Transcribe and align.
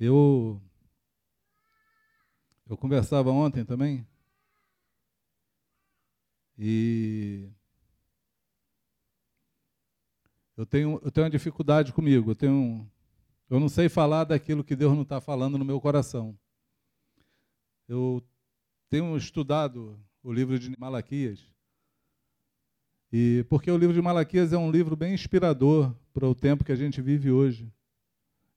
Eu 0.00 0.58
eu 2.66 2.76
conversava 2.76 3.30
ontem 3.30 3.64
também 3.66 4.06
e 6.58 7.50
eu 10.56 10.64
tenho 10.64 11.00
eu 11.04 11.10
tenho 11.10 11.24
uma 11.26 11.30
dificuldade 11.30 11.92
comigo. 11.92 12.30
Eu 12.30 12.34
tenho 12.34 12.90
eu 13.50 13.60
não 13.60 13.68
sei 13.68 13.88
falar 13.90 14.24
daquilo 14.24 14.64
que 14.64 14.76
Deus 14.76 14.94
não 14.94 15.02
está 15.02 15.20
falando 15.20 15.58
no 15.58 15.64
meu 15.66 15.80
coração. 15.80 16.38
Eu 17.86 18.22
tenho 18.90 19.16
estudado 19.16 19.96
o 20.20 20.32
livro 20.32 20.58
de 20.58 20.78
Malaquias 20.78 21.38
e 23.12 23.44
porque 23.48 23.70
o 23.70 23.76
livro 23.76 23.94
de 23.94 24.02
Malaquias 24.02 24.52
é 24.52 24.58
um 24.58 24.70
livro 24.70 24.96
bem 24.96 25.14
inspirador 25.14 25.94
para 26.12 26.26
o 26.26 26.34
tempo 26.34 26.64
que 26.64 26.72
a 26.72 26.76
gente 26.76 27.00
vive 27.00 27.30
hoje. 27.30 27.72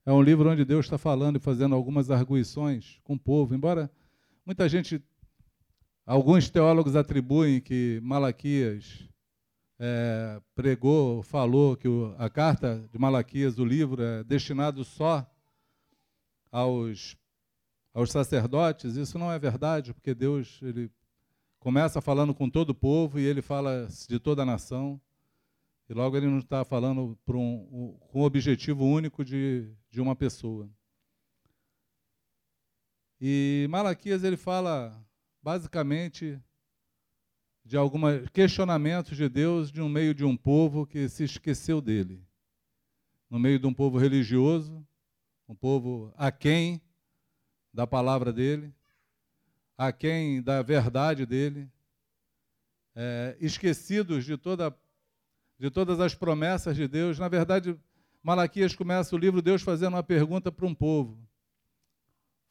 É 0.04 0.12
um 0.12 0.20
livro 0.22 0.50
onde 0.50 0.64
Deus 0.64 0.86
está 0.86 0.98
falando 0.98 1.36
e 1.36 1.40
fazendo 1.40 1.74
algumas 1.74 2.10
arguições 2.10 3.00
com 3.02 3.14
o 3.14 3.18
povo, 3.18 3.54
embora 3.54 3.90
muita 4.44 4.68
gente, 4.68 5.02
alguns 6.04 6.50
teólogos 6.50 6.94
atribuem 6.94 7.60
que 7.60 8.00
Malaquias 8.02 9.08
é, 9.78 10.40
pregou, 10.54 11.22
falou 11.22 11.76
que 11.76 11.88
o, 11.88 12.14
a 12.18 12.28
carta 12.28 12.88
de 12.92 12.98
Malaquias, 12.98 13.58
o 13.58 13.64
livro, 13.64 14.02
é 14.02 14.22
destinado 14.22 14.84
só 14.84 15.28
aos, 16.52 17.16
aos 17.94 18.10
sacerdotes. 18.10 18.96
Isso 18.96 19.18
não 19.18 19.30
é 19.30 19.38
verdade, 19.38 19.94
porque 19.94 20.12
Deus 20.12 20.58
ele 20.60 20.90
começa 21.60 22.02
falando 22.02 22.34
com 22.34 22.50
todo 22.50 22.70
o 22.70 22.74
povo 22.74 23.18
e 23.18 23.24
ele 23.24 23.40
fala 23.40 23.88
de 24.08 24.18
toda 24.18 24.42
a 24.42 24.46
nação. 24.46 25.00
E 25.88 25.94
logo 25.94 26.16
ele 26.16 26.26
não 26.26 26.40
está 26.40 26.64
falando 26.64 27.16
um, 27.28 27.96
com 28.10 28.20
o 28.20 28.24
objetivo 28.24 28.84
único 28.84 29.24
de, 29.24 29.72
de 29.90 30.00
uma 30.00 30.16
pessoa. 30.16 30.68
E 33.20 33.66
Malaquias 33.70 34.24
ele 34.24 34.36
fala 34.36 35.00
basicamente 35.42 36.40
de 37.64 37.76
alguns 37.76 38.28
questionamentos 38.32 39.16
de 39.16 39.28
Deus 39.28 39.70
de 39.70 39.80
um 39.80 39.88
meio 39.88 40.14
de 40.14 40.24
um 40.24 40.36
povo 40.36 40.86
que 40.86 41.08
se 41.08 41.24
esqueceu 41.24 41.80
dele. 41.80 42.22
No 43.30 43.38
meio 43.38 43.58
de 43.58 43.66
um 43.66 43.72
povo 43.72 43.98
religioso, 43.98 44.86
um 45.48 45.54
povo 45.54 46.12
aquém 46.16 46.80
da 47.74 47.88
palavra 47.88 48.32
dele, 48.32 48.72
aquém 49.76 50.40
da 50.40 50.62
verdade 50.62 51.26
dele, 51.26 51.68
é, 52.94 53.36
esquecidos 53.40 54.24
de 54.24 54.36
toda 54.36 54.74
de 55.58 55.70
todas 55.70 56.00
as 56.00 56.14
promessas 56.14 56.76
de 56.76 56.86
Deus. 56.86 57.18
Na 57.18 57.28
verdade, 57.28 57.78
Malaquias 58.22 58.74
começa 58.74 59.14
o 59.14 59.18
livro 59.18 59.42
Deus 59.42 59.62
fazendo 59.62 59.94
uma 59.94 60.02
pergunta 60.02 60.50
para 60.52 60.66
um 60.66 60.74
povo, 60.74 61.18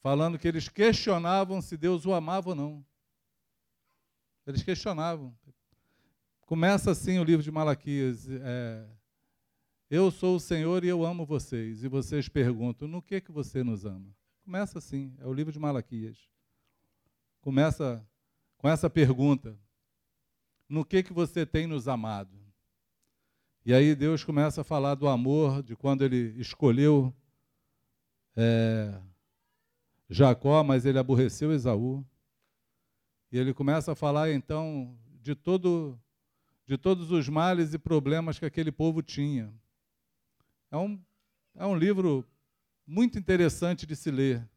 falando 0.01 0.37
que 0.37 0.47
eles 0.47 0.67
questionavam 0.67 1.61
se 1.61 1.77
Deus 1.77 2.05
o 2.05 2.13
amava 2.13 2.49
ou 2.49 2.55
não. 2.55 2.85
Eles 4.45 4.61
questionavam. 4.61 5.33
Começa 6.45 6.91
assim 6.91 7.17
o 7.17 7.23
livro 7.23 7.43
de 7.43 7.51
Malaquias. 7.51 8.27
É, 8.29 8.85
eu 9.89 10.11
sou 10.11 10.35
o 10.35 10.39
Senhor 10.39 10.83
e 10.83 10.87
eu 10.87 11.05
amo 11.05 11.25
vocês. 11.25 11.83
E 11.83 11.87
vocês 11.87 12.27
perguntam, 12.27 12.87
no 12.87 13.01
que 13.01 13.21
que 13.21 13.31
você 13.31 13.63
nos 13.63 13.85
ama? 13.85 14.13
Começa 14.43 14.77
assim, 14.77 15.15
é 15.19 15.25
o 15.25 15.33
livro 15.33 15.53
de 15.53 15.59
Malaquias. 15.59 16.17
Começa 17.41 18.05
com 18.57 18.67
essa 18.67 18.89
pergunta: 18.89 19.57
no 20.67 20.83
que 20.83 21.01
que 21.01 21.13
você 21.13 21.45
tem 21.45 21.65
nos 21.65 21.87
amado? 21.87 22.37
E 23.65 23.73
aí 23.73 23.95
Deus 23.95 24.23
começa 24.23 24.61
a 24.61 24.63
falar 24.63 24.95
do 24.95 25.07
amor, 25.07 25.63
de 25.63 25.75
quando 25.75 26.03
ele 26.03 26.37
escolheu 26.37 27.13
é, 28.35 28.99
Jacó, 30.09 30.61
mas 30.63 30.85
ele 30.85 30.99
aborreceu 30.99 31.53
Esaú. 31.53 32.05
E 33.31 33.37
ele 33.37 33.53
começa 33.53 33.93
a 33.93 33.95
falar 33.95 34.31
então 34.31 34.97
de 35.21 35.33
todo 35.33 35.97
de 36.65 36.77
todos 36.77 37.11
os 37.11 37.27
males 37.29 37.73
e 37.73 37.77
problemas 37.77 38.39
que 38.39 38.45
aquele 38.45 38.71
povo 38.71 39.01
tinha. 39.01 39.53
É 40.71 40.77
um, 40.77 40.99
é 41.55 41.65
um 41.65 41.75
livro 41.75 42.25
muito 42.85 43.17
interessante 43.17 43.85
de 43.85 43.95
se 43.95 44.11
ler, 44.11 44.47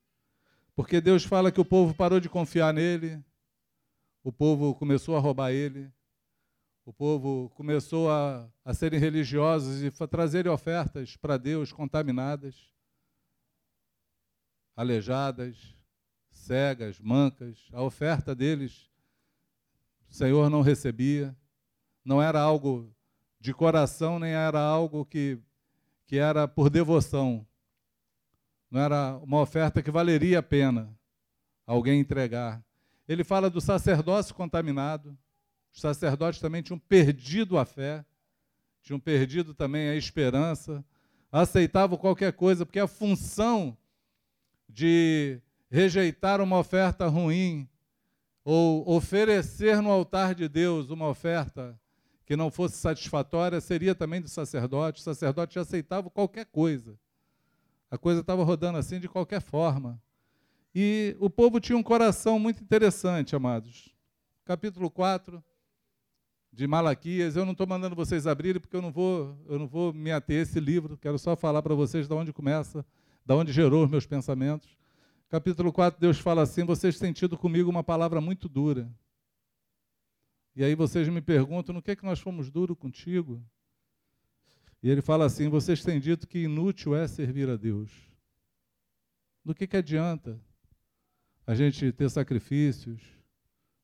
porque 0.74 1.00
Deus 1.00 1.24
fala 1.24 1.50
que 1.52 1.60
o 1.60 1.64
povo 1.64 1.94
parou 1.94 2.20
de 2.20 2.28
confiar 2.28 2.72
nele, 2.72 3.22
o 4.22 4.32
povo 4.32 4.74
começou 4.74 5.16
a 5.16 5.20
roubar 5.20 5.52
ele, 5.52 5.90
o 6.84 6.92
povo 6.92 7.50
começou 7.50 8.10
a, 8.10 8.48
a 8.64 8.72
serem 8.72 9.00
religiosos 9.00 9.82
e 9.82 9.92
a 10.02 10.06
trazerem 10.06 10.52
ofertas 10.52 11.16
para 11.16 11.36
Deus 11.36 11.72
contaminadas, 11.72 12.72
aleijadas, 14.76 15.74
cegas, 16.30 17.00
mancas. 17.00 17.68
A 17.72 17.82
oferta 17.82 18.34
deles, 18.34 18.88
o 20.08 20.14
Senhor 20.14 20.48
não 20.48 20.60
recebia. 20.60 21.36
Não 22.04 22.22
era 22.22 22.40
algo 22.40 22.94
de 23.40 23.52
coração, 23.52 24.20
nem 24.20 24.30
era 24.30 24.60
algo 24.60 25.04
que, 25.04 25.40
que 26.06 26.18
era 26.18 26.46
por 26.46 26.70
devoção. 26.70 27.44
Não 28.70 28.80
era 28.80 29.16
uma 29.18 29.40
oferta 29.40 29.82
que 29.82 29.90
valeria 29.90 30.40
a 30.40 30.42
pena 30.42 30.94
alguém 31.66 32.00
entregar. 32.00 32.62
Ele 33.08 33.24
fala 33.24 33.48
do 33.48 33.60
sacerdócio 33.60 34.34
contaminado 34.34 35.16
os 35.76 35.82
sacerdotes 35.82 36.40
também 36.40 36.62
tinham 36.62 36.78
perdido 36.78 37.58
a 37.58 37.66
fé, 37.66 38.02
tinham 38.80 38.98
perdido 38.98 39.52
também 39.52 39.90
a 39.90 39.94
esperança, 39.94 40.82
aceitavam 41.30 41.98
qualquer 41.98 42.32
coisa, 42.32 42.64
porque 42.64 42.78
a 42.78 42.86
função 42.86 43.76
de 44.66 45.38
rejeitar 45.70 46.40
uma 46.40 46.58
oferta 46.58 47.06
ruim 47.08 47.68
ou 48.42 48.88
oferecer 48.90 49.82
no 49.82 49.90
altar 49.90 50.34
de 50.34 50.48
Deus 50.48 50.88
uma 50.88 51.08
oferta 51.08 51.78
que 52.24 52.36
não 52.36 52.50
fosse 52.50 52.78
satisfatória 52.78 53.60
seria 53.60 53.94
também 53.94 54.22
do 54.22 54.28
sacerdote. 54.28 55.02
O 55.02 55.04
sacerdote 55.04 55.58
aceitava 55.58 56.08
qualquer 56.08 56.46
coisa. 56.46 56.98
A 57.90 57.96
coisa 57.96 58.20
estava 58.20 58.42
rodando 58.42 58.78
assim 58.78 58.98
de 58.98 59.08
qualquer 59.08 59.40
forma. 59.40 60.00
E 60.74 61.16
o 61.20 61.30
povo 61.30 61.60
tinha 61.60 61.78
um 61.78 61.82
coração 61.82 62.38
muito 62.38 62.62
interessante, 62.62 63.34
amados. 63.34 63.94
Capítulo 64.44 64.90
4, 64.90 65.42
de 66.52 66.66
Malaquias. 66.66 67.36
Eu 67.36 67.44
não 67.44 67.52
estou 67.52 67.66
mandando 67.66 67.94
vocês 67.94 68.26
abrirem 68.26 68.60
porque 68.60 68.76
eu 68.76 68.82
não 68.82 68.90
vou, 68.90 69.38
eu 69.48 69.58
não 69.58 69.66
vou 69.66 69.92
me 69.92 70.10
ater 70.10 70.40
a 70.40 70.42
esse 70.42 70.58
livro. 70.58 70.96
Quero 70.96 71.18
só 71.18 71.36
falar 71.36 71.62
para 71.62 71.74
vocês 71.74 72.08
de 72.08 72.14
onde 72.14 72.32
começa, 72.32 72.84
de 73.24 73.34
onde 73.34 73.52
gerou 73.52 73.84
os 73.84 73.90
meus 73.90 74.06
pensamentos. 74.06 74.76
Capítulo 75.28 75.72
4, 75.72 76.00
Deus 76.00 76.18
fala 76.18 76.42
assim: 76.42 76.64
Vocês 76.64 76.98
têm 76.98 77.12
tido 77.12 77.36
comigo 77.36 77.70
uma 77.70 77.84
palavra 77.84 78.20
muito 78.20 78.48
dura. 78.48 78.90
E 80.54 80.64
aí 80.64 80.74
vocês 80.74 81.08
me 81.08 81.20
perguntam: 81.20 81.74
No 81.74 81.82
que 81.82 81.90
é 81.90 81.96
que 81.96 82.04
nós 82.04 82.18
fomos 82.18 82.50
duros 82.50 82.76
contigo? 82.78 83.42
E 84.86 84.88
ele 84.88 85.02
fala 85.02 85.24
assim: 85.24 85.48
Vocês 85.48 85.82
têm 85.82 85.98
dito 85.98 86.28
que 86.28 86.44
inútil 86.44 86.94
é 86.94 87.08
servir 87.08 87.50
a 87.50 87.56
Deus. 87.56 87.90
Do 89.44 89.52
que, 89.52 89.66
que 89.66 89.76
adianta 89.76 90.40
a 91.44 91.56
gente 91.56 91.90
ter 91.90 92.08
sacrifícios, 92.08 93.02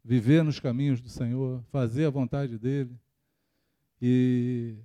viver 0.05 0.45
nos 0.45 0.61
caminhos 0.61 1.01
do 1.01 1.09
Senhor, 1.09 1.61
fazer 1.73 2.05
a 2.05 2.11
vontade 2.11 2.57
dEle. 2.57 2.97
E, 4.01 4.77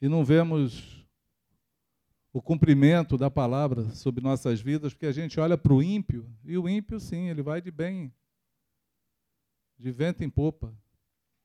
e 0.00 0.08
não 0.08 0.24
vemos 0.24 1.06
o 2.32 2.40
cumprimento 2.40 3.18
da 3.18 3.30
palavra 3.30 3.90
sobre 3.90 4.24
nossas 4.24 4.62
vidas, 4.62 4.94
porque 4.94 5.04
a 5.04 5.12
gente 5.12 5.38
olha 5.38 5.58
para 5.58 5.74
o 5.74 5.82
ímpio, 5.82 6.26
e 6.42 6.56
o 6.56 6.66
ímpio, 6.66 6.98
sim, 6.98 7.28
ele 7.28 7.42
vai 7.42 7.60
de 7.60 7.70
bem, 7.70 8.10
de 9.78 9.92
vento 9.92 10.24
em 10.24 10.30
popa. 10.30 10.74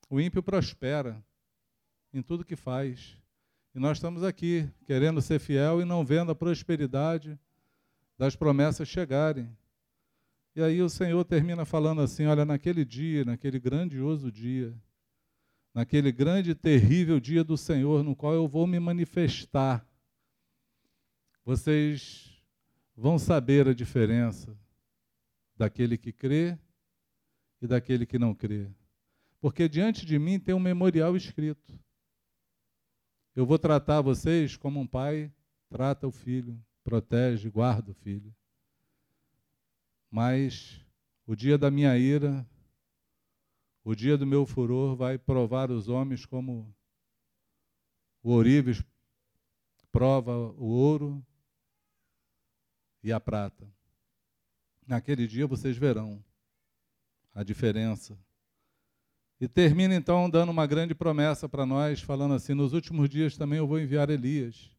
O 0.10 0.22
ímpio 0.22 0.42
prospera 0.42 1.22
em 2.14 2.22
tudo 2.22 2.46
que 2.46 2.56
faz. 2.56 3.20
E 3.74 3.80
nós 3.80 3.98
estamos 3.98 4.24
aqui, 4.24 4.70
querendo 4.86 5.22
ser 5.22 5.40
fiel 5.40 5.82
e 5.82 5.86
não 5.86 6.04
vendo 6.04 6.32
a 6.32 6.36
prosperidade 6.36 7.40
das 8.18 8.36
promessas 8.36 8.88
chegarem. 8.88 9.50
E 10.54 10.62
aí 10.62 10.82
o 10.82 10.90
Senhor 10.90 11.24
termina 11.24 11.64
falando 11.64 12.02
assim: 12.02 12.26
olha, 12.26 12.44
naquele 12.44 12.84
dia, 12.84 13.24
naquele 13.24 13.60
grandioso 13.60 14.30
dia, 14.30 14.76
naquele 15.74 16.12
grande 16.12 16.52
e 16.52 16.56
terrível 16.56 17.20
dia 17.20 17.44
do 17.46 17.58
Senhor, 17.58 18.04
no 18.04 18.14
qual 18.14 18.34
eu 18.34 18.46
vou 18.46 18.68
me 18.68 18.78
manifestar, 18.78 19.88
vocês 21.46 22.44
vão 22.96 23.18
saber 23.18 23.70
a 23.70 23.74
diferença 23.74 24.54
daquele 25.56 25.98
que 25.98 26.12
crê 26.12 26.58
e 27.62 27.68
daquele 27.68 28.06
que 28.06 28.20
não 28.20 28.36
crê. 28.36 28.68
Porque 29.40 29.70
diante 29.70 30.06
de 30.06 30.20
mim 30.20 30.40
tem 30.40 30.54
um 30.54 30.60
memorial 30.60 31.16
escrito. 31.16 31.80
Eu 33.36 33.46
vou 33.46 33.58
tratar 33.58 34.02
vocês 34.02 34.58
como 34.58 34.80
um 34.80 34.88
pai 34.88 35.32
trata 35.70 36.08
o 36.08 36.12
filho, 36.12 36.62
protege, 36.84 37.50
guarda 37.50 37.92
o 37.92 37.94
filho. 37.94 38.34
Mas 40.10 40.86
O 41.26 41.36
dia 41.36 41.58
da 41.58 41.72
minha 41.72 41.98
ira, 41.98 42.46
o 43.86 43.96
dia 43.96 44.18
do 44.18 44.26
meu 44.26 44.46
furor 44.46 44.96
vai 44.98 45.18
provar 45.18 45.72
os 45.72 45.88
homens 45.88 46.26
como 46.26 46.76
o 48.22 48.32
ourives 48.32 48.84
prova 49.92 50.36
o 50.36 50.66
ouro 50.66 51.26
e 53.04 53.12
a 53.14 53.20
prata. 53.20 53.68
Naquele 54.86 55.28
dia 55.28 55.48
vocês 55.48 55.78
verão 55.78 56.24
a 57.34 57.44
diferença. 57.44 58.18
E 59.42 59.48
termina 59.48 59.96
então 59.96 60.30
dando 60.30 60.52
uma 60.52 60.68
grande 60.68 60.94
promessa 60.94 61.50
para 61.50 61.66
nós, 61.66 62.00
falando 62.00 62.36
assim: 62.36 62.54
nos 62.54 62.74
últimos 62.74 63.10
dias 63.10 63.36
também 63.36 63.58
eu 63.58 63.66
vou 63.66 63.80
enviar 63.80 64.12
Elias. 64.12 64.70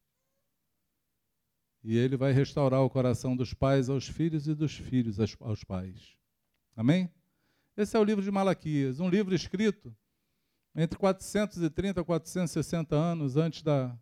E 1.83 1.97
ele 1.97 2.15
vai 2.15 2.31
restaurar 2.31 2.79
o 2.81 2.89
coração 2.89 3.35
dos 3.35 3.53
pais 3.53 3.89
aos 3.89 4.07
filhos 4.07 4.47
e 4.47 4.55
dos 4.55 4.73
filhos 4.73 5.17
aos 5.41 5.65
pais. 5.65 6.15
Amém? 6.77 7.11
Esse 7.75 7.97
é 7.97 7.99
o 7.99 8.05
livro 8.05 8.23
de 8.23 8.31
Malaquias, 8.31 9.01
um 9.01 9.09
livro 9.09 9.35
escrito 9.35 9.93
entre 10.73 10.97
430 10.97 11.99
e 11.99 12.03
460 12.05 12.95
anos 12.95 13.35
antes 13.35 13.61
da, 13.61 13.99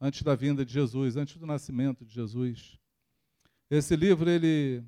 antes 0.00 0.22
da 0.22 0.36
vinda 0.36 0.64
de 0.64 0.72
Jesus, 0.72 1.16
antes 1.16 1.36
do 1.36 1.46
nascimento 1.46 2.04
de 2.04 2.14
Jesus. 2.14 2.78
Esse 3.68 3.96
livro 3.96 4.30
ele 4.30 4.84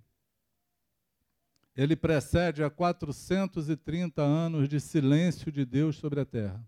ele 1.83 1.97
precede 1.97 2.63
a 2.63 2.69
430 2.69 4.21
anos 4.21 4.69
de 4.69 4.79
silêncio 4.79 5.51
de 5.51 5.65
Deus 5.65 5.97
sobre 5.97 6.21
a 6.21 6.27
terra. 6.27 6.63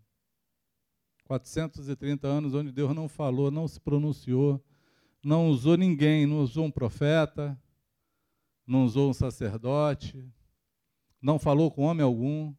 430 1.24 2.26
anos 2.26 2.54
onde 2.54 2.72
Deus 2.72 2.94
não 2.94 3.06
falou, 3.10 3.50
não 3.50 3.68
se 3.68 3.78
pronunciou, 3.78 4.58
não 5.22 5.48
usou 5.48 5.76
ninguém, 5.76 6.24
não 6.24 6.40
usou 6.40 6.64
um 6.64 6.70
profeta, 6.70 7.60
não 8.66 8.86
usou 8.86 9.10
um 9.10 9.12
sacerdote, 9.12 10.26
não 11.20 11.38
falou 11.38 11.70
com 11.70 11.82
homem 11.82 12.02
algum, 12.02 12.54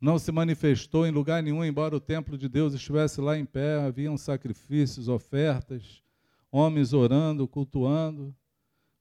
não 0.00 0.18
se 0.18 0.32
manifestou 0.32 1.06
em 1.06 1.10
lugar 1.10 1.42
nenhum, 1.42 1.62
embora 1.62 1.94
o 1.94 2.00
templo 2.00 2.38
de 2.38 2.48
Deus 2.48 2.72
estivesse 2.72 3.20
lá 3.20 3.36
em 3.36 3.44
pé, 3.44 3.78
haviam 3.78 4.16
sacrifícios, 4.16 5.06
ofertas, 5.06 6.02
homens 6.50 6.94
orando, 6.94 7.46
cultuando, 7.46 8.34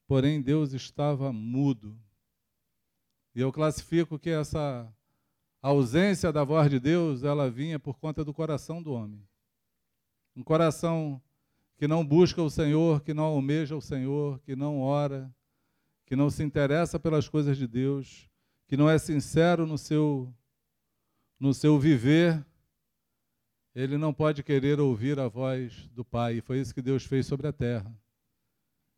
porém 0.08 0.42
Deus 0.42 0.74
estava 0.74 1.32
mudo. 1.32 1.98
E 3.36 3.42
eu 3.42 3.52
classifico 3.52 4.20
que 4.20 4.30
essa 4.30 4.92
ausência 5.62 6.32
da 6.32 6.44
voz 6.44 6.70
de 6.70 6.80
Deus, 6.80 7.24
ela 7.24 7.50
vinha 7.50 7.80
por 7.80 7.98
conta 7.98 8.24
do 8.24 8.34
coração 8.34 8.82
do 8.82 8.92
homem. 8.94 9.26
Um 10.36 10.44
coração 10.44 11.22
que 11.78 11.88
não 11.88 12.06
busca 12.06 12.42
o 12.42 12.50
Senhor, 12.50 13.02
que 13.02 13.14
não 13.14 13.24
almeja 13.24 13.76
o 13.76 13.82
Senhor, 13.82 14.40
que 14.42 14.56
não 14.56 14.80
ora, 14.80 15.34
que 16.06 16.16
não 16.16 16.30
se 16.30 16.44
interessa 16.44 17.00
pelas 17.00 17.28
coisas 17.28 17.58
de 17.58 17.68
Deus, 17.68 18.30
que 18.68 18.78
não 18.78 18.90
é 18.90 18.98
sincero 18.98 19.66
no 19.66 19.78
seu 19.78 20.34
no 21.40 21.54
seu 21.54 21.78
viver, 21.78 22.46
ele 23.76 23.98
não 23.98 24.14
pode 24.14 24.44
querer 24.44 24.80
ouvir 24.80 25.20
a 25.20 25.28
voz 25.28 25.90
do 25.90 26.06
Pai. 26.06 26.36
E 26.38 26.42
foi 26.42 26.60
isso 26.60 26.74
que 26.74 26.82
Deus 26.82 27.04
fez 27.04 27.26
sobre 27.26 27.48
a 27.48 27.52
terra. 27.52 27.94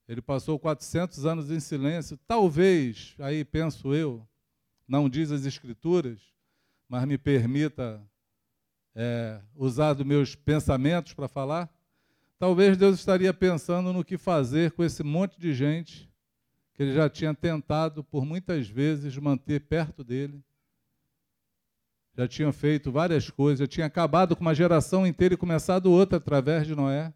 Ele 0.08 0.22
passou 0.22 0.60
400 0.60 1.26
anos 1.26 1.50
em 1.50 1.60
silêncio. 1.60 2.18
Talvez, 2.28 3.16
aí 3.20 3.44
penso 3.44 3.94
eu, 3.94 4.28
não 4.88 5.10
diz 5.10 5.32
as 5.32 5.46
Escrituras, 5.46 6.20
mas 6.88 7.06
me 7.06 7.18
permita 7.18 8.02
é, 8.94 9.42
usar 9.56 9.94
dos 9.94 10.06
meus 10.06 10.36
pensamentos 10.36 11.14
para 11.14 11.28
falar. 11.28 11.70
Talvez 12.38 12.78
Deus 12.78 13.00
estaria 13.00 13.34
pensando 13.34 13.92
no 13.92 14.04
que 14.04 14.18
fazer 14.18 14.72
com 14.72 14.84
esse 14.84 15.04
monte 15.04 15.40
de 15.40 15.54
gente 15.54 16.10
que 16.74 16.84
ele 16.84 16.94
já 16.94 17.10
tinha 17.10 17.34
tentado 17.34 18.04
por 18.04 18.26
muitas 18.26 18.68
vezes 18.68 19.18
manter 19.18 19.62
perto 19.62 20.04
dele 20.04 20.44
já 22.18 22.28
tinham 22.28 22.54
feito 22.54 22.92
várias 22.92 23.30
coisas, 23.30 23.60
já 23.60 23.68
tinha 23.68 23.86
acabado 23.86 24.36
com 24.36 24.42
uma 24.42 24.56
geração 24.56 25.06
inteira 25.06 25.34
e 25.34 25.38
começado 25.38 25.92
outra 25.92 26.18
através 26.18 26.66
de 26.66 26.74
Noé. 26.74 27.14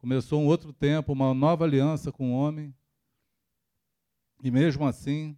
Começou 0.00 0.40
um 0.40 0.46
outro 0.46 0.72
tempo, 0.72 1.12
uma 1.12 1.34
nova 1.34 1.64
aliança 1.64 2.10
com 2.10 2.32
o 2.32 2.34
homem. 2.34 2.74
E 4.42 4.50
mesmo 4.50 4.86
assim, 4.86 5.36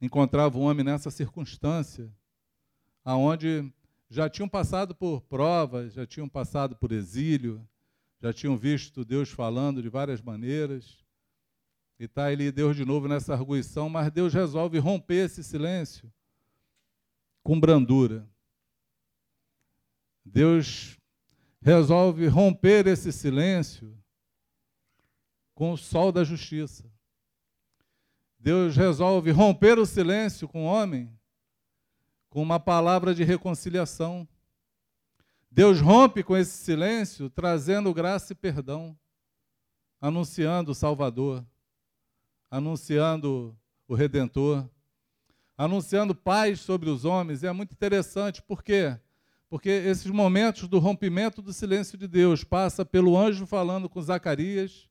encontrava 0.00 0.56
o 0.56 0.60
homem 0.60 0.84
nessa 0.84 1.10
circunstância, 1.10 2.08
aonde 3.04 3.68
já 4.08 4.30
tinham 4.30 4.48
passado 4.48 4.94
por 4.94 5.22
provas, 5.22 5.92
já 5.92 6.06
tinham 6.06 6.28
passado 6.28 6.76
por 6.76 6.92
exílio, 6.92 7.68
já 8.22 8.32
tinham 8.32 8.56
visto 8.56 9.04
Deus 9.04 9.28
falando 9.28 9.82
de 9.82 9.88
várias 9.88 10.22
maneiras. 10.22 11.04
E 11.98 12.04
está 12.04 12.32
ele 12.32 12.52
Deus 12.52 12.76
de 12.76 12.84
novo 12.84 13.08
nessa 13.08 13.34
arguição, 13.34 13.88
mas 13.88 14.12
Deus 14.12 14.32
resolve 14.32 14.78
romper 14.78 15.24
esse 15.24 15.42
silêncio 15.42 16.12
com 17.42 17.58
brandura. 17.58 18.24
Deus 20.24 20.96
resolve 21.66 22.28
romper 22.28 22.86
esse 22.86 23.12
silêncio 23.12 23.92
com 25.52 25.72
o 25.72 25.76
sol 25.76 26.12
da 26.12 26.22
justiça. 26.22 26.88
Deus 28.38 28.76
resolve 28.76 29.32
romper 29.32 29.76
o 29.76 29.84
silêncio 29.84 30.46
com 30.46 30.62
o 30.62 30.68
homem 30.68 31.12
com 32.30 32.40
uma 32.40 32.60
palavra 32.60 33.12
de 33.12 33.24
reconciliação. 33.24 34.28
Deus 35.50 35.80
rompe 35.80 36.22
com 36.22 36.36
esse 36.36 36.56
silêncio 36.56 37.28
trazendo 37.28 37.92
graça 37.92 38.32
e 38.32 38.36
perdão, 38.36 38.96
anunciando 40.00 40.70
o 40.70 40.74
Salvador, 40.74 41.44
anunciando 42.48 43.58
o 43.88 43.96
Redentor 43.96 44.70
anunciando 45.56 46.14
paz 46.14 46.60
sobre 46.60 46.90
os 46.90 47.04
homens, 47.04 47.42
e 47.42 47.46
é 47.46 47.52
muito 47.52 47.72
interessante, 47.72 48.42
por 48.42 48.62
quê? 48.62 48.98
Porque 49.48 49.68
esses 49.68 50.10
momentos 50.10 50.66
do 50.66 50.78
rompimento 50.78 51.40
do 51.40 51.52
silêncio 51.52 51.96
de 51.96 52.08
Deus 52.08 52.42
passa 52.42 52.84
pelo 52.84 53.16
anjo 53.16 53.46
falando 53.46 53.88
com 53.88 54.02
Zacarias, 54.02 54.88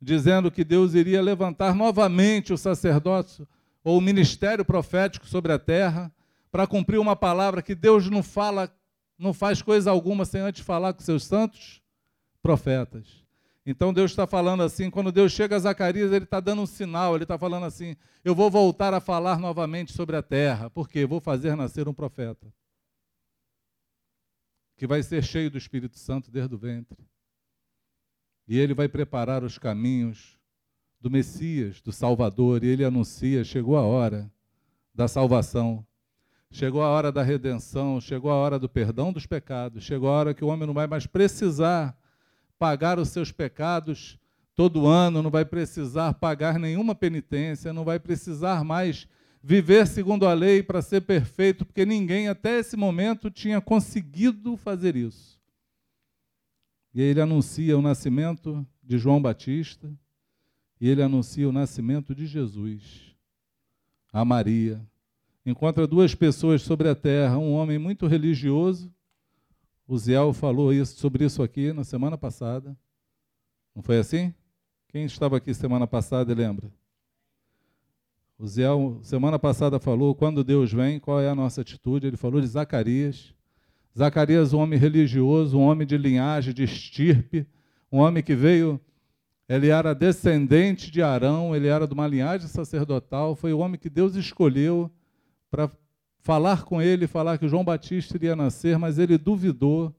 dizendo 0.00 0.50
que 0.50 0.62
Deus 0.62 0.94
iria 0.94 1.20
levantar 1.20 1.74
novamente 1.74 2.52
o 2.52 2.58
sacerdócio 2.58 3.46
ou 3.82 3.98
o 3.98 4.00
ministério 4.00 4.64
profético 4.64 5.26
sobre 5.26 5.52
a 5.52 5.58
terra 5.58 6.12
para 6.50 6.66
cumprir 6.66 6.98
uma 6.98 7.16
palavra 7.16 7.62
que 7.62 7.74
Deus 7.74 8.08
não 8.08 8.22
fala, 8.22 8.72
não 9.18 9.34
faz 9.34 9.60
coisa 9.60 9.90
alguma 9.90 10.24
sem 10.24 10.40
antes 10.40 10.62
falar 10.62 10.92
com 10.92 11.00
seus 11.00 11.24
santos 11.24 11.82
profetas. 12.40 13.22
Então 13.66 13.92
Deus 13.92 14.12
está 14.12 14.26
falando 14.26 14.62
assim, 14.62 14.90
quando 14.90 15.10
Deus 15.10 15.32
chega 15.32 15.56
a 15.56 15.58
Zacarias, 15.58 16.12
ele 16.12 16.24
está 16.24 16.38
dando 16.38 16.62
um 16.62 16.66
sinal, 16.66 17.14
ele 17.14 17.24
está 17.24 17.38
falando 17.38 17.64
assim: 17.64 17.96
eu 18.24 18.34
vou 18.34 18.50
voltar 18.50 18.92
a 18.92 19.00
falar 19.00 19.38
novamente 19.38 19.92
sobre 19.92 20.16
a 20.16 20.22
terra, 20.22 20.68
porque 20.68 21.06
vou 21.06 21.20
fazer 21.20 21.56
nascer 21.56 21.88
um 21.88 21.94
profeta 21.94 22.52
que 24.82 24.86
vai 24.88 25.00
ser 25.00 25.22
cheio 25.22 25.48
do 25.48 25.56
Espírito 25.56 25.96
Santo 25.96 26.28
desde 26.28 26.56
o 26.56 26.58
ventre. 26.58 26.98
E 28.48 28.58
ele 28.58 28.74
vai 28.74 28.88
preparar 28.88 29.44
os 29.44 29.56
caminhos 29.56 30.36
do 31.00 31.08
Messias, 31.08 31.80
do 31.80 31.92
Salvador, 31.92 32.64
e 32.64 32.66
ele 32.66 32.84
anuncia: 32.84 33.44
chegou 33.44 33.76
a 33.76 33.82
hora 33.82 34.28
da 34.92 35.06
salvação, 35.06 35.86
chegou 36.50 36.82
a 36.82 36.88
hora 36.88 37.12
da 37.12 37.22
redenção, 37.22 38.00
chegou 38.00 38.28
a 38.28 38.34
hora 38.34 38.58
do 38.58 38.68
perdão 38.68 39.12
dos 39.12 39.24
pecados, 39.24 39.84
chegou 39.84 40.08
a 40.08 40.14
hora 40.14 40.34
que 40.34 40.44
o 40.44 40.48
homem 40.48 40.66
não 40.66 40.74
vai 40.74 40.88
mais 40.88 41.06
precisar 41.06 41.96
pagar 42.58 42.98
os 42.98 43.10
seus 43.10 43.30
pecados 43.30 44.18
todo 44.52 44.88
ano, 44.88 45.22
não 45.22 45.30
vai 45.30 45.44
precisar 45.44 46.14
pagar 46.14 46.58
nenhuma 46.58 46.92
penitência, 46.92 47.72
não 47.72 47.84
vai 47.84 48.00
precisar 48.00 48.64
mais 48.64 49.06
viver 49.42 49.86
segundo 49.86 50.26
a 50.26 50.32
lei 50.32 50.62
para 50.62 50.80
ser 50.80 51.00
perfeito, 51.02 51.64
porque 51.64 51.84
ninguém 51.84 52.28
até 52.28 52.58
esse 52.58 52.76
momento 52.76 53.30
tinha 53.30 53.60
conseguido 53.60 54.56
fazer 54.56 54.96
isso. 54.96 55.40
E 56.94 57.00
aí 57.00 57.08
ele 57.08 57.20
anuncia 57.20 57.76
o 57.76 57.82
nascimento 57.82 58.66
de 58.82 58.98
João 58.98 59.20
Batista, 59.20 59.90
e 60.80 60.88
ele 60.88 61.02
anuncia 61.02 61.48
o 61.48 61.52
nascimento 61.52 62.14
de 62.14 62.26
Jesus, 62.26 63.16
a 64.12 64.24
Maria. 64.24 64.80
Encontra 65.44 65.86
duas 65.86 66.14
pessoas 66.14 66.62
sobre 66.62 66.88
a 66.88 66.94
terra, 66.94 67.38
um 67.38 67.52
homem 67.52 67.78
muito 67.78 68.06
religioso 68.06 68.92
o 69.92 69.98
Ziel 69.98 70.32
falou 70.32 70.72
isso, 70.72 70.98
sobre 70.98 71.24
isso 71.24 71.42
aqui 71.42 71.70
na 71.70 71.84
semana 71.84 72.16
passada. 72.16 72.74
Não 73.74 73.82
foi 73.82 73.98
assim? 73.98 74.32
Quem 74.88 75.04
estava 75.04 75.36
aqui 75.36 75.52
semana 75.52 75.86
passada 75.86 76.32
lembra? 76.32 76.72
O 78.42 78.48
Ziel, 78.48 78.98
semana 79.04 79.38
passada, 79.38 79.78
falou: 79.78 80.16
quando 80.16 80.42
Deus 80.42 80.72
vem, 80.72 80.98
qual 80.98 81.20
é 81.20 81.28
a 81.28 81.34
nossa 81.34 81.60
atitude? 81.60 82.08
Ele 82.08 82.16
falou 82.16 82.40
de 82.40 82.46
Zacarias. 82.48 83.32
Zacarias, 83.96 84.52
um 84.52 84.58
homem 84.58 84.76
religioso, 84.76 85.56
um 85.56 85.60
homem 85.60 85.86
de 85.86 85.96
linhagem, 85.96 86.52
de 86.52 86.64
estirpe, 86.64 87.46
um 87.90 87.98
homem 87.98 88.20
que 88.20 88.34
veio, 88.34 88.80
ele 89.48 89.68
era 89.68 89.94
descendente 89.94 90.90
de 90.90 91.00
Arão, 91.00 91.54
ele 91.54 91.68
era 91.68 91.86
de 91.86 91.94
uma 91.94 92.08
linhagem 92.08 92.48
sacerdotal, 92.48 93.36
foi 93.36 93.52
o 93.52 93.60
homem 93.60 93.78
que 93.78 93.88
Deus 93.88 94.16
escolheu 94.16 94.90
para 95.48 95.70
falar 96.18 96.64
com 96.64 96.82
ele, 96.82 97.06
falar 97.06 97.38
que 97.38 97.46
João 97.46 97.62
Batista 97.62 98.16
iria 98.16 98.34
nascer, 98.34 98.76
mas 98.76 98.98
ele 98.98 99.18
duvidou, 99.18 99.94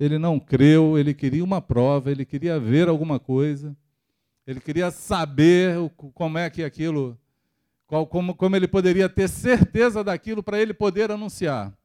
ele 0.00 0.18
não 0.18 0.40
creu, 0.40 0.98
ele 0.98 1.14
queria 1.14 1.44
uma 1.44 1.60
prova, 1.60 2.10
ele 2.10 2.24
queria 2.24 2.58
ver 2.58 2.88
alguma 2.88 3.20
coisa. 3.20 3.76
Ele 4.44 4.58
queria 4.58 4.90
saber 4.90 5.76
como 6.12 6.38
é 6.38 6.50
que 6.50 6.64
aquilo, 6.64 7.16
qual, 7.88 8.06
como, 8.06 8.34
como 8.34 8.54
ele 8.54 8.68
poderia 8.68 9.08
ter 9.08 9.28
certeza 9.28 10.04
daquilo 10.04 10.42
para 10.42 10.60
ele 10.60 10.74
poder 10.74 11.10
anunciar. 11.10 11.76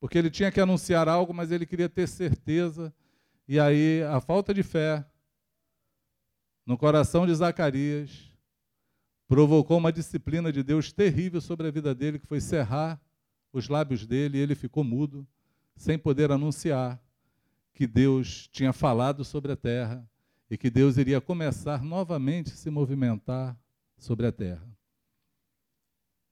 Porque 0.00 0.16
ele 0.16 0.30
tinha 0.30 0.52
que 0.52 0.60
anunciar 0.60 1.08
algo, 1.08 1.34
mas 1.34 1.50
ele 1.50 1.66
queria 1.66 1.88
ter 1.88 2.06
certeza. 2.06 2.94
E 3.46 3.58
aí 3.58 4.04
a 4.04 4.20
falta 4.20 4.54
de 4.54 4.62
fé 4.62 5.04
no 6.64 6.78
coração 6.78 7.26
de 7.26 7.34
Zacarias 7.34 8.32
provocou 9.26 9.78
uma 9.78 9.92
disciplina 9.92 10.52
de 10.52 10.62
Deus 10.62 10.92
terrível 10.92 11.40
sobre 11.40 11.66
a 11.66 11.70
vida 11.72 11.92
dele, 11.92 12.20
que 12.20 12.26
foi 12.26 12.40
cerrar 12.40 13.00
os 13.52 13.68
lábios 13.68 14.06
dele 14.06 14.38
e 14.38 14.40
ele 14.40 14.54
ficou 14.54 14.84
mudo, 14.84 15.26
sem 15.74 15.98
poder 15.98 16.30
anunciar 16.30 17.02
que 17.74 17.84
Deus 17.84 18.48
tinha 18.52 18.72
falado 18.72 19.24
sobre 19.24 19.50
a 19.50 19.56
terra 19.56 20.08
e 20.48 20.56
que 20.56 20.70
Deus 20.70 20.96
iria 20.98 21.20
começar 21.20 21.82
novamente 21.82 22.52
a 22.52 22.56
se 22.56 22.70
movimentar 22.70 23.58
sobre 23.98 24.26
a 24.26 24.32
terra. 24.32 24.66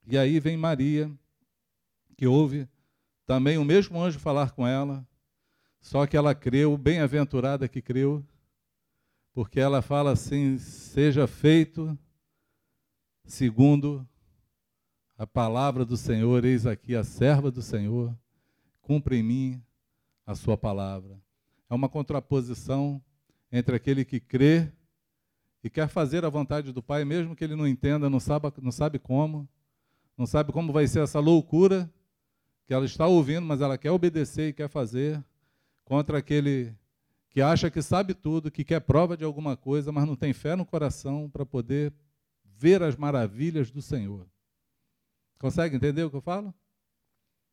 E 0.05 0.17
aí 0.17 0.39
vem 0.39 0.55
Maria, 0.55 1.11
que 2.15 2.25
ouve 2.25 2.67
também 3.25 3.57
o 3.57 3.65
mesmo 3.65 4.01
anjo 4.01 4.19
falar 4.19 4.51
com 4.51 4.65
ela, 4.65 5.05
só 5.81 6.07
que 6.07 6.17
ela 6.17 6.33
creu, 6.33 6.77
bem-aventurada 6.77 7.67
que 7.67 7.81
creu, 7.81 8.25
porque 9.33 9.59
ela 9.59 9.81
fala 9.81 10.11
assim: 10.11 10.57
seja 10.57 11.27
feito 11.27 11.97
segundo 13.25 14.07
a 15.17 15.27
palavra 15.27 15.83
do 15.83 15.97
Senhor, 15.97 16.45
eis 16.45 16.65
aqui 16.65 16.95
a 16.95 17.03
serva 17.03 17.51
do 17.51 17.61
Senhor, 17.61 18.17
cumpre 18.81 19.17
em 19.17 19.23
mim 19.23 19.63
a 20.25 20.35
sua 20.35 20.57
palavra. 20.57 21.21
É 21.69 21.73
uma 21.73 21.89
contraposição 21.89 23.01
entre 23.51 23.75
aquele 23.75 24.05
que 24.05 24.19
crê 24.19 24.71
e 25.63 25.69
quer 25.69 25.87
fazer 25.87 26.23
a 26.23 26.29
vontade 26.29 26.71
do 26.71 26.83
Pai, 26.83 27.03
mesmo 27.03 27.35
que 27.35 27.43
ele 27.43 27.55
não 27.55 27.67
entenda, 27.67 28.09
não 28.09 28.19
sabe, 28.19 28.51
não 28.61 28.71
sabe 28.71 28.99
como, 28.99 29.47
não 30.17 30.25
sabe 30.25 30.51
como 30.51 30.71
vai 30.71 30.87
ser 30.87 31.01
essa 31.01 31.19
loucura 31.19 31.91
que 32.65 32.73
ela 32.73 32.85
está 32.85 33.07
ouvindo, 33.07 33.45
mas 33.45 33.61
ela 33.61 33.77
quer 33.77 33.91
obedecer 33.91 34.49
e 34.49 34.53
quer 34.53 34.69
fazer, 34.69 35.23
contra 35.85 36.17
aquele 36.17 36.75
que 37.29 37.41
acha 37.41 37.69
que 37.69 37.81
sabe 37.81 38.13
tudo, 38.13 38.51
que 38.51 38.63
quer 38.63 38.81
prova 38.81 39.15
de 39.15 39.23
alguma 39.23 39.55
coisa, 39.55 39.91
mas 39.91 40.05
não 40.05 40.15
tem 40.15 40.33
fé 40.33 40.55
no 40.55 40.65
coração 40.65 41.29
para 41.29 41.45
poder 41.45 41.93
ver 42.43 42.81
as 42.81 42.95
maravilhas 42.95 43.71
do 43.71 43.81
Senhor. 43.81 44.27
Consegue 45.39 45.75
entender 45.75 46.03
o 46.03 46.09
que 46.09 46.15
eu 46.15 46.21
falo? 46.21 46.53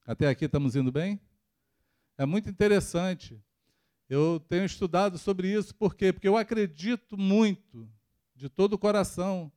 Até 0.06 0.28
aqui 0.28 0.46
estamos 0.46 0.74
indo 0.74 0.90
bem? 0.90 1.20
É 2.16 2.24
muito 2.24 2.48
interessante 2.48 3.40
eu 4.08 4.40
tenho 4.48 4.64
estudado 4.64 5.18
sobre 5.18 5.48
isso, 5.48 5.74
por 5.74 5.94
quê? 5.94 6.12
Porque 6.12 6.28
eu 6.28 6.36
acredito 6.36 7.16
muito, 7.16 7.88
de 8.34 8.48
todo 8.48 8.74
o 8.74 8.78
coração, 8.78 9.50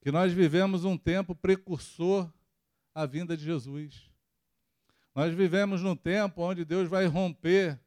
que 0.00 0.10
nós 0.10 0.32
vivemos 0.32 0.84
um 0.84 0.96
tempo 0.96 1.34
precursor 1.34 2.30
à 2.94 3.04
vinda 3.04 3.36
de 3.36 3.44
Jesus. 3.44 4.10
Nós 5.14 5.34
vivemos 5.34 5.82
num 5.82 5.96
tempo 5.96 6.42
onde 6.42 6.64
Deus 6.64 6.88
vai 6.88 7.06
romper 7.06 7.78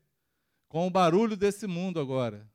com 0.67 0.85
o 0.85 0.91
barulho 0.91 1.35
desse 1.35 1.65
mundo 1.65 1.99
agora. 1.99 2.47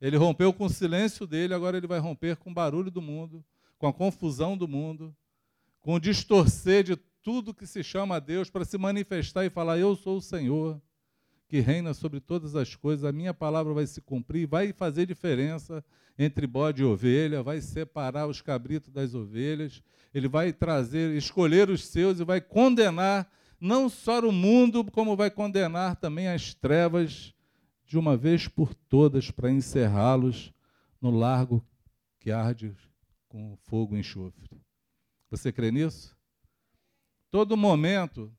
Ele 0.00 0.16
rompeu 0.16 0.52
com 0.52 0.64
o 0.64 0.70
silêncio 0.70 1.26
dele, 1.26 1.54
agora 1.54 1.76
ele 1.76 1.86
vai 1.86 1.98
romper 1.98 2.36
com 2.36 2.50
o 2.50 2.54
barulho 2.54 2.90
do 2.90 3.02
mundo, 3.02 3.44
com 3.76 3.86
a 3.86 3.92
confusão 3.92 4.56
do 4.56 4.66
mundo, 4.66 5.14
com 5.80 5.94
o 5.94 6.00
distorcer 6.00 6.84
de 6.84 6.96
tudo 7.22 7.54
que 7.54 7.66
se 7.66 7.82
chama 7.82 8.20
Deus 8.20 8.48
para 8.50 8.64
se 8.64 8.78
manifestar 8.78 9.44
e 9.44 9.50
falar: 9.50 9.78
Eu 9.78 9.94
sou 9.94 10.18
o 10.18 10.22
Senhor 10.22 10.80
que 11.48 11.60
reina 11.60 11.94
sobre 11.94 12.20
todas 12.20 12.54
as 12.54 12.76
coisas, 12.76 13.04
a 13.04 13.12
minha 13.12 13.32
palavra 13.32 13.72
vai 13.72 13.86
se 13.86 14.02
cumprir, 14.02 14.46
vai 14.46 14.72
fazer 14.72 15.06
diferença 15.06 15.82
entre 16.18 16.46
bode 16.46 16.82
e 16.82 16.84
ovelha, 16.84 17.42
vai 17.42 17.60
separar 17.60 18.26
os 18.26 18.42
cabritos 18.42 18.92
das 18.92 19.14
ovelhas, 19.14 19.82
ele 20.12 20.28
vai 20.28 20.52
trazer, 20.52 21.16
escolher 21.16 21.70
os 21.70 21.86
seus 21.86 22.20
e 22.20 22.24
vai 22.24 22.40
condenar 22.40 23.30
não 23.60 23.88
só 23.88 24.20
o 24.20 24.30
mundo, 24.30 24.84
como 24.84 25.16
vai 25.16 25.30
condenar 25.30 25.96
também 25.96 26.28
as 26.28 26.52
trevas 26.54 27.34
de 27.86 27.98
uma 27.98 28.16
vez 28.16 28.46
por 28.46 28.74
todas 28.74 29.30
para 29.30 29.50
encerrá-los 29.50 30.52
no 31.00 31.10
largo 31.10 31.64
que 32.20 32.30
arde 32.30 32.76
com 33.26 33.56
fogo 33.62 33.96
e 33.96 34.00
enxofre. 34.00 34.48
Você 35.30 35.50
crê 35.50 35.70
nisso? 35.70 36.16
Todo 37.30 37.56
momento 37.56 38.32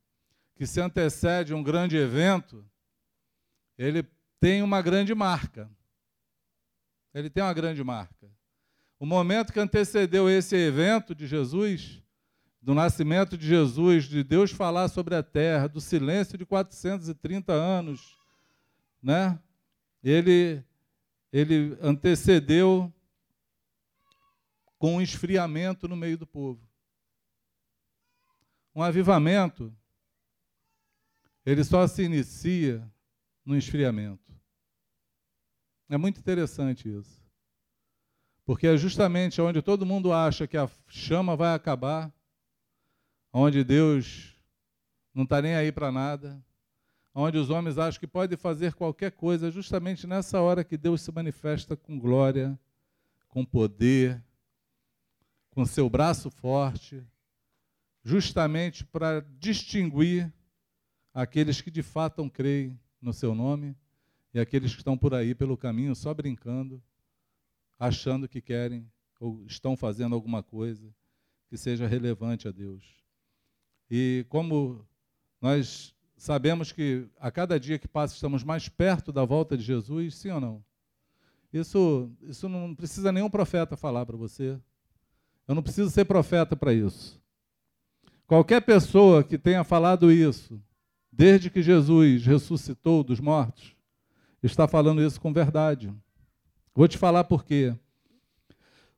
que 0.56 0.68
se 0.68 0.80
antecede 0.80 1.54
um 1.54 1.63
grande 1.63 1.96
evento, 1.96 2.66
ele 3.80 4.06
tem 4.42 4.62
uma 4.62 4.82
grande 4.82 5.16
marca. 5.16 5.72
Ele 7.14 7.30
tem 7.30 7.42
uma 7.42 7.54
grande 7.54 7.82
marca. 7.82 8.30
O 9.00 9.06
momento 9.06 9.54
que 9.54 9.60
antecedeu 9.60 10.30
esse 10.30 10.54
evento 10.54 11.16
de 11.16 11.26
Jesus, 11.26 12.04
do 12.62 12.74
nascimento 12.74 13.38
de 13.38 13.48
Jesus, 13.48 14.04
de 14.04 14.22
Deus 14.22 14.52
falar 14.52 14.90
sobre 14.90 15.16
a 15.16 15.24
terra, 15.24 15.70
do 15.70 15.80
silêncio 15.80 16.38
de 16.38 16.46
430 16.46 17.54
anos, 17.54 18.18
né? 19.02 19.40
Ele 20.04 20.62
ele 21.32 21.78
antecedeu 21.82 22.92
com 24.78 24.96
um 24.96 25.02
esfriamento 25.02 25.88
no 25.88 25.96
meio 25.96 26.18
do 26.18 26.26
povo. 26.26 26.68
Um 28.76 28.82
avivamento, 28.82 29.74
ele 31.46 31.64
só 31.64 31.86
se 31.86 32.02
inicia 32.02 32.92
no 33.50 33.58
esfriamento. 33.58 34.32
É 35.89 35.98
muito 35.98 36.20
interessante 36.20 36.88
isso. 36.88 37.20
Porque 38.46 38.68
é 38.68 38.77
justamente 38.77 39.41
onde 39.41 39.60
todo 39.60 39.88
mundo 39.88 40.13
acha 40.13 40.48
que 40.48 40.56
a 40.56 40.70
chama 40.88 41.36
vai 41.36 41.56
acabar, 41.56 42.13
onde 43.34 43.63
Deus 43.63 44.36
não 45.12 45.24
está 45.24 45.41
nem 45.41 45.56
aí 45.56 45.72
para 45.72 45.91
nada, 45.91 46.46
onde 47.13 47.39
os 47.39 47.50
homens 47.50 47.79
acham 47.79 48.00
que 48.00 48.06
podem 48.06 48.38
fazer 48.38 48.75
qualquer 48.75 49.13
coisa, 49.13 49.48
é 49.48 49.51
justamente 49.51 50.06
nessa 50.06 50.39
hora 50.39 50.63
que 50.63 50.77
Deus 50.77 51.01
se 51.01 51.12
manifesta 51.12 51.75
com 51.75 52.00
glória, 52.00 52.58
com 53.27 53.44
poder, 53.44 54.24
com 55.50 55.65
seu 55.65 55.89
braço 55.89 56.29
forte, 56.29 57.03
justamente 58.03 58.86
para 58.86 59.22
distinguir 59.39 60.32
aqueles 61.12 61.62
que 61.62 61.72
de 61.72 61.82
fato 61.82 62.29
creem 62.29 62.79
no 63.01 63.13
seu 63.13 63.34
nome 63.34 63.75
e 64.34 64.39
aqueles 64.39 64.74
que 64.74 64.82
estão 64.82 64.98
por 64.98 65.13
aí 65.13 65.34
pelo 65.34 65.58
caminho 65.58 65.96
só 65.96 66.13
brincando, 66.13 66.82
achando 67.79 68.27
que 68.27 68.41
querem 68.41 68.89
ou 69.20 69.44
estão 69.46 69.75
fazendo 69.75 70.15
alguma 70.15 70.41
coisa 70.41 70.94
que 71.50 71.58
seja 71.58 71.88
relevante 71.88 72.48
a 72.48 72.51
Deus. 72.51 72.84
E 73.89 74.25
como 74.29 74.86
nós 75.41 75.96
sabemos 76.15 76.72
que 76.72 77.08
a 77.20 77.32
cada 77.32 77.60
dia 77.60 77.79
que 77.79 77.88
passa 77.88 78.13
estamos 78.13 78.44
mais 78.44 78.70
perto 78.70 79.12
da 79.12 79.25
volta 79.25 79.58
de 79.58 79.63
Jesus, 79.63 80.15
sim 80.15 80.29
ou 80.29 80.39
não? 80.39 80.63
Isso, 81.51 82.12
isso 82.24 82.48
não 82.48 82.75
precisa 82.75 83.12
nenhum 83.12 83.29
profeta 83.29 83.75
falar 83.75 84.06
para 84.06 84.15
você. 84.15 84.60
Eu 85.48 85.56
não 85.56 85.63
preciso 85.63 85.89
ser 85.89 86.06
profeta 86.06 86.56
para 86.56 86.72
isso. 86.72 87.20
Qualquer 88.27 88.62
pessoa 88.62 89.24
que 89.24 89.39
tenha 89.39 89.63
falado 89.63 90.12
isso, 90.12 90.62
desde 91.12 91.50
que 91.50 91.62
Jesus 91.62 92.25
ressuscitou 92.25 93.04
dos 93.04 93.20
mortos, 93.20 93.75
está 94.42 94.68
falando 94.68 95.01
isso 95.01 95.20
com 95.20 95.34
verdade. 95.34 95.94
Vou 96.74 96.88
te 96.88 96.98
falar 96.98 97.24
por 97.25 97.44
quê. 97.44 97.75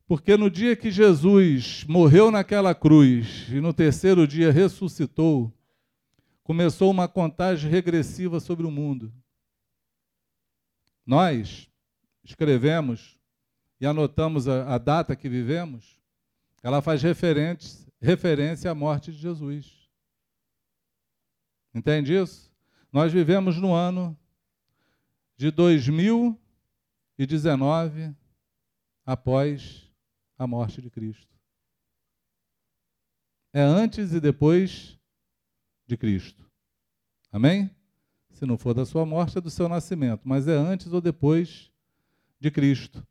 Porque 0.06 0.36
no 0.36 0.50
dia 0.50 0.76
que 0.76 0.90
Jesus 0.90 1.84
morreu 1.88 2.30
naquela 2.30 2.74
cruz 2.74 3.48
e 3.48 3.60
no 3.60 3.72
terceiro 3.72 4.26
dia 4.26 4.52
ressuscitou, 4.52 5.52
começou 6.44 6.90
uma 6.90 7.08
contagem 7.08 7.70
regressiva 7.70 8.40
sobre 8.40 8.66
o 8.66 8.70
mundo. 8.70 9.12
Nós 11.06 11.68
escrevemos 12.22 13.18
e 13.80 13.86
anotamos 13.86 14.46
a, 14.46 14.74
a 14.74 14.78
data 14.78 15.16
que 15.16 15.28
vivemos, 15.28 15.98
ela 16.62 16.80
faz 16.80 17.02
referência 17.02 18.70
à 18.70 18.74
morte 18.74 19.10
de 19.10 19.18
Jesus. 19.18 19.81
Entende 21.74 22.14
isso? 22.14 22.52
Nós 22.92 23.12
vivemos 23.12 23.56
no 23.56 23.72
ano 23.72 24.16
de 25.36 25.50
2019 25.50 28.14
após 29.04 29.90
a 30.38 30.46
morte 30.46 30.80
de 30.82 30.90
Cristo. 30.90 31.32
É 33.52 33.62
antes 33.62 34.12
e 34.12 34.20
depois 34.20 34.96
de 35.86 35.96
Cristo. 35.96 36.44
Amém? 37.30 37.70
Se 38.30 38.44
não 38.44 38.58
for 38.58 38.74
da 38.74 38.84
sua 38.84 39.06
morte, 39.06 39.38
é 39.38 39.40
do 39.40 39.50
seu 39.50 39.68
nascimento, 39.68 40.20
mas 40.24 40.46
é 40.46 40.54
antes 40.54 40.92
ou 40.92 41.00
depois 41.00 41.72
de 42.38 42.50
Cristo. 42.50 43.04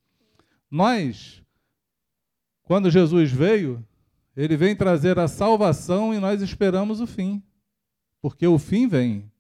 Nós, 0.70 1.44
quando 2.64 2.92
Jesus 2.92 3.32
veio, 3.32 3.84
ele 4.36 4.56
vem 4.56 4.76
trazer 4.76 5.18
a 5.18 5.28
salvação 5.28 6.14
e 6.14 6.20
nós 6.20 6.40
esperamos 6.42 7.02
o 7.02 7.08
fim 7.08 7.44
porque 8.22 8.46
o 8.46 8.60
fim 8.60 8.88
vem. 8.88 9.32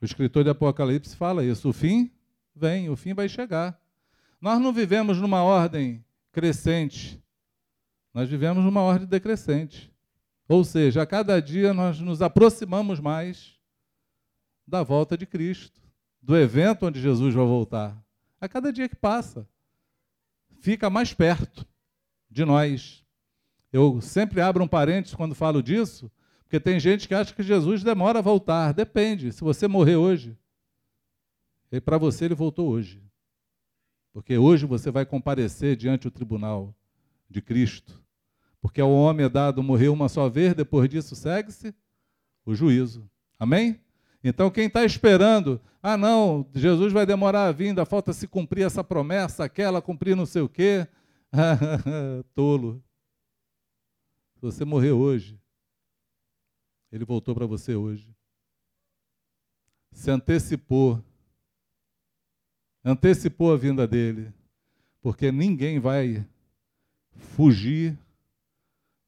O 0.00 0.04
escritor 0.04 0.42
de 0.42 0.50
Apocalipse 0.50 1.14
fala 1.14 1.44
isso: 1.44 1.68
o 1.68 1.72
fim 1.72 2.10
vem, 2.54 2.88
o 2.88 2.96
fim 2.96 3.12
vai 3.12 3.28
chegar. 3.28 3.78
Nós 4.40 4.58
não 4.58 4.72
vivemos 4.72 5.18
numa 5.18 5.42
ordem 5.42 6.02
crescente, 6.32 7.22
nós 8.14 8.28
vivemos 8.28 8.64
numa 8.64 8.80
ordem 8.80 9.06
decrescente. 9.06 9.92
Ou 10.48 10.64
seja, 10.64 11.02
a 11.02 11.06
cada 11.06 11.40
dia 11.40 11.72
nós 11.72 12.00
nos 12.00 12.22
aproximamos 12.22 12.98
mais 12.98 13.56
da 14.66 14.82
volta 14.82 15.16
de 15.16 15.26
Cristo, 15.26 15.80
do 16.20 16.36
evento 16.36 16.86
onde 16.86 17.00
Jesus 17.00 17.34
vai 17.34 17.44
voltar. 17.44 17.96
A 18.40 18.48
cada 18.48 18.72
dia 18.72 18.88
que 18.88 18.96
passa, 18.96 19.46
fica 20.60 20.88
mais 20.88 21.12
perto 21.12 21.66
de 22.30 22.44
nós. 22.44 23.04
Eu 23.72 24.00
sempre 24.00 24.40
abro 24.40 24.64
um 24.64 24.68
parênteses 24.68 25.14
quando 25.14 25.34
falo 25.34 25.62
disso, 25.62 26.10
porque 26.50 26.58
tem 26.58 26.80
gente 26.80 27.06
que 27.06 27.14
acha 27.14 27.32
que 27.32 27.44
Jesus 27.44 27.84
demora 27.84 28.18
a 28.18 28.22
voltar. 28.22 28.74
Depende. 28.74 29.30
Se 29.30 29.40
você 29.40 29.68
morrer 29.68 29.94
hoje, 29.94 30.36
para 31.84 31.96
você 31.96 32.24
ele 32.24 32.34
voltou 32.34 32.68
hoje. 32.68 33.00
Porque 34.12 34.36
hoje 34.36 34.66
você 34.66 34.90
vai 34.90 35.06
comparecer 35.06 35.76
diante 35.76 36.02
do 36.02 36.10
tribunal 36.10 36.74
de 37.28 37.40
Cristo. 37.40 38.02
Porque 38.60 38.80
ao 38.80 38.90
homem 38.90 39.26
é 39.26 39.28
dado 39.28 39.62
morrer 39.62 39.90
uma 39.90 40.08
só 40.08 40.28
vez, 40.28 40.52
depois 40.52 40.88
disso 40.88 41.14
segue-se 41.14 41.72
o 42.44 42.52
juízo. 42.52 43.08
Amém? 43.38 43.80
Então, 44.22 44.50
quem 44.50 44.66
está 44.66 44.84
esperando, 44.84 45.60
ah, 45.80 45.96
não, 45.96 46.44
Jesus 46.52 46.92
vai 46.92 47.06
demorar 47.06 47.46
a 47.46 47.52
vinda, 47.52 47.86
falta 47.86 48.12
se 48.12 48.26
cumprir 48.26 48.66
essa 48.66 48.82
promessa, 48.82 49.44
aquela, 49.44 49.80
cumprir 49.80 50.16
não 50.16 50.26
sei 50.26 50.42
o 50.42 50.48
quê. 50.48 50.84
Tolo. 52.34 52.82
Se 54.34 54.42
você 54.42 54.64
morrer 54.64 54.90
hoje, 54.90 55.38
ele 56.90 57.04
voltou 57.04 57.34
para 57.34 57.46
você 57.46 57.74
hoje. 57.74 58.08
Se 59.92 60.10
antecipou. 60.10 61.02
Antecipou 62.84 63.52
a 63.52 63.56
vinda 63.56 63.86
dele. 63.86 64.32
Porque 65.00 65.30
ninguém 65.30 65.78
vai 65.78 66.26
fugir 67.12 67.98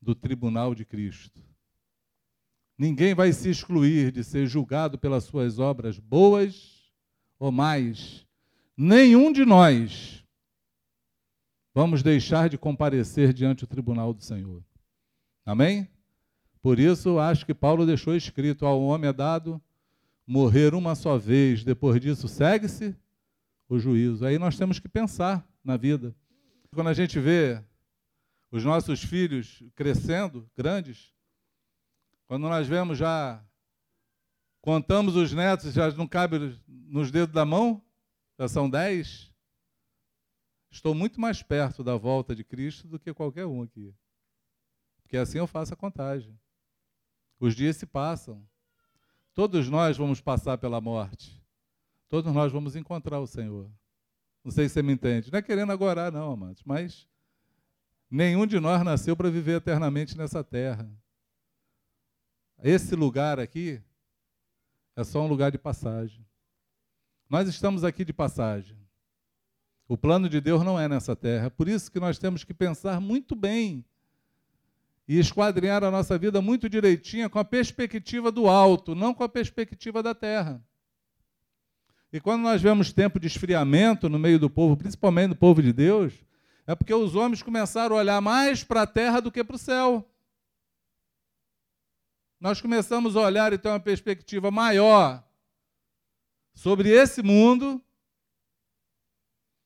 do 0.01 0.15
tribunal 0.15 0.75
de 0.75 0.85
Cristo. 0.85 1.41
Ninguém 2.79 3.15
vai 3.15 3.33
se 3.33 3.49
excluir 3.49 4.11
de 4.11 4.25
ser 4.25 4.47
julgado 4.47 4.99
pelas 4.99 5.25
suas 5.25 5.59
obras 5.59 5.99
boas 5.99 6.93
ou 7.39 7.53
mais. 7.53 8.27
Nenhum 8.77 9.33
de 9.33 9.45
nós 9.45 10.25
vamos 11.75 12.03
deixar 12.03 12.49
de 12.49 12.59
comparecer 12.59 13.33
diante 13.33 13.61
do 13.61 13.67
tribunal 13.67 14.13
do 14.13 14.23
Senhor. 14.23 14.65
Amém? 15.45 15.92
Por 16.63 16.79
isso, 16.79 17.19
acho 17.19 17.45
que 17.45 17.53
Paulo 17.53 17.85
deixou 17.85 18.15
escrito: 18.15 18.65
ao 18.65 18.81
homem 18.81 19.11
é 19.11 19.13
dado 19.13 19.61
morrer 20.25 20.75
uma 20.75 20.95
só 20.95 21.19
vez, 21.19 21.65
depois 21.65 22.01
disso 22.01 22.29
segue-se 22.29 22.97
o 23.69 23.79
juízo. 23.79 24.25
Aí 24.25 24.39
nós 24.39 24.57
temos 24.57 24.79
que 24.79 24.89
pensar 24.89 25.47
na 25.65 25.77
vida. 25.77 26.15
Quando 26.73 26.89
a 26.89 26.95
gente 26.95 27.19
vê 27.19 27.63
os 28.51 28.65
nossos 28.65 29.03
filhos 29.03 29.63
crescendo, 29.75 30.49
grandes, 30.57 31.13
quando 32.27 32.43
nós 32.43 32.67
vemos 32.67 32.97
já, 32.97 33.45
contamos 34.61 35.17
os 35.17 35.33
netos, 35.33 35.73
já 35.75 35.91
não 35.91 36.07
cabe 36.07 36.59
nos 36.67 37.11
dedos 37.11 37.35
da 37.35 37.45
mão, 37.45 37.83
já 38.39 38.47
são 38.47 38.71
dez. 38.71 39.33
Estou 40.71 40.95
muito 40.95 41.21
mais 41.21 41.43
perto 41.43 41.83
da 41.83 41.97
volta 41.97 42.35
de 42.35 42.45
Cristo 42.45 42.89
do 42.89 42.99
que 42.99 43.13
qualquer 43.13 43.47
um 43.47 43.63
aqui. 43.63 43.95
Porque 45.03 45.17
assim 45.17 45.39
eu 45.39 45.47
faço 45.47 45.75
a 45.75 45.77
contagem. 45.77 46.39
Os 47.43 47.55
dias 47.55 47.77
se 47.77 47.85
passam. 47.85 48.43
Todos 49.35 49.69
nós 49.69 49.97
vamos 49.99 50.21
passar 50.21 50.57
pela 50.57 50.81
morte. 50.81 51.43
Todos 52.09 52.33
nós 52.33 52.53
vamos 52.53 52.77
encontrar 52.77 53.21
o 53.21 53.27
Senhor. 53.27 53.71
Não 54.45 54.51
sei 54.51 54.69
se 54.69 54.75
você 54.75 54.83
me 54.83 54.93
entende. 54.93 55.31
Não 55.31 55.39
é 55.39 55.43
querendo 55.43 55.73
agora, 55.73 56.11
não, 56.11 56.33
amados, 56.33 56.63
mas 56.65 57.07
Nenhum 58.15 58.47
de 58.47 58.61
nós 58.61 58.85
nasceu 58.85 59.17
para 59.17 59.31
viver 59.31 59.57
eternamente 59.57 60.19
nessa 60.19 60.45
terra. 60.45 60.87
Esse 62.63 62.95
lugar 62.95 63.41
aqui 63.41 63.81
é 64.95 65.03
só 65.03 65.23
um 65.23 65.27
lugar 65.27 65.51
de 65.51 65.57
passagem. 65.57 66.23
Nós 67.27 67.49
estamos 67.49 67.85
aqui 67.85 68.05
de 68.05 68.13
passagem. 68.13 68.77
O 69.89 69.97
plano 69.97 70.29
de 70.29 70.43
Deus 70.43 70.63
não 70.63 70.79
é 70.79 70.87
nessa 70.89 71.17
terra. 71.17 71.51
Por 71.51 71.67
isso 71.67 71.91
que 71.91 71.99
nós 71.99 72.19
temos 72.19 72.45
que 72.45 72.53
pensar 72.53 73.01
muito 73.01 73.35
bem 73.35 73.83
e 75.13 75.19
esquadrinhar 75.19 75.85
a 75.85 75.91
nossa 75.91 76.17
vida 76.17 76.41
muito 76.41 76.71
direitinha 76.71 77.29
com 77.29 77.39
a 77.39 77.45
perspectiva 77.45 78.33
do 78.33 78.49
alto, 78.49 78.95
não 78.95 79.13
com 79.13 79.23
a 79.23 79.29
perspectiva 79.29 80.03
da 80.03 80.15
terra. 80.15 80.65
E 82.11 82.19
quando 82.19 82.41
nós 82.41 82.63
vemos 82.63 82.95
tempo 82.95 83.21
de 83.21 83.27
esfriamento 83.27 84.09
no 84.09 84.19
meio 84.19 84.39
do 84.39 84.49
povo, 84.49 84.75
principalmente 84.75 85.29
do 85.29 85.37
povo 85.37 85.63
de 85.63 85.71
Deus, 85.71 86.15
é 86.67 86.75
porque 86.75 86.95
os 86.95 87.15
homens 87.15 87.43
começaram 87.43 87.95
a 87.95 87.99
olhar 87.99 88.23
mais 88.23 88.65
para 88.65 88.83
a 88.83 88.87
terra 88.87 89.21
do 89.21 89.31
que 89.31 89.45
para 89.45 89.57
o 89.57 89.59
céu. 89.59 90.11
Nós 92.41 92.63
começamos 92.63 93.15
a 93.15 93.21
olhar 93.21 93.53
e 93.53 93.59
ter 93.59 93.69
uma 93.69 93.79
perspectiva 93.79 94.51
maior 94.51 95.23
sobre 96.55 96.89
esse 96.89 97.23
mundo 97.23 97.85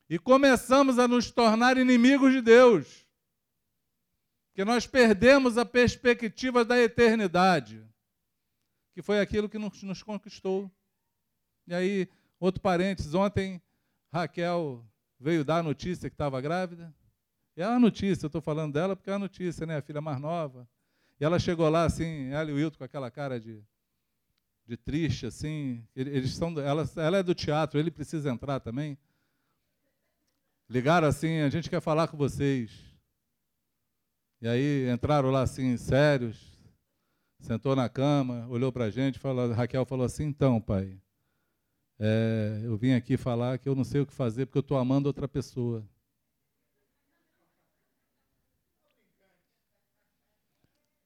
e 0.09 0.19
começamos 0.19 0.99
a 0.99 1.07
nos 1.07 1.31
tornar 1.31 1.77
inimigos 1.77 2.33
de 2.33 2.41
Deus. 2.41 3.06
Que 4.57 4.65
nós 4.65 4.87
perdemos 4.87 5.55
a 5.55 5.63
perspectiva 5.63 6.65
da 6.65 6.81
eternidade, 6.81 7.87
que 8.91 9.03
foi 9.03 9.19
aquilo 9.19 9.47
que 9.47 9.59
nos, 9.59 9.83
nos 9.83 10.01
conquistou. 10.01 10.71
E 11.67 11.75
aí, 11.75 12.09
outro 12.39 12.59
parênteses, 12.59 13.13
ontem 13.13 13.61
Raquel 14.11 14.83
veio 15.19 15.45
dar 15.45 15.57
a 15.57 15.63
notícia 15.63 16.09
que 16.09 16.15
estava 16.15 16.41
grávida. 16.41 16.91
É 17.55 17.67
uma 17.67 17.77
notícia, 17.77 18.25
eu 18.25 18.29
estou 18.29 18.41
falando 18.41 18.73
dela 18.73 18.95
porque 18.95 19.11
é 19.11 19.13
uma 19.13 19.19
notícia, 19.19 19.63
né? 19.63 19.77
A 19.77 19.81
filha 19.83 20.01
mais 20.01 20.19
nova. 20.19 20.67
E 21.19 21.23
ela 21.23 21.37
chegou 21.37 21.69
lá, 21.69 21.83
assim, 21.83 22.29
ela 22.29 22.49
e 22.49 22.53
o 22.53 22.55
Wilton 22.55 22.79
com 22.79 22.83
aquela 22.83 23.11
cara 23.11 23.39
de, 23.39 23.63
de 24.65 24.75
triste, 24.75 25.27
assim. 25.27 25.87
Eles 25.95 26.33
são, 26.33 26.59
ela, 26.59 26.83
ela 26.95 27.17
é 27.19 27.21
do 27.21 27.35
teatro, 27.35 27.79
ele 27.79 27.91
precisa 27.91 28.31
entrar 28.31 28.59
também. 28.59 28.97
Ligaram 30.67 31.07
assim, 31.07 31.41
a 31.41 31.49
gente 31.49 31.69
quer 31.69 31.79
falar 31.79 32.07
com 32.07 32.17
vocês. 32.17 32.86
E 34.41 34.47
aí 34.47 34.89
entraram 34.89 35.31
lá 35.31 35.41
assim, 35.41 35.75
sérios, 35.77 36.57
sentou 37.39 37.75
na 37.75 37.89
cama, 37.89 38.47
olhou 38.47 38.71
para 38.71 38.85
a 38.85 38.89
gente, 38.89 39.17
falou, 39.17 39.51
Raquel 39.51 39.85
falou 39.85 40.05
assim, 40.05 40.25
então, 40.25 40.61
pai, 40.61 40.99
é, 41.99 42.61
eu 42.63 42.77
vim 42.77 42.93
aqui 42.93 43.17
falar 43.17 43.57
que 43.57 43.67
eu 43.67 43.75
não 43.75 43.83
sei 43.83 44.01
o 44.01 44.05
que 44.05 44.13
fazer 44.13 44.45
porque 44.45 44.59
eu 44.59 44.61
estou 44.61 44.77
amando 44.77 45.07
outra 45.07 45.27
pessoa. 45.27 45.83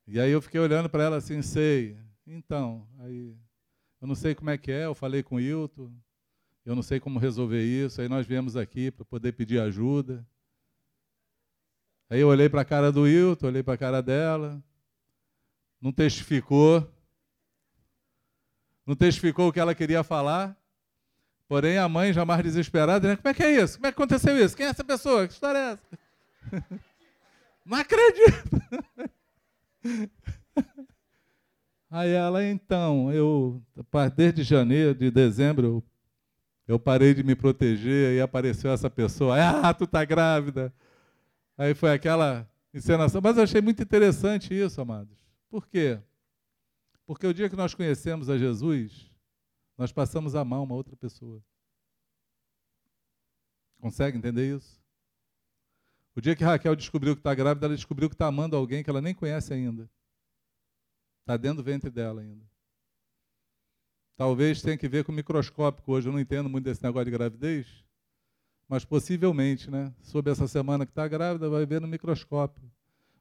E 0.05 0.19
aí 0.19 0.31
eu 0.31 0.41
fiquei 0.41 0.59
olhando 0.59 0.89
para 0.89 1.03
ela 1.03 1.15
assim, 1.15 1.41
sei. 1.41 1.97
Então, 2.27 2.85
aí 2.99 3.33
eu 4.01 4.07
não 4.07 4.15
sei 4.15 4.35
como 4.35 4.49
é 4.49 4.57
que 4.57 4.71
é, 4.71 4.85
eu 4.85 4.93
falei 4.93 5.23
com 5.23 5.35
o 5.35 5.39
Hilton, 5.39 5.89
eu 6.65 6.75
não 6.75 6.83
sei 6.83 6.99
como 6.99 7.17
resolver 7.17 7.63
isso, 7.63 8.01
aí 8.01 8.09
nós 8.09 8.27
viemos 8.27 8.57
aqui 8.57 8.91
para 8.91 9.05
poder 9.05 9.31
pedir 9.31 9.59
ajuda. 9.61 10.27
Aí 12.12 12.19
eu 12.19 12.28
olhei 12.28 12.50
para 12.50 12.60
a 12.60 12.65
cara 12.65 12.91
do 12.91 13.08
Hilton, 13.08 13.47
olhei 13.47 13.63
para 13.63 13.76
a 13.76 13.78
cara 13.78 14.02
dela, 14.02 14.62
não 15.82 15.93
testificou, 15.93 16.86
não 18.86 18.97
testificou 18.97 19.47
o 19.47 19.54
que 19.54 19.62
ela 19.62 19.74
queria 19.74 20.04
falar. 20.04 20.58
Porém, 21.47 21.78
a 21.78 21.88
mãe, 21.88 22.12
já 22.12 22.26
mais 22.26 22.43
desesperada, 22.43 23.08
né? 23.08 23.15
como 23.15 23.30
é 23.30 23.34
que 23.34 23.41
é 23.41 23.63
isso? 23.63 23.78
Como 23.78 23.88
é 23.88 23.93
que 23.93 23.95
aconteceu 23.95 24.38
isso? 24.38 24.58
Quem 24.58 24.65
é 24.65 24.69
essa 24.69 24.84
pessoa? 24.84 25.26
Que 25.26 25.32
história 25.32 25.58
é 25.58 25.71
essa? 25.71 25.84
Não 27.65 27.78
acredito! 27.78 28.62
Aí 31.89 32.10
ela, 32.10 32.43
então, 32.43 33.10
eu, 33.13 33.63
desde 34.17 34.43
janeiro, 34.43 34.93
de 34.93 35.10
dezembro, 35.10 35.82
eu 36.67 36.78
parei 36.78 37.13
de 37.13 37.24
me 37.24 37.36
proteger 37.36 38.17
e 38.17 38.19
apareceu 38.19 38.69
essa 38.69 38.89
pessoa. 38.89 39.38
Ah, 39.39 39.74
tu 39.74 39.88
tá 39.88 40.04
grávida. 40.04 40.74
Aí 41.57 41.73
foi 41.73 41.91
aquela 41.91 42.49
encenação. 42.73 43.21
Mas 43.21 43.37
eu 43.37 43.43
achei 43.43 43.61
muito 43.61 43.81
interessante 43.81 44.53
isso, 44.53 44.81
amados. 44.81 45.17
Por 45.49 45.67
quê? 45.67 45.99
Porque 47.05 47.27
o 47.27 47.33
dia 47.33 47.49
que 47.49 47.55
nós 47.55 47.73
conhecemos 47.73 48.29
a 48.29 48.37
Jesus, 48.37 49.11
nós 49.77 49.91
passamos 49.91 50.35
a 50.35 50.41
amar 50.41 50.61
uma 50.61 50.75
outra 50.75 50.95
pessoa. 50.95 51.43
Consegue 53.79 54.17
entender 54.17 54.55
isso? 54.55 54.81
O 56.15 56.21
dia 56.21 56.35
que 56.35 56.43
Raquel 56.43 56.75
descobriu 56.75 57.15
que 57.15 57.19
está 57.19 57.33
grávida, 57.33 57.65
ela 57.65 57.75
descobriu 57.75 58.09
que 58.09 58.15
está 58.15 58.27
amando 58.27 58.55
alguém 58.55 58.83
que 58.83 58.89
ela 58.89 59.01
nem 59.01 59.13
conhece 59.13 59.53
ainda. 59.53 59.89
Está 61.21 61.37
dentro 61.37 61.57
do 61.57 61.63
ventre 61.63 61.89
dela 61.89 62.21
ainda. 62.21 62.45
Talvez 64.15 64.61
tenha 64.61 64.77
que 64.77 64.87
ver 64.87 65.03
com 65.03 65.11
o 65.11 65.15
microscópico 65.15 65.91
hoje. 65.91 66.07
Eu 66.07 66.13
não 66.13 66.19
entendo 66.19 66.49
muito 66.49 66.65
desse 66.65 66.83
negócio 66.83 67.05
de 67.05 67.11
gravidez. 67.11 67.83
Mas 68.71 68.86
possivelmente, 68.86 69.69
né? 69.69 69.93
Sob 70.01 70.31
essa 70.31 70.47
semana 70.47 70.86
que 70.86 70.93
está 70.93 71.05
grávida, 71.05 71.49
vai 71.49 71.65
ver 71.65 71.81
no 71.81 71.88
microscópio. 71.89 72.71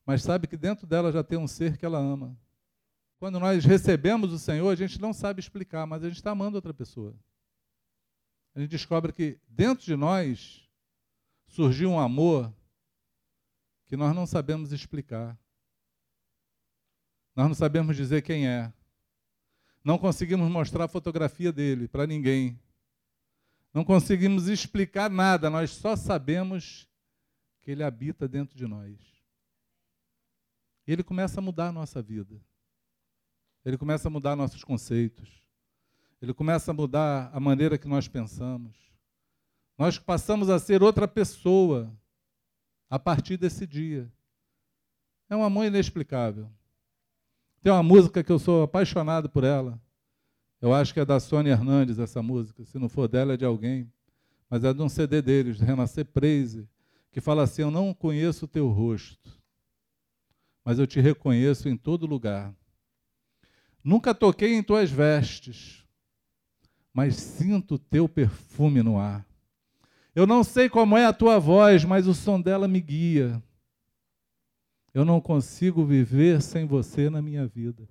Mas 0.06 0.22
sabe 0.22 0.46
que 0.46 0.56
dentro 0.56 0.86
dela 0.86 1.10
já 1.10 1.24
tem 1.24 1.36
um 1.36 1.48
ser 1.48 1.76
que 1.76 1.84
ela 1.84 1.98
ama. 1.98 2.38
Quando 3.18 3.40
nós 3.40 3.64
recebemos 3.64 4.32
o 4.32 4.38
Senhor, 4.38 4.70
a 4.70 4.76
gente 4.76 5.00
não 5.00 5.12
sabe 5.12 5.40
explicar, 5.40 5.88
mas 5.88 6.04
a 6.04 6.06
gente 6.06 6.18
está 6.18 6.30
amando 6.30 6.54
outra 6.54 6.72
pessoa. 6.72 7.16
A 8.54 8.60
gente 8.60 8.70
descobre 8.70 9.12
que 9.12 9.40
dentro 9.48 9.84
de 9.84 9.96
nós, 9.96 10.62
surgiu 11.48 11.90
um 11.90 11.98
amor 11.98 12.54
que 13.86 13.96
nós 13.96 14.14
não 14.14 14.28
sabemos 14.28 14.70
explicar. 14.70 15.36
Nós 17.34 17.48
não 17.48 17.56
sabemos 17.56 17.96
dizer 17.96 18.22
quem 18.22 18.46
é. 18.46 18.72
Não 19.82 19.98
conseguimos 19.98 20.48
mostrar 20.48 20.84
a 20.84 20.88
fotografia 20.88 21.50
dele 21.50 21.88
para 21.88 22.06
ninguém. 22.06 22.56
Não 23.72 23.84
conseguimos 23.84 24.48
explicar 24.48 25.08
nada, 25.08 25.48
nós 25.48 25.70
só 25.70 25.94
sabemos 25.94 26.88
que 27.60 27.70
ele 27.70 27.84
habita 27.84 28.26
dentro 28.26 28.56
de 28.56 28.66
nós. 28.66 28.98
Ele 30.86 31.04
começa 31.04 31.40
a 31.40 31.42
mudar 31.42 31.68
a 31.68 31.72
nossa 31.72 32.02
vida. 32.02 32.40
Ele 33.64 33.78
começa 33.78 34.08
a 34.08 34.10
mudar 34.10 34.34
nossos 34.34 34.64
conceitos. 34.64 35.28
Ele 36.20 36.34
começa 36.34 36.70
a 36.70 36.74
mudar 36.74 37.30
a 37.32 37.38
maneira 37.38 37.78
que 37.78 37.86
nós 37.86 38.08
pensamos. 38.08 38.76
Nós 39.78 39.98
passamos 39.98 40.50
a 40.50 40.58
ser 40.58 40.82
outra 40.82 41.06
pessoa 41.06 41.96
a 42.88 42.98
partir 42.98 43.36
desse 43.36 43.66
dia. 43.66 44.10
É 45.28 45.36
um 45.36 45.44
amor 45.44 45.64
inexplicável. 45.64 46.50
Tem 47.62 47.72
uma 47.72 47.82
música 47.82 48.24
que 48.24 48.32
eu 48.32 48.38
sou 48.38 48.64
apaixonado 48.64 49.30
por 49.30 49.44
ela. 49.44 49.80
Eu 50.60 50.74
acho 50.74 50.92
que 50.92 51.00
é 51.00 51.04
da 51.04 51.18
Sônia 51.18 51.52
Hernandes 51.52 51.98
essa 51.98 52.22
música. 52.22 52.64
Se 52.64 52.78
não 52.78 52.88
for 52.88 53.08
dela, 53.08 53.34
é 53.34 53.36
de 53.36 53.44
alguém. 53.44 53.90
Mas 54.48 54.64
é 54.64 54.74
de 54.74 54.82
um 54.82 54.88
CD 54.88 55.22
deles, 55.22 55.56
de 55.56 55.64
Renascer 55.64 56.04
Praise, 56.04 56.68
que 57.10 57.20
fala 57.20 57.44
assim: 57.44 57.62
Eu 57.62 57.70
não 57.70 57.94
conheço 57.94 58.44
o 58.44 58.48
teu 58.48 58.68
rosto, 58.68 59.40
mas 60.64 60.78
eu 60.78 60.86
te 60.86 61.00
reconheço 61.00 61.68
em 61.68 61.76
todo 61.76 62.04
lugar. 62.04 62.52
Nunca 63.82 64.14
toquei 64.14 64.54
em 64.54 64.62
tuas 64.62 64.90
vestes, 64.90 65.84
mas 66.92 67.14
sinto 67.14 67.76
o 67.76 67.78
teu 67.78 68.08
perfume 68.08 68.82
no 68.82 68.98
ar. 68.98 69.24
Eu 70.14 70.26
não 70.26 70.42
sei 70.42 70.68
como 70.68 70.96
é 70.96 71.06
a 71.06 71.12
tua 71.12 71.38
voz, 71.38 71.84
mas 71.84 72.06
o 72.06 72.12
som 72.12 72.40
dela 72.40 72.66
me 72.66 72.80
guia. 72.80 73.42
Eu 74.92 75.04
não 75.04 75.20
consigo 75.20 75.84
viver 75.84 76.42
sem 76.42 76.66
você 76.66 77.08
na 77.08 77.22
minha 77.22 77.46
vida. 77.46 77.88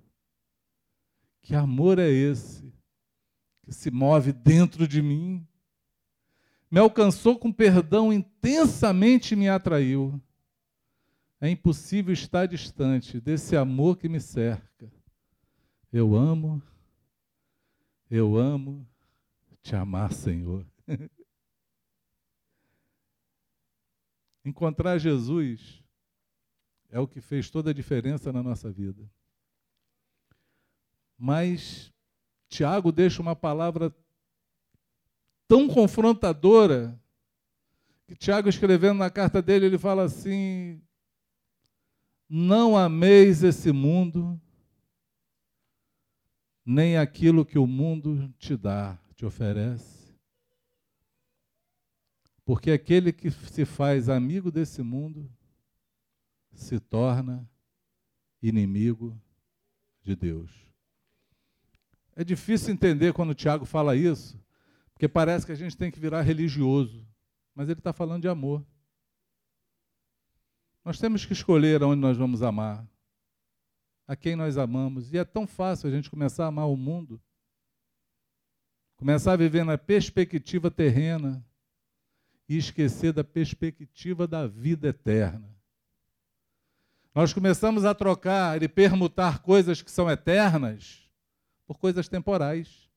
Que 1.42 1.54
amor 1.54 1.98
é 1.98 2.08
esse 2.08 2.72
que 3.62 3.72
se 3.72 3.90
move 3.90 4.32
dentro 4.32 4.86
de 4.86 5.02
mim? 5.02 5.46
Me 6.70 6.78
alcançou 6.78 7.38
com 7.38 7.52
perdão, 7.52 8.12
intensamente 8.12 9.34
me 9.34 9.48
atraiu. 9.48 10.20
É 11.40 11.48
impossível 11.48 12.12
estar 12.12 12.46
distante 12.46 13.18
desse 13.20 13.56
amor 13.56 13.96
que 13.96 14.08
me 14.08 14.20
cerca. 14.20 14.92
Eu 15.92 16.14
amo, 16.14 16.62
eu 18.10 18.36
amo 18.36 18.86
te 19.62 19.74
amar, 19.74 20.12
Senhor. 20.12 20.64
Encontrar 24.44 24.98
Jesus 24.98 25.82
é 26.88 27.00
o 27.00 27.08
que 27.08 27.20
fez 27.20 27.50
toda 27.50 27.70
a 27.70 27.74
diferença 27.74 28.32
na 28.32 28.42
nossa 28.42 28.70
vida. 28.70 29.08
Mas 31.22 31.92
Tiago 32.48 32.90
deixa 32.90 33.20
uma 33.20 33.36
palavra 33.36 33.94
tão 35.46 35.68
confrontadora 35.68 36.98
que 38.06 38.16
Tiago, 38.16 38.48
escrevendo 38.48 39.00
na 39.00 39.10
carta 39.10 39.42
dele, 39.42 39.66
ele 39.66 39.76
fala 39.76 40.04
assim: 40.04 40.80
Não 42.26 42.74
ameis 42.74 43.42
esse 43.42 43.70
mundo, 43.70 44.40
nem 46.64 46.96
aquilo 46.96 47.44
que 47.44 47.58
o 47.58 47.66
mundo 47.66 48.32
te 48.38 48.56
dá, 48.56 48.98
te 49.14 49.26
oferece. 49.26 50.16
Porque 52.46 52.70
aquele 52.70 53.12
que 53.12 53.30
se 53.30 53.66
faz 53.66 54.08
amigo 54.08 54.50
desse 54.50 54.82
mundo 54.82 55.30
se 56.50 56.80
torna 56.80 57.46
inimigo 58.42 59.20
de 60.02 60.16
Deus. 60.16 60.69
É 62.20 62.24
difícil 62.24 62.74
entender 62.74 63.14
quando 63.14 63.30
o 63.30 63.34
Tiago 63.34 63.64
fala 63.64 63.96
isso, 63.96 64.38
porque 64.92 65.08
parece 65.08 65.46
que 65.46 65.52
a 65.52 65.54
gente 65.54 65.74
tem 65.74 65.90
que 65.90 65.98
virar 65.98 66.20
religioso, 66.20 67.08
mas 67.54 67.70
ele 67.70 67.80
está 67.80 67.94
falando 67.94 68.20
de 68.20 68.28
amor. 68.28 68.62
Nós 70.84 70.98
temos 70.98 71.24
que 71.24 71.32
escolher 71.32 71.82
aonde 71.82 72.02
nós 72.02 72.18
vamos 72.18 72.42
amar, 72.42 72.86
a 74.06 74.14
quem 74.14 74.36
nós 74.36 74.58
amamos, 74.58 75.10
e 75.14 75.16
é 75.16 75.24
tão 75.24 75.46
fácil 75.46 75.88
a 75.88 75.90
gente 75.90 76.10
começar 76.10 76.44
a 76.44 76.48
amar 76.48 76.68
o 76.68 76.76
mundo, 76.76 77.18
começar 78.98 79.32
a 79.32 79.36
viver 79.36 79.64
na 79.64 79.78
perspectiva 79.78 80.70
terrena 80.70 81.42
e 82.46 82.58
esquecer 82.58 83.14
da 83.14 83.24
perspectiva 83.24 84.26
da 84.26 84.46
vida 84.46 84.88
eterna. 84.88 85.48
Nós 87.14 87.32
começamos 87.32 87.86
a 87.86 87.94
trocar 87.94 88.62
e 88.62 88.68
permutar 88.68 89.38
coisas 89.38 89.80
que 89.80 89.90
são 89.90 90.10
eternas 90.10 90.99
por 91.70 91.78
coisas 91.78 92.08
temporais. 92.08 92.90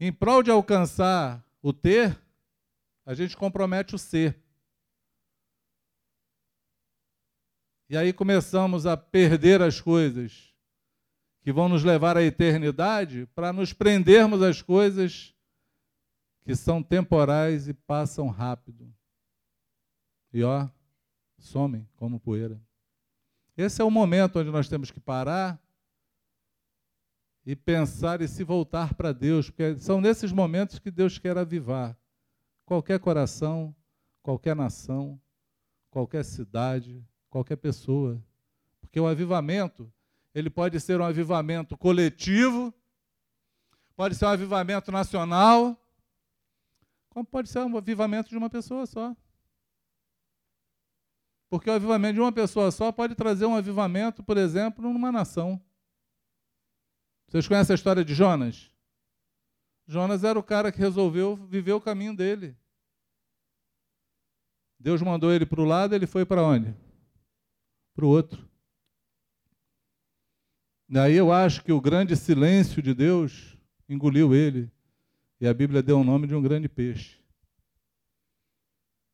Em 0.00 0.12
prol 0.12 0.42
de 0.42 0.50
alcançar 0.50 1.48
o 1.62 1.72
ter, 1.72 2.20
a 3.06 3.14
gente 3.14 3.36
compromete 3.36 3.94
o 3.94 3.98
ser. 3.98 4.42
E 7.88 7.96
aí 7.96 8.12
começamos 8.12 8.84
a 8.84 8.96
perder 8.96 9.62
as 9.62 9.80
coisas 9.80 10.52
que 11.40 11.52
vão 11.52 11.68
nos 11.68 11.84
levar 11.84 12.16
à 12.16 12.22
eternidade 12.24 13.26
para 13.32 13.52
nos 13.52 13.72
prendermos 13.72 14.42
às 14.42 14.60
coisas 14.60 15.32
que 16.42 16.56
são 16.56 16.82
temporais 16.82 17.68
e 17.68 17.74
passam 17.74 18.26
rápido. 18.26 18.92
E 20.32 20.42
ó, 20.42 20.68
somem 21.38 21.88
como 21.94 22.18
poeira. 22.18 22.60
Esse 23.56 23.80
é 23.80 23.84
o 23.84 23.90
momento 23.90 24.40
onde 24.40 24.50
nós 24.50 24.68
temos 24.68 24.90
que 24.90 24.98
parar 24.98 25.63
e 27.46 27.54
pensar 27.54 28.22
e 28.22 28.28
se 28.28 28.42
voltar 28.42 28.94
para 28.94 29.12
Deus, 29.12 29.50
porque 29.50 29.76
são 29.78 30.00
nesses 30.00 30.32
momentos 30.32 30.78
que 30.78 30.90
Deus 30.90 31.18
quer 31.18 31.36
avivar 31.36 31.96
qualquer 32.64 32.98
coração, 32.98 33.74
qualquer 34.22 34.56
nação, 34.56 35.20
qualquer 35.90 36.24
cidade, 36.24 37.04
qualquer 37.28 37.56
pessoa. 37.56 38.22
Porque 38.80 38.98
o 38.98 39.06
avivamento, 39.06 39.92
ele 40.34 40.48
pode 40.48 40.80
ser 40.80 41.00
um 41.00 41.04
avivamento 41.04 41.76
coletivo, 41.76 42.72
pode 43.94 44.14
ser 44.14 44.24
um 44.24 44.28
avivamento 44.28 44.90
nacional, 44.90 45.78
como 47.10 47.24
pode 47.24 47.48
ser 47.48 47.60
um 47.60 47.76
avivamento 47.76 48.30
de 48.30 48.36
uma 48.36 48.48
pessoa 48.48 48.86
só. 48.86 49.14
Porque 51.50 51.70
o 51.70 51.74
avivamento 51.74 52.14
de 52.14 52.20
uma 52.20 52.32
pessoa 52.32 52.72
só 52.72 52.90
pode 52.90 53.14
trazer 53.14 53.44
um 53.44 53.54
avivamento, 53.54 54.24
por 54.24 54.36
exemplo, 54.36 54.82
numa 54.82 55.12
nação. 55.12 55.60
Vocês 57.28 57.48
conhecem 57.48 57.74
a 57.74 57.76
história 57.76 58.04
de 58.04 58.14
Jonas? 58.14 58.70
Jonas 59.86 60.24
era 60.24 60.38
o 60.38 60.42
cara 60.42 60.72
que 60.72 60.78
resolveu 60.78 61.36
viver 61.36 61.72
o 61.72 61.80
caminho 61.80 62.16
dele. 62.16 62.56
Deus 64.78 65.02
mandou 65.02 65.32
ele 65.32 65.46
para 65.46 65.60
o 65.60 65.64
lado, 65.64 65.94
ele 65.94 66.06
foi 66.06 66.24
para 66.24 66.42
onde? 66.42 66.74
Para 67.94 68.04
o 68.04 68.08
outro. 68.08 68.48
Daí 70.88 71.14
eu 71.14 71.32
acho 71.32 71.64
que 71.64 71.72
o 71.72 71.80
grande 71.80 72.16
silêncio 72.16 72.82
de 72.82 72.94
Deus 72.94 73.56
engoliu 73.88 74.34
ele. 74.34 74.70
E 75.40 75.46
a 75.46 75.54
Bíblia 75.54 75.82
deu 75.82 75.98
o 75.98 76.04
nome 76.04 76.26
de 76.26 76.34
um 76.34 76.42
grande 76.42 76.68
peixe. 76.68 77.18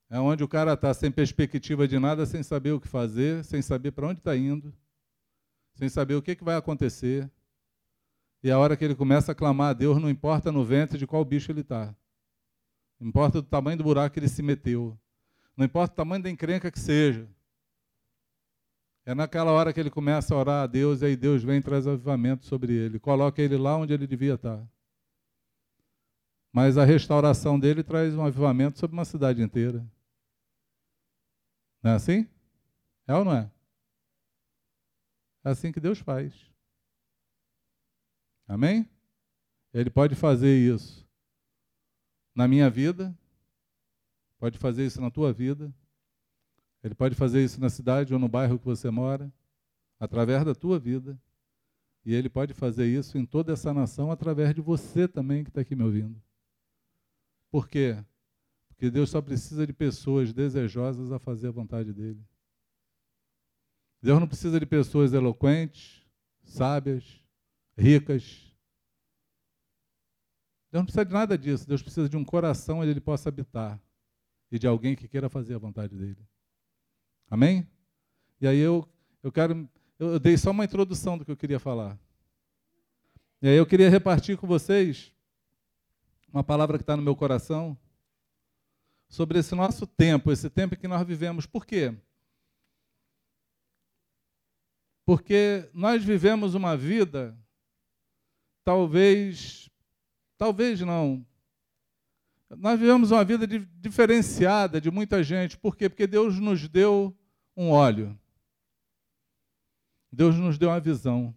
É 0.09 0.18
onde 0.18 0.42
o 0.42 0.49
cara 0.49 0.73
está 0.73 0.92
sem 0.92 1.11
perspectiva 1.11 1.87
de 1.87 1.99
nada, 1.99 2.27
sem 2.27 2.42
saber 2.42 2.73
o 2.73 2.81
que 2.81 2.88
fazer, 2.88 3.44
sem 3.44 3.62
saber 3.62 3.92
para 3.92 4.09
onde 4.09 4.18
está 4.18 4.37
indo, 4.37 4.75
sem 5.75 5.88
saber 5.88 6.16
o 6.16 6.23
que, 6.23 6.35
que 6.35 6.42
vai 6.42 6.57
acontecer. 6.57 7.31
E 8.42 8.50
a 8.50 8.59
hora 8.59 8.76
que 8.76 8.85
ele 8.85 8.94
começa 8.94 9.33
a 9.33 9.35
clamar 9.35 9.70
a 9.70 9.72
Deus, 9.72 10.00
não 10.00 10.09
importa 10.09 10.50
no 10.50 10.64
ventre 10.64 10.98
de 10.98 11.07
qual 11.07 11.24
bicho 11.24 11.53
ele 11.53 11.61
está. 11.61 11.94
Não 12.98 13.09
importa 13.09 13.38
o 13.38 13.42
tamanho 13.42 13.79
do 13.79 13.85
buraco 13.85 14.14
que 14.14 14.20
ele 14.20 14.29
se 14.29 14.42
meteu. 14.42 14.98
Não 15.57 15.64
importa 15.64 15.92
o 15.92 15.96
tamanho 15.96 16.22
da 16.22 16.31
encrenca 16.31 16.70
que 16.70 16.79
seja. 16.79 17.29
É 19.05 19.14
naquela 19.14 19.50
hora 19.50 19.72
que 19.72 19.81
ele 19.81 19.90
começa 19.90 20.35
a 20.35 20.38
orar 20.38 20.62
a 20.62 20.66
Deus 20.66 21.03
e 21.03 21.07
aí 21.07 21.16
Deus 21.16 21.42
vem 21.42 21.59
e 21.59 21.62
traz 21.62 21.87
avivamento 21.87 22.46
sobre 22.46 22.72
ele. 22.72 22.98
Coloca 22.98 23.40
ele 23.42 23.57
lá 23.57 23.76
onde 23.76 23.92
ele 23.92 24.07
devia 24.07 24.35
estar. 24.35 24.66
Mas 26.53 26.76
a 26.76 26.85
restauração 26.85 27.59
dele 27.59 27.83
traz 27.83 28.14
um 28.14 28.24
avivamento 28.24 28.79
sobre 28.79 28.96
uma 28.96 29.05
cidade 29.05 29.42
inteira. 29.42 29.87
Não 31.83 31.92
é 31.92 31.94
assim? 31.94 32.29
É 33.07 33.14
ou 33.14 33.24
não 33.24 33.33
é? 33.33 33.50
É 35.44 35.50
assim 35.50 35.72
que 35.72 35.81
Deus 35.81 35.98
faz. 35.98 36.50
Amém? 38.51 38.85
Ele 39.73 39.89
pode 39.89 40.17
fazer 40.17 40.59
isso 40.59 41.09
na 42.35 42.49
minha 42.49 42.69
vida, 42.69 43.17
pode 44.41 44.59
fazer 44.59 44.85
isso 44.85 45.01
na 45.01 45.09
tua 45.09 45.33
vida, 45.33 45.73
ele 46.83 46.97
pode 46.97 47.15
fazer 47.15 47.45
isso 47.45 47.61
na 47.61 47.71
cidade 47.71 48.13
ou 48.13 48.19
no 48.19 48.27
bairro 48.27 48.59
que 48.59 48.65
você 48.65 48.91
mora, 48.91 49.33
através 50.01 50.45
da 50.45 50.53
tua 50.53 50.81
vida, 50.81 51.17
e 52.05 52.13
ele 52.13 52.29
pode 52.29 52.53
fazer 52.53 52.89
isso 52.89 53.17
em 53.17 53.25
toda 53.25 53.53
essa 53.53 53.73
nação 53.73 54.11
através 54.11 54.53
de 54.53 54.61
você 54.61 55.07
também 55.07 55.45
que 55.45 55.51
está 55.51 55.61
aqui 55.61 55.77
me 55.77 55.85
ouvindo. 55.85 56.21
Por 57.53 57.69
quê? 57.69 58.05
Porque 58.67 58.91
Deus 58.91 59.11
só 59.11 59.23
precisa 59.23 59.65
de 59.65 59.73
pessoas 59.73 60.33
desejosas 60.33 61.13
a 61.13 61.21
fazer 61.21 61.47
a 61.47 61.53
vontade 61.53 61.93
dele. 61.93 62.21
Deus 64.03 64.19
não 64.19 64.27
precisa 64.27 64.59
de 64.59 64.67
pessoas 64.67 65.13
eloquentes, 65.13 66.05
sábias, 66.43 67.19
ricas. 67.81 68.23
Deus 70.71 70.81
não 70.81 70.85
precisa 70.85 71.05
de 71.05 71.12
nada 71.12 71.37
disso. 71.37 71.66
Deus 71.66 71.83
precisa 71.83 72.09
de 72.09 72.16
um 72.16 72.25
coração 72.25 72.81
onde 72.81 72.90
ele 72.90 73.01
possa 73.01 73.29
habitar 73.29 73.81
e 74.51 74.59
de 74.59 74.66
alguém 74.66 74.95
que 74.95 75.09
queira 75.09 75.29
fazer 75.29 75.55
a 75.55 75.59
vontade 75.59 75.97
dele. 75.97 76.25
Amém? 77.29 77.66
E 78.40 78.47
aí 78.47 78.59
eu, 78.59 78.88
eu 79.23 79.33
quero. 79.33 79.69
Eu 79.99 80.19
dei 80.19 80.37
só 80.37 80.51
uma 80.51 80.64
introdução 80.64 81.19
do 81.19 81.25
que 81.25 81.31
eu 81.31 81.37
queria 81.37 81.59
falar. 81.59 81.99
E 83.43 83.49
aí 83.49 83.57
eu 83.57 83.66
queria 83.66 83.88
repartir 83.88 84.37
com 84.37 84.47
vocês 84.47 85.12
uma 86.33 86.45
palavra 86.45 86.79
que 86.79 86.83
está 86.83 86.97
no 86.97 87.03
meu 87.03 87.16
coração 87.16 87.77
sobre 89.09 89.38
esse 89.38 89.55
nosso 89.55 89.87
tempo, 89.87 90.31
esse 90.31 90.49
tempo 90.49 90.75
em 90.75 90.79
que 90.79 90.88
nós 90.88 91.07
vivemos. 91.07 91.47
Por 91.47 91.66
quê? 91.66 91.95
Porque 95.05 95.69
nós 95.75 96.05
vivemos 96.05 96.55
uma 96.55 96.77
vida, 96.77 97.37
talvez, 98.70 99.68
talvez 100.38 100.80
não, 100.83 101.26
nós 102.56 102.78
vivemos 102.78 103.11
uma 103.11 103.24
vida 103.24 103.48
diferenciada 103.80 104.80
de 104.80 104.92
muita 104.92 105.24
gente. 105.24 105.59
Por 105.59 105.74
quê? 105.74 105.88
Porque 105.88 106.06
Deus 106.06 106.38
nos 106.38 106.68
deu 106.68 107.12
um 107.56 107.70
óleo. 107.70 108.16
Deus 110.12 110.37
nos 110.37 110.56
deu 110.56 110.68
uma 110.68 110.78
visão. 110.78 111.35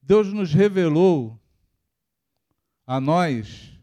Deus 0.00 0.32
nos 0.32 0.54
revelou 0.54 1.38
a 2.86 2.98
nós 2.98 3.78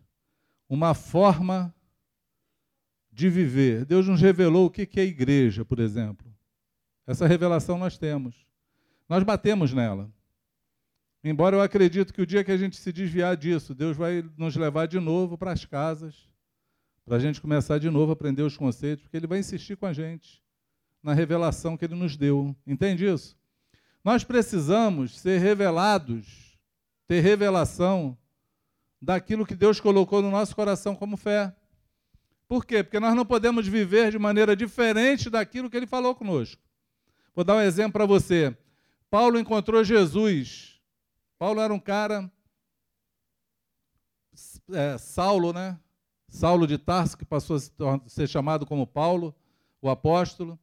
uma 0.67 0.95
forma 0.95 1.71
de 3.11 3.29
viver. 3.29 3.85
Deus 3.85 4.07
nos 4.07 4.19
revelou 4.19 4.65
o 4.65 4.71
que 4.71 4.99
é 4.99 5.03
igreja, 5.03 5.63
por 5.63 5.77
exemplo. 5.77 6.27
Essa 7.05 7.27
revelação 7.27 7.77
nós 7.77 7.99
temos. 7.99 8.35
Nós 9.07 9.23
batemos 9.23 9.73
nela. 9.73 10.11
Embora 11.23 11.57
eu 11.57 11.61
acredito 11.61 12.13
que 12.13 12.21
o 12.21 12.25
dia 12.25 12.43
que 12.43 12.51
a 12.51 12.57
gente 12.57 12.77
se 12.77 12.93
desviar 12.93 13.35
disso, 13.35 13.75
Deus 13.75 13.97
vai 13.97 14.23
nos 14.37 14.55
levar 14.55 14.87
de 14.87 14.99
novo 14.99 15.37
para 15.37 15.51
as 15.51 15.65
casas, 15.65 16.29
para 17.05 17.17
a 17.17 17.19
gente 17.19 17.41
começar 17.41 17.77
de 17.77 17.89
novo 17.89 18.11
a 18.11 18.13
aprender 18.13 18.43
os 18.43 18.55
conceitos, 18.55 19.03
porque 19.03 19.17
Ele 19.17 19.27
vai 19.27 19.39
insistir 19.39 19.75
com 19.75 19.85
a 19.85 19.93
gente 19.93 20.41
na 21.03 21.13
revelação 21.13 21.75
que 21.75 21.83
Ele 21.83 21.95
nos 21.95 22.15
deu. 22.15 22.55
Entende 22.65 23.05
isso? 23.05 23.37
Nós 24.03 24.23
precisamos 24.23 25.19
ser 25.19 25.39
revelados, 25.39 26.57
ter 27.05 27.19
revelação 27.19 28.17
daquilo 29.01 29.45
que 29.45 29.55
Deus 29.55 29.79
colocou 29.79 30.21
no 30.21 30.31
nosso 30.31 30.55
coração 30.55 30.95
como 30.95 31.17
fé. 31.17 31.53
Por 32.47 32.65
quê? 32.65 32.83
Porque 32.83 32.99
nós 32.99 33.15
não 33.15 33.25
podemos 33.25 33.67
viver 33.67 34.11
de 34.11 34.17
maneira 34.17 34.55
diferente 34.55 35.29
daquilo 35.29 35.69
que 35.69 35.77
ele 35.77 35.85
falou 35.85 36.15
conosco. 36.15 36.61
Vou 37.35 37.43
dar 37.43 37.55
um 37.55 37.61
exemplo 37.61 37.93
para 37.93 38.05
você. 38.05 38.55
Paulo 39.09 39.39
encontrou 39.39 39.83
Jesus. 39.83 40.68
Paulo 41.39 41.59
era 41.59 41.73
um 41.73 41.79
cara, 41.79 42.31
é, 44.71 44.97
Saulo, 44.99 45.51
né? 45.51 45.79
Saulo 46.27 46.67
de 46.67 46.77
Tarso, 46.77 47.17
que 47.17 47.25
passou 47.25 47.55
a 47.57 48.07
ser 48.07 48.27
chamado 48.27 48.65
como 48.65 48.85
Paulo, 48.85 49.33
o 49.81 49.89
apóstolo. 49.89 50.59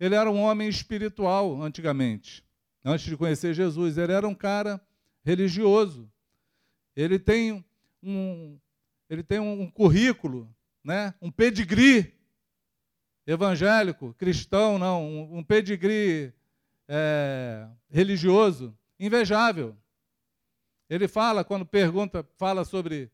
Ele 0.00 0.16
era 0.16 0.28
um 0.28 0.40
homem 0.40 0.68
espiritual 0.68 1.62
antigamente, 1.62 2.44
antes 2.84 3.04
de 3.06 3.16
conhecer 3.16 3.54
Jesus. 3.54 3.96
Ele 3.96 4.12
era 4.12 4.26
um 4.26 4.34
cara 4.34 4.84
religioso. 5.24 6.10
Ele 6.96 7.20
tem 7.20 7.64
um, 8.02 8.58
ele 9.08 9.22
tem 9.22 9.38
um 9.38 9.70
currículo 9.70 10.52
né? 10.84 11.14
um 11.20 11.30
pedigree 11.30 12.12
evangélico, 13.26 14.12
cristão, 14.14 14.78
não, 14.78 15.32
um, 15.32 15.42
pedigree 15.42 16.30
é, 16.86 17.66
religioso, 17.90 18.76
invejável. 19.00 19.74
Ele 20.88 21.08
fala, 21.08 21.44
quando 21.44 21.64
pergunta, 21.64 22.26
fala 22.36 22.64
sobre 22.64 23.10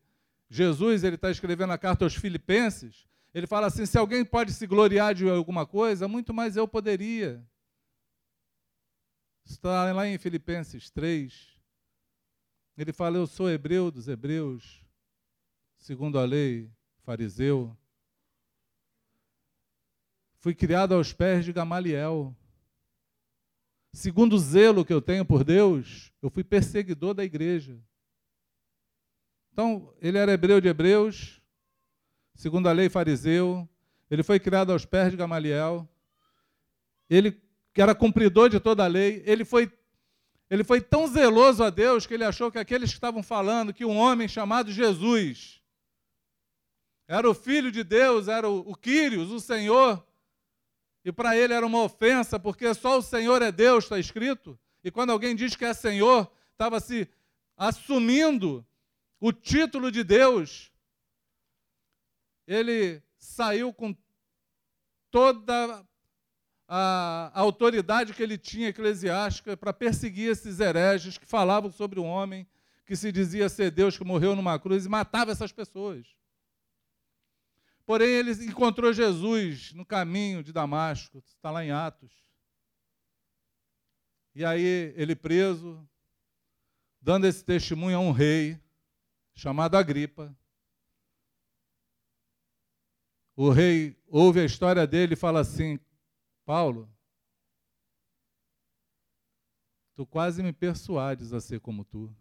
Jesus, 0.49 1.03
ele 1.03 1.15
está 1.15 1.31
escrevendo 1.31 1.71
a 1.71 1.77
carta 1.77 2.05
aos 2.05 2.15
Filipenses, 2.15 3.07
ele 3.33 3.47
fala 3.47 3.67
assim: 3.67 3.85
se 3.85 3.97
alguém 3.97 4.25
pode 4.25 4.51
se 4.51 4.67
gloriar 4.67 5.15
de 5.15 5.29
alguma 5.29 5.65
coisa, 5.65 6.07
muito 6.07 6.33
mais 6.33 6.57
eu 6.57 6.67
poderia. 6.67 7.45
Está 9.45 9.91
lá 9.91 10.07
em 10.07 10.17
Filipenses 10.17 10.89
3. 10.89 11.59
Ele 12.77 12.91
fala: 12.91 13.17
Eu 13.17 13.27
sou 13.27 13.49
hebreu 13.49 13.89
dos 13.89 14.07
hebreus, 14.07 14.85
segundo 15.77 16.19
a 16.19 16.25
lei, 16.25 16.69
fariseu. 17.03 17.75
Fui 20.39 20.55
criado 20.55 20.93
aos 20.93 21.13
pés 21.13 21.45
de 21.45 21.53
Gamaliel. 21.53 22.35
Segundo 23.93 24.35
o 24.35 24.39
zelo 24.39 24.85
que 24.85 24.93
eu 24.93 25.01
tenho 25.01 25.25
por 25.25 25.43
Deus, 25.43 26.11
eu 26.21 26.29
fui 26.29 26.43
perseguidor 26.43 27.13
da 27.13 27.23
igreja. 27.23 27.77
Então, 29.51 29.93
ele 30.01 30.17
era 30.17 30.31
hebreu 30.31 30.61
de 30.61 30.69
hebreus, 30.69 31.41
segundo 32.35 32.69
a 32.69 32.71
lei 32.71 32.89
fariseu, 32.89 33.67
ele 34.09 34.23
foi 34.23 34.39
criado 34.39 34.71
aos 34.71 34.85
pés 34.85 35.11
de 35.11 35.17
Gamaliel, 35.17 35.87
ele 37.09 37.41
que 37.73 37.81
era 37.81 37.95
cumpridor 37.95 38.49
de 38.49 38.59
toda 38.59 38.83
a 38.83 38.87
lei, 38.87 39.23
ele 39.25 39.45
foi, 39.45 39.71
ele 40.49 40.63
foi 40.63 40.81
tão 40.81 41.07
zeloso 41.07 41.63
a 41.63 41.69
Deus 41.69 42.05
que 42.05 42.13
ele 42.13 42.23
achou 42.23 42.51
que 42.51 42.59
aqueles 42.59 42.89
que 42.89 42.97
estavam 42.97 43.23
falando 43.23 43.73
que 43.73 43.85
um 43.85 43.97
homem 43.97 44.27
chamado 44.27 44.71
Jesus 44.71 45.61
era 47.07 47.29
o 47.29 47.33
Filho 47.33 47.71
de 47.71 47.83
Deus, 47.83 48.29
era 48.29 48.47
o, 48.47 48.59
o 48.59 48.73
Quírios, 48.75 49.31
o 49.31 49.39
Senhor. 49.39 50.05
E 51.03 51.11
para 51.11 51.35
ele 51.35 51.53
era 51.53 51.65
uma 51.65 51.83
ofensa, 51.83 52.39
porque 52.39 52.73
só 52.73 52.97
o 52.97 53.01
Senhor 53.01 53.41
é 53.41 53.51
Deus, 53.51 53.85
está 53.85 53.97
escrito. 53.99 54.57
E 54.83 54.91
quando 54.91 55.11
alguém 55.11 55.35
diz 55.35 55.55
que 55.55 55.65
é 55.65 55.73
Senhor, 55.73 56.31
estava 56.51 56.79
se 56.79 57.07
assumindo 57.57 58.65
o 59.19 59.31
título 59.31 59.91
de 59.91 60.03
Deus. 60.03 60.71
Ele 62.47 63.01
saiu 63.17 63.73
com 63.73 63.95
toda 65.09 65.85
a 66.67 67.31
autoridade 67.33 68.13
que 68.13 68.23
ele 68.23 68.37
tinha 68.37 68.69
eclesiástica 68.69 69.57
para 69.57 69.73
perseguir 69.73 70.31
esses 70.31 70.59
hereges 70.59 71.17
que 71.17 71.25
falavam 71.25 71.71
sobre 71.71 71.99
um 71.99 72.05
homem 72.05 72.47
que 72.85 72.95
se 72.95 73.11
dizia 73.11 73.49
ser 73.49 73.71
Deus, 73.71 73.97
que 73.97 74.03
morreu 74.03 74.35
numa 74.35 74.57
cruz 74.59 74.85
e 74.85 74.89
matava 74.89 75.31
essas 75.31 75.51
pessoas. 75.51 76.07
Porém, 77.85 78.09
ele 78.09 78.31
encontrou 78.45 78.93
Jesus 78.93 79.73
no 79.73 79.85
caminho 79.85 80.43
de 80.43 80.53
Damasco, 80.53 81.23
está 81.27 81.51
lá 81.51 81.63
em 81.63 81.71
Atos. 81.71 82.11
E 84.33 84.45
aí, 84.45 84.93
ele 84.95 85.15
preso, 85.15 85.87
dando 87.01 87.27
esse 87.27 87.43
testemunho 87.43 87.97
a 87.97 87.99
um 87.99 88.11
rei 88.11 88.59
chamado 89.33 89.75
Agripa. 89.75 90.35
O 93.35 93.49
rei 93.49 93.97
ouve 94.07 94.39
a 94.39 94.45
história 94.45 94.85
dele 94.85 95.13
e 95.13 95.17
fala 95.17 95.39
assim: 95.39 95.79
Paulo, 96.45 96.89
tu 99.95 100.05
quase 100.05 100.43
me 100.43 100.53
persuades 100.53 101.33
a 101.33 101.41
ser 101.41 101.59
como 101.59 101.83
tu. 101.83 102.15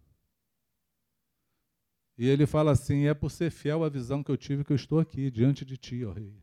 E 2.21 2.29
ele 2.29 2.47
fala 2.47 2.73
assim: 2.73 3.07
é 3.07 3.15
por 3.15 3.31
ser 3.31 3.51
fiel 3.51 3.83
à 3.83 3.89
visão 3.89 4.23
que 4.23 4.31
eu 4.31 4.37
tive 4.37 4.63
que 4.63 4.71
eu 4.71 4.77
estou 4.77 5.01
aqui 5.01 5.31
diante 5.31 5.65
de 5.65 5.79
ti, 5.79 6.05
ó 6.05 6.13
Rei. 6.13 6.39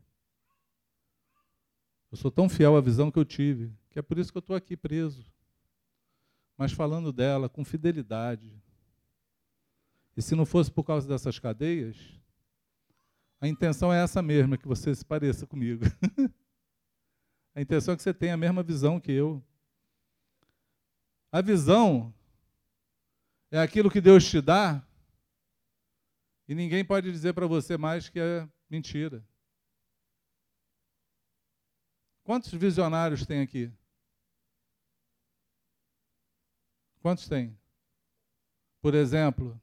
Eu 2.12 2.18
sou 2.18 2.32
tão 2.32 2.50
fiel 2.50 2.76
à 2.76 2.82
visão 2.82 3.12
que 3.12 3.20
eu 3.20 3.24
tive, 3.24 3.72
que 3.92 4.00
é 4.00 4.02
por 4.02 4.18
isso 4.18 4.32
que 4.32 4.40
eu 4.40 4.40
estou 4.40 4.56
aqui 4.56 4.76
preso. 4.76 5.24
Mas 6.58 6.72
falando 6.72 7.14
dela 7.14 7.48
com 7.48 7.64
fidelidade. 7.64 8.60
E 10.16 10.22
se 10.24 10.34
não 10.34 10.48
fosse 10.48 10.72
por 10.72 10.84
causa 10.84 11.08
dessas 11.08 11.38
cadeias, 11.38 11.96
a 13.40 13.48
intenção 13.48 13.94
é 13.94 14.02
essa 14.02 14.20
mesma, 14.20 14.58
que 14.58 14.68
você 14.68 14.96
se 14.96 15.06
pareça 15.06 15.46
comigo. 15.46 15.86
a 17.54 17.62
intenção 17.62 17.94
é 17.94 17.98
que 17.98 18.02
você 18.02 18.16
tenha 18.16 18.34
a 18.34 18.38
mesma 18.38 18.64
visão 18.64 19.00
que 19.00 19.12
eu. 19.12 19.44
A 21.32 21.40
visão 21.40 22.12
é 23.52 23.60
aquilo 23.60 23.92
que 23.92 24.02
Deus 24.02 24.28
te 24.28 24.42
dá 24.42 24.87
e 26.48 26.56
ninguém 26.56 26.84
pode 26.84 27.12
dizer 27.12 27.34
para 27.34 27.46
você 27.46 27.78
mais 27.78 28.10
que 28.10 28.20
é 28.20 28.48
mentira. 28.70 29.24
Quantos 32.24 32.52
visionários 32.52 33.26
tem 33.26 33.42
aqui? 33.42 33.72
Quantos 37.02 37.28
tem? 37.28 37.58
Por 38.82 38.94
exemplo, 38.94 39.60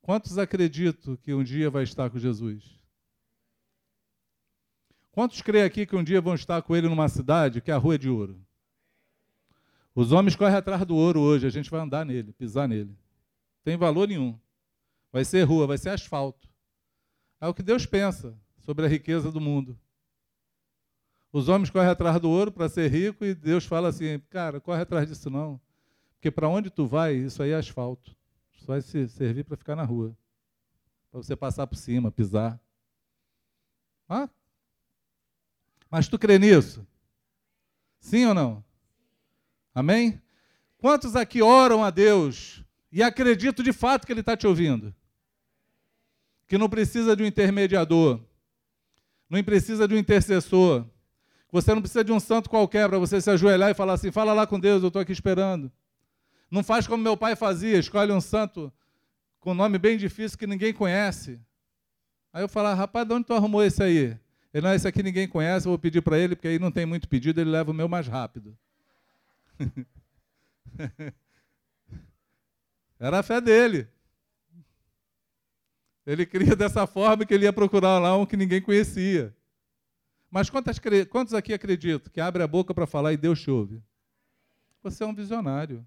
quantos 0.00 0.38
acreditam 0.38 1.16
que 1.16 1.32
um 1.32 1.42
dia 1.42 1.70
vai 1.70 1.84
estar 1.84 2.10
com 2.10 2.18
Jesus? 2.18 2.82
Quantos 5.12 5.42
creem 5.42 5.64
aqui 5.64 5.86
que 5.86 5.94
um 5.94 6.02
dia 6.02 6.20
vão 6.20 6.34
estar 6.34 6.62
com 6.62 6.74
ele 6.74 6.88
numa 6.88 7.08
cidade 7.08 7.60
que 7.60 7.70
é 7.70 7.74
a 7.74 7.78
Rua 7.78 7.98
de 7.98 8.08
Ouro? 8.08 8.40
Os 9.94 10.10
homens 10.10 10.34
correm 10.34 10.56
atrás 10.56 10.86
do 10.86 10.96
ouro 10.96 11.20
hoje, 11.20 11.46
a 11.46 11.50
gente 11.50 11.70
vai 11.70 11.80
andar 11.80 12.04
nele, 12.04 12.32
pisar 12.32 12.66
nele. 12.66 12.96
Tem 13.62 13.76
valor 13.76 14.08
nenhum. 14.08 14.38
Vai 15.12 15.24
ser 15.24 15.42
rua, 15.42 15.66
vai 15.66 15.78
ser 15.78 15.90
asfalto. 15.90 16.48
É 17.40 17.46
o 17.46 17.54
que 17.54 17.62
Deus 17.62 17.84
pensa. 17.84 18.36
sobre 18.64 18.86
a 18.86 18.88
riqueza 18.88 19.30
do 19.30 19.40
mundo. 19.40 19.76
Os 21.32 21.48
homens 21.48 21.70
correm 21.70 21.88
atrás 21.88 22.20
do 22.20 22.30
ouro 22.30 22.52
para 22.52 22.68
ser 22.68 22.88
rico 22.88 23.24
e 23.24 23.34
Deus 23.34 23.64
fala 23.66 23.88
assim: 23.88 24.20
cara, 24.30 24.60
corre 24.60 24.82
atrás 24.82 25.08
disso 25.08 25.28
não. 25.28 25.60
Porque 26.14 26.30
para 26.30 26.48
onde 26.48 26.70
tu 26.70 26.86
vai, 26.86 27.14
isso 27.14 27.42
aí 27.42 27.50
é 27.50 27.56
asfalto. 27.56 28.14
Isso 28.54 28.66
vai 28.66 28.80
servir 28.80 29.44
para 29.44 29.56
ficar 29.56 29.74
na 29.74 29.82
rua. 29.82 30.16
Para 31.10 31.22
você 31.22 31.34
passar 31.34 31.66
por 31.66 31.76
cima, 31.76 32.12
pisar. 32.12 32.60
Ah? 34.08 34.28
Mas 35.90 36.06
tu 36.06 36.18
crê 36.18 36.38
nisso? 36.38 36.86
Sim 37.98 38.26
ou 38.26 38.34
não? 38.34 38.64
Amém? 39.74 40.22
Quantos 40.78 41.16
aqui 41.16 41.42
oram 41.42 41.82
a 41.82 41.90
Deus 41.90 42.64
e 42.90 43.02
acreditam 43.02 43.64
de 43.64 43.72
fato 43.72 44.06
que 44.06 44.12
Ele 44.12 44.20
está 44.20 44.36
te 44.36 44.46
ouvindo? 44.46 44.94
Que 46.52 46.58
não 46.58 46.68
precisa 46.68 47.16
de 47.16 47.22
um 47.22 47.26
intermediador, 47.26 48.20
não 49.26 49.42
precisa 49.42 49.88
de 49.88 49.94
um 49.94 49.96
intercessor, 49.96 50.84
você 51.50 51.72
não 51.72 51.80
precisa 51.80 52.04
de 52.04 52.12
um 52.12 52.20
santo 52.20 52.50
qualquer 52.50 52.86
para 52.90 52.98
você 52.98 53.22
se 53.22 53.30
ajoelhar 53.30 53.70
e 53.70 53.74
falar 53.74 53.94
assim: 53.94 54.12
fala 54.12 54.34
lá 54.34 54.46
com 54.46 54.60
Deus, 54.60 54.82
eu 54.82 54.88
estou 54.88 55.00
aqui 55.00 55.12
esperando. 55.12 55.72
Não 56.50 56.62
faz 56.62 56.86
como 56.86 57.02
meu 57.02 57.16
pai 57.16 57.34
fazia, 57.34 57.78
escolhe 57.78 58.12
um 58.12 58.20
santo 58.20 58.70
com 59.40 59.54
nome 59.54 59.78
bem 59.78 59.96
difícil 59.96 60.36
que 60.36 60.46
ninguém 60.46 60.74
conhece. 60.74 61.40
Aí 62.30 62.42
eu 62.42 62.48
falo, 62.50 62.74
rapaz, 62.74 63.08
de 63.08 63.14
onde 63.14 63.24
tu 63.24 63.32
arrumou 63.32 63.64
esse 63.64 63.82
aí? 63.82 64.14
Ele, 64.52 64.66
não, 64.66 64.74
esse 64.74 64.86
aqui 64.86 65.02
ninguém 65.02 65.26
conhece, 65.26 65.66
eu 65.66 65.70
vou 65.70 65.78
pedir 65.78 66.02
para 66.02 66.18
ele, 66.18 66.36
porque 66.36 66.48
aí 66.48 66.58
não 66.58 66.70
tem 66.70 66.84
muito 66.84 67.08
pedido, 67.08 67.40
ele 67.40 67.48
leva 67.48 67.70
o 67.70 67.74
meu 67.74 67.88
mais 67.88 68.06
rápido. 68.06 68.54
Era 73.00 73.20
a 73.20 73.22
fé 73.22 73.40
dele. 73.40 73.88
Ele 76.06 76.26
cria 76.26 76.56
dessa 76.56 76.86
forma 76.86 77.24
que 77.24 77.32
ele 77.32 77.44
ia 77.44 77.52
procurar 77.52 77.98
lá 77.98 78.16
um 78.16 78.26
que 78.26 78.36
ninguém 78.36 78.60
conhecia. 78.60 79.34
Mas 80.30 80.50
quantos, 80.50 80.78
quantos 81.10 81.34
aqui 81.34 81.52
acreditam 81.52 82.12
que 82.12 82.20
abre 82.20 82.42
a 82.42 82.46
boca 82.46 82.74
para 82.74 82.86
falar 82.86 83.12
e 83.12 83.16
Deus 83.16 83.40
te 83.40 83.50
ouve? 83.50 83.82
Você 84.82 85.04
é 85.04 85.06
um 85.06 85.14
visionário. 85.14 85.86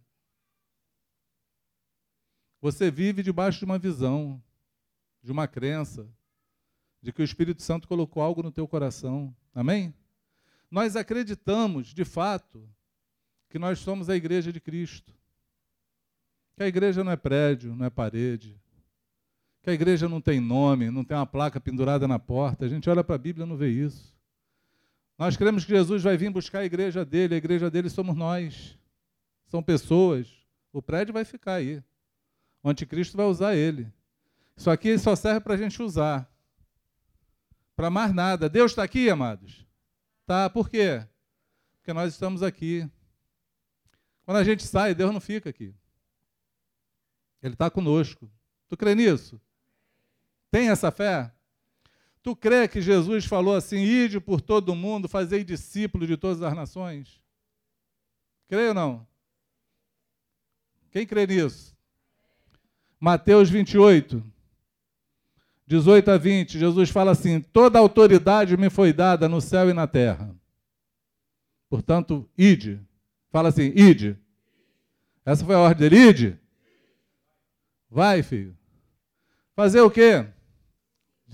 Você 2.62 2.89
vive 2.89 3.21
debaixo 3.21 3.60
de 3.60 3.65
uma 3.65 3.78
visão, 3.78 4.41
de 5.21 5.32
uma 5.32 5.47
crença, 5.47 6.08
de 7.01 7.12
que 7.12 7.21
o 7.21 7.25
Espírito 7.25 7.62
Santo 7.62 7.88
colocou 7.88 8.23
algo 8.23 8.41
no 8.41 8.51
teu 8.51 8.67
coração. 8.67 9.36
Amém? 9.54 9.93
Nós 10.71 10.95
acreditamos, 10.95 11.88
de 11.88 12.06
fato, 12.06 12.67
que 13.49 13.60
nós 13.60 13.80
somos 13.80 14.10
a 14.10 14.15
igreja 14.15 14.51
de 14.51 14.60
Cristo. 14.60 15.13
Que 16.56 16.63
a 16.63 16.67
igreja 16.67 17.04
não 17.04 17.12
é 17.12 17.17
prédio, 17.17 17.75
não 17.75 17.86
é 17.86 17.89
parede. 17.89 18.60
Que 19.65 19.71
a 19.71 19.73
igreja 19.73 20.08
não 20.08 20.21
tem 20.21 20.39
nome, 20.39 20.91
não 20.91 21.04
tem 21.04 21.17
uma 21.17 21.25
placa 21.25 21.60
pendurada 21.60 22.08
na 22.08 22.19
porta. 22.19 22.65
A 22.65 22.67
gente 22.67 22.88
olha 22.88 23.04
para 23.04 23.15
a 23.15 23.17
Bíblia 23.17 23.47
e 23.47 23.49
não 23.49 23.58
vê 23.58 23.67
isso. 23.67 24.15
Nós 25.17 25.36
cremos 25.36 25.65
que 25.65 25.71
Jesus 25.71 26.04
vai 26.04 26.15
vir 26.15 26.30
buscar 26.30 26.60
a 26.60 26.65
igreja 26.65 27.04
dele, 27.04 27.34
a 27.34 27.38
igreja 27.39 27.67
dele 27.71 27.89
somos 27.89 28.15
nós. 28.15 28.78
São 29.47 29.63
pessoas. 29.63 30.32
O 30.71 30.84
prédio 30.84 31.15
vai 31.15 31.25
ficar 31.25 31.56
aí. 31.56 31.82
O 32.62 32.69
anticristo 32.69 33.17
vai 33.17 33.25
usar 33.25 33.56
ele. 33.56 33.91
Isso 34.56 34.69
aqui 34.69 34.99
só 34.99 35.15
serve 35.15 35.39
para 35.39 35.56
a 35.56 35.58
gente 35.58 35.82
usar. 35.82 36.32
Para 37.75 37.89
mais 37.89 38.13
nada. 38.13 38.47
Deus 38.47 38.71
está 38.71 38.84
aqui, 38.84 39.10
amados? 39.10 39.65
Tá. 40.28 40.47
Por 40.47 40.69
quê? 40.69 41.04
Porque 41.80 41.91
nós 41.91 42.13
estamos 42.13 42.43
aqui. 42.43 42.88
Quando 44.25 44.38
a 44.38 44.43
gente 44.43 44.62
sai, 44.62 44.93
Deus 44.93 45.12
não 45.12 45.19
fica 45.19 45.49
aqui. 45.49 45.73
Ele 47.41 47.56
está 47.56 47.67
conosco. 47.71 48.30
Tu 48.67 48.78
crê 48.78 48.93
nisso? 48.93 49.41
Tem 50.56 50.70
essa 50.70 50.89
fé? 50.89 51.30
Tu 52.24 52.34
crê 52.34 52.65
que 52.65 52.82
Jesus 52.82 53.26
falou 53.26 53.56
assim: 53.56 53.76
ide 53.76 54.22
por 54.22 54.39
todo 54.39 54.70
o 54.70 54.76
mundo, 54.76 55.10
fazei 55.10 55.44
discípulos 55.44 56.08
de 56.08 56.15
todas 56.15 56.41
as 56.41 56.56
nações? 56.56 57.22
Crê 58.48 58.70
ou 58.70 58.74
não? 58.74 59.06
Quem 60.91 61.06
crê 61.06 61.28
nisso? 61.28 61.76
Mateus 62.98 63.50
28, 63.50 64.24
18 65.68 66.12
a 66.12 66.18
20, 66.18 66.58
Jesus 66.58 66.89
fala 66.89 67.12
assim: 67.12 67.41
Toda 67.41 67.78
autoridade 67.78 68.56
me 68.56 68.70
foi 68.70 68.94
dada 68.94 69.28
no 69.28 69.41
céu 69.41 69.70
e 69.70 69.74
na 69.74 69.88
terra. 69.88 70.34
Portanto, 71.70 72.30
ide. 72.38 72.80
Fala 73.30 73.50
assim: 73.50 73.74
ide. 73.76 74.18
Essa 75.26 75.44
foi 75.44 75.56
a 75.56 75.60
ordem 75.60 75.89
dele: 75.89 76.02
ide. 76.02 76.39
Vai, 77.89 78.24
filho. 78.24 78.58
Fazer 79.54 79.82
o 79.82 79.91
quê? 79.91 80.34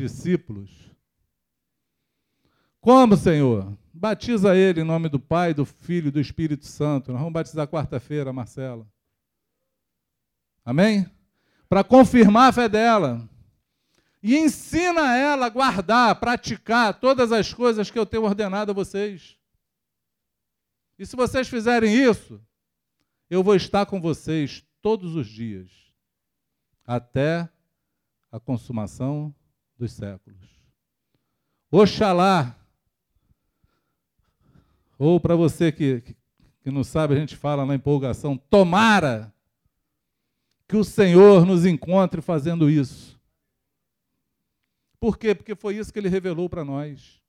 Discípulos. 0.02 0.70
Como, 2.80 3.16
Senhor? 3.16 3.78
Batiza 3.94 4.56
ele 4.56 4.82
em 4.82 4.86
nome 4.86 5.10
do 5.10 5.20
Pai, 5.20 5.54
do 5.54 5.66
Filho 5.66 6.08
e 6.08 6.12
do 6.12 6.20
Espírito 6.20 6.66
Santo. 6.66 7.12
Nós 7.12 7.20
vamos 7.20 7.34
batizar 7.34 7.68
quarta-feira, 7.68 8.34
Marcela. 8.34 8.88
Amém? 10.66 11.10
para 11.72 11.86
confirmar 11.86 12.50
a 12.50 12.52
fé 12.52 12.68
dela. 12.68 13.30
E 14.22 14.36
ensina 14.36 15.16
ela 15.16 15.46
a 15.46 15.50
guardar, 15.50 16.20
praticar 16.20 17.00
todas 17.00 17.32
as 17.32 17.54
coisas 17.54 17.90
que 17.90 17.98
eu 17.98 18.06
tenho 18.06 18.24
ordenado 18.24 18.72
a 18.72 18.74
vocês. 18.74 19.38
E 21.00 21.06
se 21.06 21.16
vocês 21.16 21.48
fizerem 21.48 21.96
isso, 21.96 22.42
eu 23.30 23.42
vou 23.42 23.56
estar 23.56 23.86
com 23.86 24.02
vocês 24.02 24.66
todos 24.82 25.16
os 25.16 25.26
dias, 25.26 25.72
até 26.86 27.48
a 28.30 28.38
consumação 28.38 29.34
dos 29.82 29.94
séculos. 29.94 30.40
Oxalá, 31.72 32.56
ou 34.98 35.20
para 35.20 35.36
você 35.36 35.72
que, 35.72 36.02
que 36.62 36.70
não 36.70 36.84
sabe, 36.84 37.16
a 37.16 37.18
gente 37.18 37.36
fala 37.36 37.66
na 37.66 37.74
empolgação, 37.74 38.38
tomara 38.38 39.34
que 40.68 40.78
o 40.78 40.84
Senhor 40.84 41.48
nos 41.48 41.66
encontre 41.66 42.22
fazendo 42.22 42.70
isso. 42.70 43.20
Por 45.00 45.18
quê? 45.18 45.34
Porque 45.34 45.56
foi 45.56 45.78
isso 45.78 45.92
que 45.92 45.98
ele 45.98 46.10
revelou 46.10 46.48
para 46.48 46.64
nós. 46.64 47.20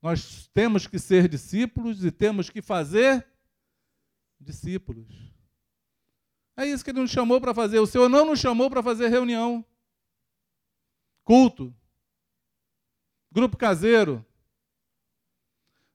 Nós 0.00 0.48
temos 0.54 0.86
que 0.86 1.00
ser 1.00 1.28
discípulos 1.28 2.04
e 2.04 2.12
temos 2.12 2.48
que 2.48 2.62
fazer 2.62 3.26
discípulos. 4.40 5.08
É 6.56 6.64
isso 6.64 6.84
que 6.84 6.90
ele 6.90 7.00
nos 7.00 7.10
chamou 7.10 7.40
para 7.40 7.52
fazer. 7.52 7.80
O 7.80 7.86
Senhor 7.86 8.08
não 8.08 8.24
nos 8.24 8.38
chamou 8.38 8.70
para 8.70 8.84
fazer 8.84 9.08
reunião, 9.08 9.64
culto, 11.26 11.74
grupo 13.32 13.56
caseiro. 13.56 14.24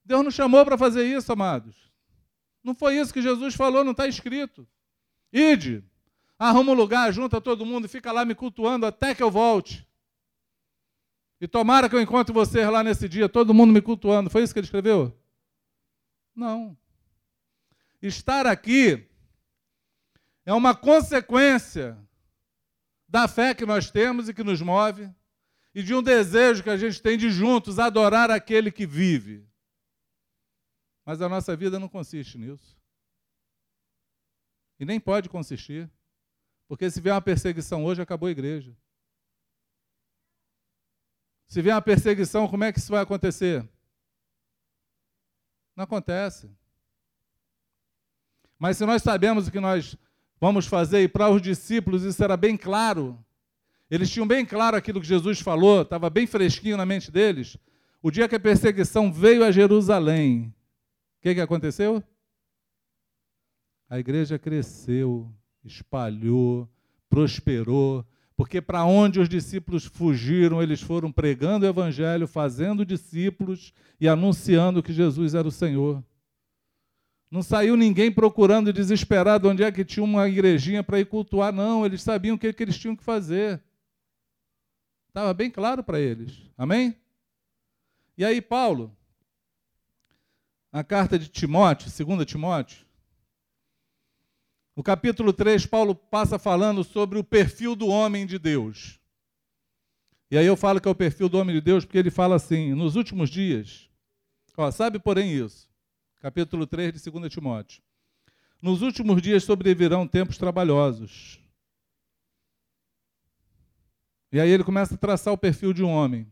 Deus 0.04 0.26
nos 0.26 0.36
chamou 0.36 0.66
para 0.66 0.78
fazer 0.78 1.06
isso, 1.06 1.32
amados. 1.32 1.90
Não 2.62 2.76
foi 2.76 2.98
isso 2.98 3.14
que 3.14 3.22
Jesus 3.22 3.56
falou, 3.56 3.84
não 3.84 3.94
está 3.94 4.06
escrito. 4.06 4.68
Ide, 5.32 5.84
arruma 6.38 6.74
um 6.74 6.76
lugar, 6.76 7.14
junta 7.14 7.40
todo 7.40 7.66
mundo 7.66 7.86
e 7.86 7.88
fica 7.88 8.12
lá 8.12 8.26
me 8.26 8.36
cultuando 8.36 8.86
até 8.86 9.16
que 9.16 9.24
eu 9.24 9.32
volte. 9.32 9.88
E 11.40 11.48
tomara 11.48 11.90
que 11.90 11.96
eu 11.96 12.02
encontre 12.02 12.34
vocês 12.34 12.70
lá 12.70 12.84
nesse 12.84 13.08
dia, 13.08 13.30
todo 13.30 13.54
mundo 13.54 13.72
me 13.72 13.82
cultuando. 13.82 14.30
Foi 14.30 14.44
isso 14.44 14.54
que 14.54 14.60
ele 14.60 14.68
escreveu? 14.68 15.18
Não. 16.36 16.78
Estar 18.02 18.46
aqui 18.46 19.08
é 20.46 20.54
uma 20.54 20.76
consequência 20.76 21.98
da 23.08 23.30
fé 23.30 23.56
que 23.56 23.66
nós 23.66 23.90
temos 23.90 24.28
e 24.28 24.34
que 24.34 24.44
nos 24.44 24.62
move, 24.62 25.10
e 25.74 25.82
de 25.82 25.94
um 25.94 26.04
desejo 26.04 26.64
que 26.64 26.70
a 26.70 26.78
gente 26.78 27.02
tem 27.02 27.18
de 27.18 27.30
juntos 27.30 27.80
adorar 27.80 28.30
aquele 28.30 28.72
que 28.72 28.86
vive. 28.86 29.48
Mas 31.06 31.22
a 31.22 31.30
nossa 31.30 31.56
vida 31.56 31.80
não 31.80 31.88
consiste 31.88 32.38
nisso. 32.38 32.78
E 34.80 34.86
nem 34.86 35.00
pode 35.00 35.30
consistir. 35.30 35.90
Porque 36.68 36.90
se 36.90 37.02
vier 37.02 37.14
uma 37.14 37.22
perseguição 37.22 37.84
hoje, 37.84 38.02
acabou 38.02 38.28
a 38.28 38.32
igreja. 38.32 38.76
Se 41.48 41.62
vier 41.62 41.76
uma 41.76 41.82
perseguição, 41.82 42.48
como 42.48 42.64
é 42.64 42.72
que 42.72 42.80
isso 42.80 42.92
vai 42.92 43.02
acontecer? 43.02 43.68
Não 45.76 45.84
acontece. 45.84 46.50
Mas 48.58 48.78
se 48.78 48.86
nós 48.86 49.02
sabemos 49.02 49.48
o 49.48 49.52
que 49.52 49.60
nós 49.60 49.98
vamos 50.40 50.66
fazer, 50.66 51.04
e 51.04 51.08
para 51.08 51.30
os 51.30 51.42
discípulos 51.42 52.04
isso 52.04 52.24
era 52.24 52.38
bem 52.38 52.56
claro, 52.56 53.24
eles 53.92 54.10
tinham 54.10 54.26
bem 54.26 54.44
claro 54.46 54.76
aquilo 54.76 55.00
que 55.00 55.08
Jesus 55.08 55.40
falou, 55.40 55.84
estava 55.84 56.10
bem 56.10 56.26
fresquinho 56.26 56.78
na 56.78 56.86
mente 56.86 57.12
deles. 57.12 57.58
O 58.02 58.10
dia 58.10 58.28
que 58.28 58.36
a 58.36 58.40
perseguição 58.40 59.14
veio 59.14 59.44
a 59.44 59.52
Jerusalém, 59.52 60.54
o 61.20 61.22
que, 61.22 61.36
que 61.36 61.42
aconteceu? 61.42 62.04
a 63.92 64.00
igreja 64.00 64.40
cresceu, 64.40 65.30
espalhou, 65.66 66.66
prosperou, 67.10 68.06
porque 68.38 68.62
para 68.62 68.86
onde 68.86 69.20
os 69.20 69.28
discípulos 69.28 69.84
fugiram, 69.84 70.64
eles 70.64 70.82
foram 70.82 71.12
pregando 71.12 71.66
o 71.66 71.70
evangelho, 71.70 72.26
fazendo 72.26 72.86
discípulos 72.86 73.74
e 74.00 74.08
anunciando 74.08 74.82
que 74.82 74.94
Jesus 74.94 75.36
era 75.36 75.46
o 75.46 75.52
Senhor. 75.52 76.02
Não 77.30 77.44
saiu 77.44 77.76
ninguém 77.76 78.10
procurando 78.10 78.72
desesperado 78.72 79.50
onde 79.50 79.62
é 79.62 79.70
que 79.70 79.84
tinha 79.84 80.06
uma 80.06 80.26
igrejinha 80.26 80.82
para 80.82 81.02
ir 81.02 81.06
cultuar, 81.06 81.52
não, 81.52 81.86
eles 81.86 82.02
sabiam 82.02 82.38
o 82.38 82.40
que, 82.40 82.54
que 82.54 82.64
eles 82.64 82.78
tinham 82.78 82.96
que 82.96 83.04
fazer. 83.04 83.62
Estava 85.12 85.34
bem 85.34 85.52
claro 85.52 85.84
para 85.84 86.00
eles. 86.00 86.50
Amém? 86.58 86.96
E 88.18 88.24
aí, 88.24 88.42
Paulo, 88.42 88.96
a 90.72 90.86
carta 90.86 91.20
de 91.20 91.28
Timóteo, 91.28 91.92
2 92.06 92.26
Timóteo, 92.26 92.86
no 94.74 94.82
capítulo 94.82 95.34
3, 95.34 95.66
Paulo 95.66 95.94
passa 95.94 96.40
falando 96.40 96.82
sobre 96.82 97.20
o 97.20 97.26
perfil 97.26 97.76
do 97.76 97.88
homem 97.88 98.26
de 98.26 98.40
Deus. 98.40 99.02
E 100.30 100.38
aí 100.38 100.46
eu 100.46 100.56
falo 100.56 100.80
que 100.80 100.88
é 100.88 100.92
o 100.92 100.96
perfil 100.96 101.28
do 101.28 101.38
homem 101.38 101.54
de 101.54 101.62
Deus 101.62 101.84
porque 101.84 101.98
ele 101.98 102.10
fala 102.10 102.38
assim: 102.38 102.74
nos 102.74 102.96
últimos 102.96 103.30
dias, 103.30 103.90
ó, 104.56 104.72
sabe 104.72 104.98
porém 104.98 105.34
isso, 105.34 105.68
capítulo 106.22 106.66
3 106.66 106.94
de 106.94 107.12
2 107.12 107.30
Timóteo. 107.30 107.84
Nos 108.62 108.82
últimos 108.82 109.22
dias 109.22 109.44
sobrevirão 109.44 110.08
tempos 110.08 110.38
trabalhosos. 110.38 111.41
E 114.32 114.40
aí 114.40 114.50
ele 114.50 114.64
começa 114.64 114.96
a 114.96 114.98
traçar 114.98 115.34
o 115.34 115.38
perfil 115.38 115.74
de 115.74 115.84
um 115.84 115.90
homem. 115.90 116.32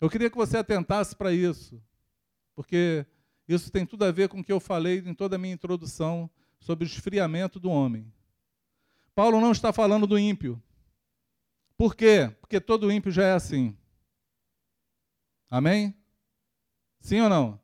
Eu 0.00 0.08
queria 0.08 0.30
que 0.30 0.36
você 0.36 0.56
atentasse 0.56 1.14
para 1.14 1.32
isso, 1.32 1.82
porque 2.54 3.06
isso 3.46 3.70
tem 3.70 3.84
tudo 3.84 4.04
a 4.04 4.12
ver 4.12 4.28
com 4.28 4.40
o 4.40 4.44
que 4.44 4.52
eu 4.52 4.60
falei 4.60 4.98
em 4.98 5.14
toda 5.14 5.36
a 5.36 5.38
minha 5.38 5.54
introdução 5.54 6.30
sobre 6.58 6.84
o 6.84 6.86
esfriamento 6.86 7.60
do 7.60 7.70
homem. 7.70 8.10
Paulo 9.14 9.40
não 9.40 9.52
está 9.52 9.72
falando 9.72 10.06
do 10.06 10.18
ímpio. 10.18 10.60
Por 11.76 11.94
quê? 11.94 12.34
Porque 12.40 12.60
todo 12.60 12.90
ímpio 12.90 13.12
já 13.12 13.24
é 13.24 13.32
assim. 13.32 13.76
Amém? 15.50 15.94
Sim 17.00 17.20
ou 17.20 17.28
não? 17.28 17.60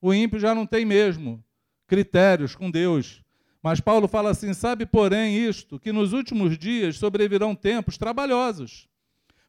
O 0.00 0.14
ímpio 0.14 0.38
já 0.38 0.54
não 0.54 0.66
tem 0.66 0.84
mesmo 0.84 1.44
critérios 1.86 2.54
com 2.54 2.70
Deus. 2.70 3.22
Mas 3.62 3.80
Paulo 3.80 4.08
fala 4.08 4.30
assim: 4.30 4.52
sabe, 4.52 4.84
porém, 4.84 5.36
isto, 5.36 5.78
que 5.78 5.92
nos 5.92 6.12
últimos 6.12 6.58
dias 6.58 6.98
sobrevirão 6.98 7.54
tempos 7.54 7.96
trabalhosos, 7.96 8.88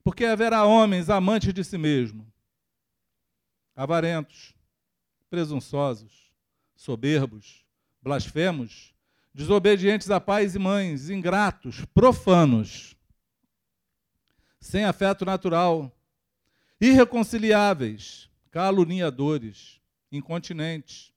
porque 0.03 0.24
haverá 0.24 0.64
homens 0.66 1.09
amantes 1.09 1.53
de 1.53 1.64
si 1.64 1.78
mesmo, 1.78 2.32
avarentos, 3.76 4.53
presunçosos, 5.30 6.32
soberbos, 6.76 7.66
blasfemos, 8.01 8.93
desobedientes 9.34 10.11
a 10.11 10.20
pais 10.22 10.53
e 10.53 10.59
mães, 10.59 11.09
ingratos, 11.09 11.84
profanos, 11.86 12.95
sem 14.59 14.86
afeto 14.86 15.26
natural, 15.26 15.91
irreconciliáveis, 16.80 18.30
caluniadores, 18.51 19.82
incontinentes, 20.11 21.11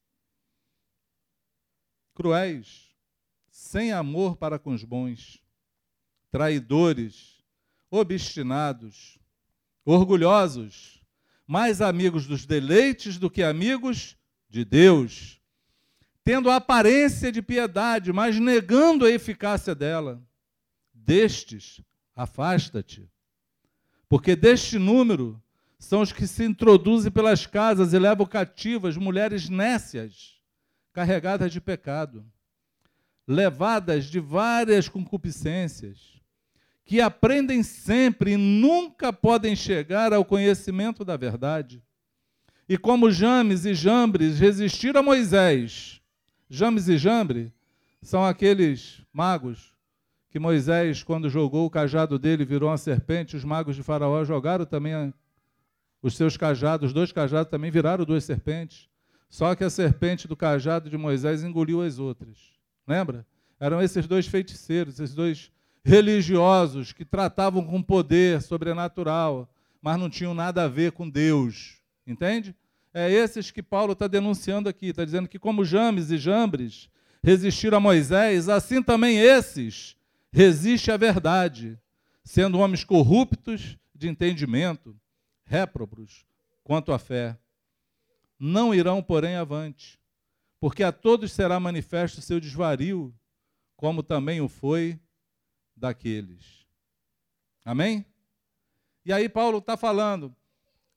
cruéis, 2.15 2.86
sem 3.57 3.91
amor 3.91 4.37
para 4.37 4.59
com 4.59 4.75
os 4.75 4.85
bons, 4.85 5.43
traidores, 6.31 7.43
obstinados, 7.91 9.19
orgulhosos, 9.83 11.03
mais 11.47 11.81
amigos 11.81 12.27
dos 12.27 12.45
deleites 12.45 13.17
do 13.17 13.31
que 13.31 13.43
amigos 13.43 14.15
de 14.51 14.63
Deus, 14.63 15.41
tendo 16.23 16.51
a 16.51 16.57
aparência 16.57 17.33
de 17.33 17.41
piedade, 17.41 18.13
mas 18.13 18.39
negando 18.39 19.07
a 19.07 19.11
eficácia 19.11 19.75
dela. 19.75 20.23
Destes, 20.93 21.81
afasta-te, 22.15 23.11
porque 24.07 24.37
deste 24.37 24.79
número 24.79 25.43
são 25.79 26.03
os 26.03 26.13
que 26.13 26.27
se 26.27 26.45
introduzem 26.45 27.11
pelas 27.11 27.47
casas 27.47 27.95
e 27.95 27.99
levam 27.99 28.27
cativas 28.27 28.99
mulheres 28.99 29.49
nécias 29.49 30.39
carregadas 30.93 31.51
de 31.51 31.61
pecado, 31.61 32.23
levadas 33.27 34.07
de 34.07 34.21
várias 34.21 34.89
concupiscências, 34.89 36.21
que 36.85 37.01
aprendem 37.01 37.63
sempre 37.63 38.33
e 38.33 38.37
nunca 38.37 39.13
podem 39.13 39.57
chegar 39.57 40.13
ao 40.13 40.25
conhecimento 40.25 41.05
da 41.05 41.17
verdade. 41.17 41.83
E 42.69 42.79
como 42.79 43.11
James 43.11 43.65
e 43.65 43.75
Jambres 43.75 44.39
resistiram 44.39 45.01
a 45.01 45.03
Moisés, 45.03 46.01
James 46.49 46.89
e 46.89 46.97
Jambre 46.97 47.53
são 48.01 48.25
aqueles 48.25 49.03
magos 49.13 49.75
que 50.31 50.39
Moisés, 50.39 51.03
quando 51.03 51.29
jogou 51.29 51.67
o 51.67 51.71
cajado 51.71 52.19
dele, 52.19 52.45
virou 52.45 52.71
uma 52.71 52.79
serpente, 52.79 53.37
os 53.37 53.45
magos 53.45 53.75
de 53.75 53.83
Faraó 53.83 54.25
jogaram 54.25 54.65
também 54.65 55.13
os 56.03 56.15
seus 56.15 56.37
cajados, 56.37 56.89
os 56.89 56.93
dois 56.93 57.11
cajados 57.11 57.51
também 57.51 57.71
viraram 57.71 58.05
duas 58.05 58.23
serpentes. 58.23 58.89
Só 59.29 59.55
que 59.55 59.65
a 59.65 59.71
serpente 59.71 60.29
do 60.29 60.37
cajado 60.37 60.89
de 60.89 60.97
Moisés 60.97 61.43
engoliu 61.43 61.83
as 61.83 61.99
outras. 61.99 62.56
Lembra? 62.87 63.27
Eram 63.59 63.81
esses 63.81 64.07
dois 64.07 64.27
feiticeiros, 64.27 65.01
esses 65.01 65.15
dois 65.15 65.51
religiosos 65.85 66.93
que 66.93 67.05
tratavam 67.05 67.65
com 67.65 67.83
poder 67.83 68.43
sobrenatural, 68.43 69.49
mas 69.81 69.99
não 69.99 70.11
tinham 70.11 70.35
nada 70.35 70.65
a 70.65 70.69
ver 70.69 70.93
com 70.93 71.09
Deus. 71.09 71.79
Entende? 72.07 72.55
É 72.93 73.11
esses 73.11 73.51
que 73.51 73.63
Paulo 73.63 73.93
está 73.93 74.07
denunciando 74.07 74.69
aqui. 74.69 74.87
Está 74.87 75.05
dizendo 75.05 75.29
que, 75.29 75.39
como 75.39 75.65
James 75.65 76.11
e 76.11 76.19
Jambres 76.19 76.89
resistiram 77.23 77.79
a 77.79 77.81
Moisés, 77.81 78.49
assim 78.49 78.83
também 78.83 79.19
esses 79.19 79.97
resistem 80.33 80.95
à 80.95 80.97
verdade, 80.97 81.79
sendo 82.25 82.59
homens 82.59 82.85
corruptos 82.85 83.77
de 83.95 84.09
entendimento, 84.09 84.95
réprobos 85.45 86.27
quanto 86.63 86.93
à 86.93 86.99
fé. 86.99 87.37
Não 88.39 88.75
irão, 88.75 89.03
porém, 89.03 89.37
avante, 89.37 89.99
porque 90.59 90.83
a 90.83 90.93
todos 90.93 91.33
será 91.33 91.61
manifesto 91.61 92.21
seu 92.21 92.41
desvario, 92.41 93.15
como 93.77 94.03
também 94.03 94.41
o 94.41 94.49
foi 94.49 94.99
daqueles. 95.77 96.67
Amém? 97.65 98.07
E 99.05 99.13
aí 99.13 99.29
Paulo 99.29 99.59
está 99.59 99.77
falando, 99.77 100.35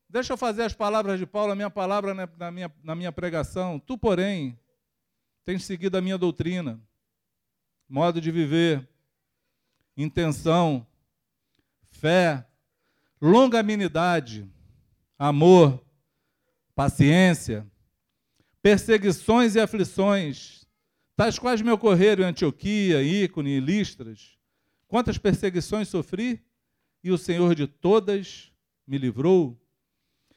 deixa 0.08 0.34
eu 0.34 0.38
fazer 0.38 0.64
as 0.64 0.74
palavras 0.74 1.20
de 1.20 1.26
Paulo, 1.26 1.52
a 1.52 1.56
minha 1.56 1.70
palavra 1.70 2.14
na 2.14 2.52
minha, 2.52 2.74
na 2.84 2.96
minha 2.96 3.12
pregação. 3.12 3.80
Tu, 3.80 3.98
porém, 3.98 4.58
tens 5.46 5.64
seguido 5.64 5.98
a 5.98 6.02
minha 6.02 6.18
doutrina, 6.18 6.82
modo 7.88 8.22
de 8.22 8.32
viver, 8.32 8.88
intenção, 9.98 10.86
fé, 11.92 12.46
longanimidade, 13.22 14.50
amor, 15.18 15.84
paciência, 16.74 17.70
perseguições 18.62 19.56
e 19.56 19.60
aflições, 19.60 20.66
tais 21.16 21.40
quais 21.40 21.62
me 21.62 21.72
ocorreram 21.72 22.24
em 22.24 22.28
Antioquia, 22.28 23.02
Ícone 23.02 23.52
e 23.52 23.60
Listras. 23.60 24.38
Quantas 24.88 25.18
perseguições 25.18 25.88
sofri, 25.88 26.42
e 27.04 27.12
o 27.12 27.18
Senhor 27.18 27.56
de 27.56 27.68
todas 27.68 28.52
me 28.86 28.98
livrou. 28.98 29.58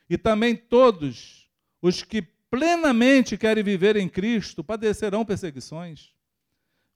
E 0.09 0.17
também 0.17 0.55
todos 0.55 1.49
os 1.81 2.03
que 2.03 2.23
plenamente 2.51 3.37
querem 3.37 3.65
viver 3.65 3.97
em 3.97 4.09
Cristo 4.09 4.63
padecerão 4.63 5.25
perseguições. 5.25 6.13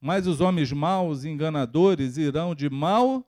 Mas 0.00 0.26
os 0.26 0.40
homens 0.40 0.70
maus 0.70 1.24
e 1.24 1.28
enganadores 1.28 2.16
irão 2.16 2.54
de 2.54 2.68
mal 2.68 3.26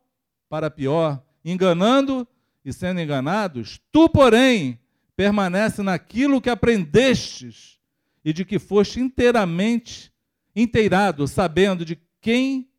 para 0.48 0.70
pior, 0.70 1.24
enganando 1.44 2.28
e 2.64 2.72
sendo 2.72 3.00
enganados. 3.00 3.80
Tu, 3.90 4.08
porém, 4.10 4.78
permanece 5.16 5.82
naquilo 5.82 6.40
que 6.40 6.50
aprendestes 6.50 7.77
e 8.24 8.32
de 8.32 8.44
que 8.44 8.58
foste 8.58 9.00
inteiramente 9.00 10.12
inteirado, 10.54 11.26
sabendo 11.26 11.84
de 11.84 11.98
quem 12.20 12.70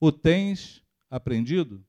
o 0.00 0.10
tens 0.10 0.82
aprendido. 1.10 1.84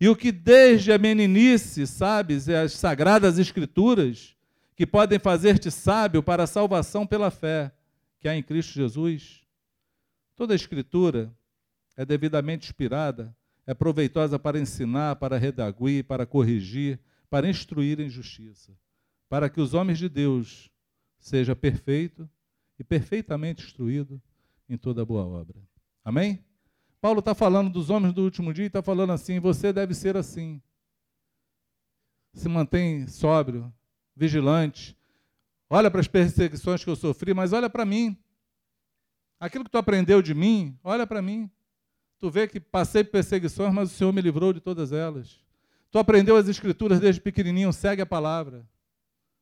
E 0.00 0.08
o 0.08 0.14
que 0.14 0.30
desde 0.30 0.92
a 0.92 0.98
meninice 0.98 1.86
sabes 1.86 2.48
é 2.48 2.60
as 2.60 2.72
sagradas 2.72 3.38
escrituras 3.38 4.36
que 4.76 4.86
podem 4.86 5.18
fazer-te 5.18 5.70
sábio 5.70 6.22
para 6.22 6.44
a 6.44 6.46
salvação 6.46 7.06
pela 7.06 7.30
fé 7.30 7.72
que 8.20 8.28
há 8.28 8.36
em 8.36 8.42
Cristo 8.42 8.74
Jesus. 8.74 9.42
Toda 10.36 10.54
a 10.54 10.56
escritura 10.56 11.34
é 11.96 12.04
devidamente 12.04 12.66
inspirada, 12.66 13.34
é 13.66 13.74
proveitosa 13.74 14.38
para 14.38 14.60
ensinar, 14.60 15.16
para 15.16 15.36
redaguir, 15.36 16.04
para 16.04 16.24
corrigir, 16.24 17.00
para 17.28 17.48
instruir 17.48 17.98
em 17.98 18.08
justiça 18.08 18.72
para 19.28 19.50
que 19.50 19.60
os 19.60 19.74
homens 19.74 19.98
de 19.98 20.08
Deus 20.08 20.70
seja 21.18 21.54
perfeito 21.54 22.28
e 22.78 22.84
perfeitamente 22.84 23.64
instruído 23.64 24.20
em 24.68 24.76
toda 24.76 25.04
boa 25.04 25.24
obra. 25.24 25.56
Amém? 26.04 26.44
Paulo 27.00 27.20
está 27.20 27.34
falando 27.34 27.70
dos 27.70 27.90
homens 27.90 28.12
do 28.12 28.22
último 28.22 28.52
dia 28.52 28.64
e 28.64 28.66
está 28.66 28.82
falando 28.82 29.12
assim: 29.12 29.38
você 29.40 29.72
deve 29.72 29.94
ser 29.94 30.16
assim. 30.16 30.60
Se 32.32 32.48
mantém 32.48 33.06
sóbrio, 33.06 33.72
vigilante. 34.14 34.96
Olha 35.70 35.90
para 35.90 36.00
as 36.00 36.08
perseguições 36.08 36.82
que 36.82 36.90
eu 36.90 36.96
sofri, 36.96 37.34
mas 37.34 37.52
olha 37.52 37.68
para 37.68 37.84
mim. 37.84 38.16
Aquilo 39.38 39.64
que 39.64 39.70
tu 39.70 39.78
aprendeu 39.78 40.20
de 40.20 40.34
mim, 40.34 40.78
olha 40.82 41.06
para 41.06 41.22
mim. 41.22 41.50
Tu 42.18 42.30
vê 42.30 42.48
que 42.48 42.58
passei 42.58 43.04
por 43.04 43.12
perseguições, 43.12 43.72
mas 43.72 43.92
o 43.92 43.94
Senhor 43.94 44.12
me 44.12 44.20
livrou 44.20 44.52
de 44.52 44.60
todas 44.60 44.92
elas. 44.92 45.38
Tu 45.90 45.98
aprendeu 45.98 46.36
as 46.36 46.48
escrituras 46.48 46.98
desde 46.98 47.20
pequenininho, 47.20 47.72
segue 47.72 48.02
a 48.02 48.06
palavra 48.06 48.66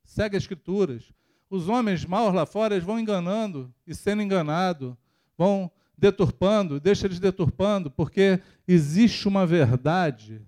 segue 0.07 0.37
as 0.37 0.45
escrituras. 0.45 1.13
Os 1.49 1.69
homens 1.69 2.05
maus 2.05 2.35
lá 2.35 2.45
fora 2.45 2.79
vão 2.81 2.99
enganando 2.99 3.73
e 3.87 3.95
sendo 3.95 4.23
enganados, 4.23 4.95
vão 5.39 5.71
deturpando, 5.97 6.81
deixa 6.81 7.07
eles 7.07 7.21
deturpando, 7.21 7.91
porque 7.91 8.41
existe 8.67 9.29
uma 9.29 9.47
verdade 9.47 10.43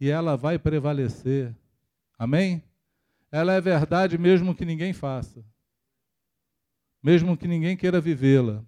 e 0.00 0.08
ela 0.08 0.36
vai 0.36 0.58
prevalecer. 0.58 1.54
Amém? 2.18 2.62
Ela 3.30 3.52
é 3.52 3.60
verdade 3.60 4.16
mesmo 4.16 4.54
que 4.54 4.64
ninguém 4.64 4.92
faça. 4.92 5.44
Mesmo 7.02 7.36
que 7.36 7.46
ninguém 7.46 7.76
queira 7.76 8.00
vivê-la, 8.00 8.64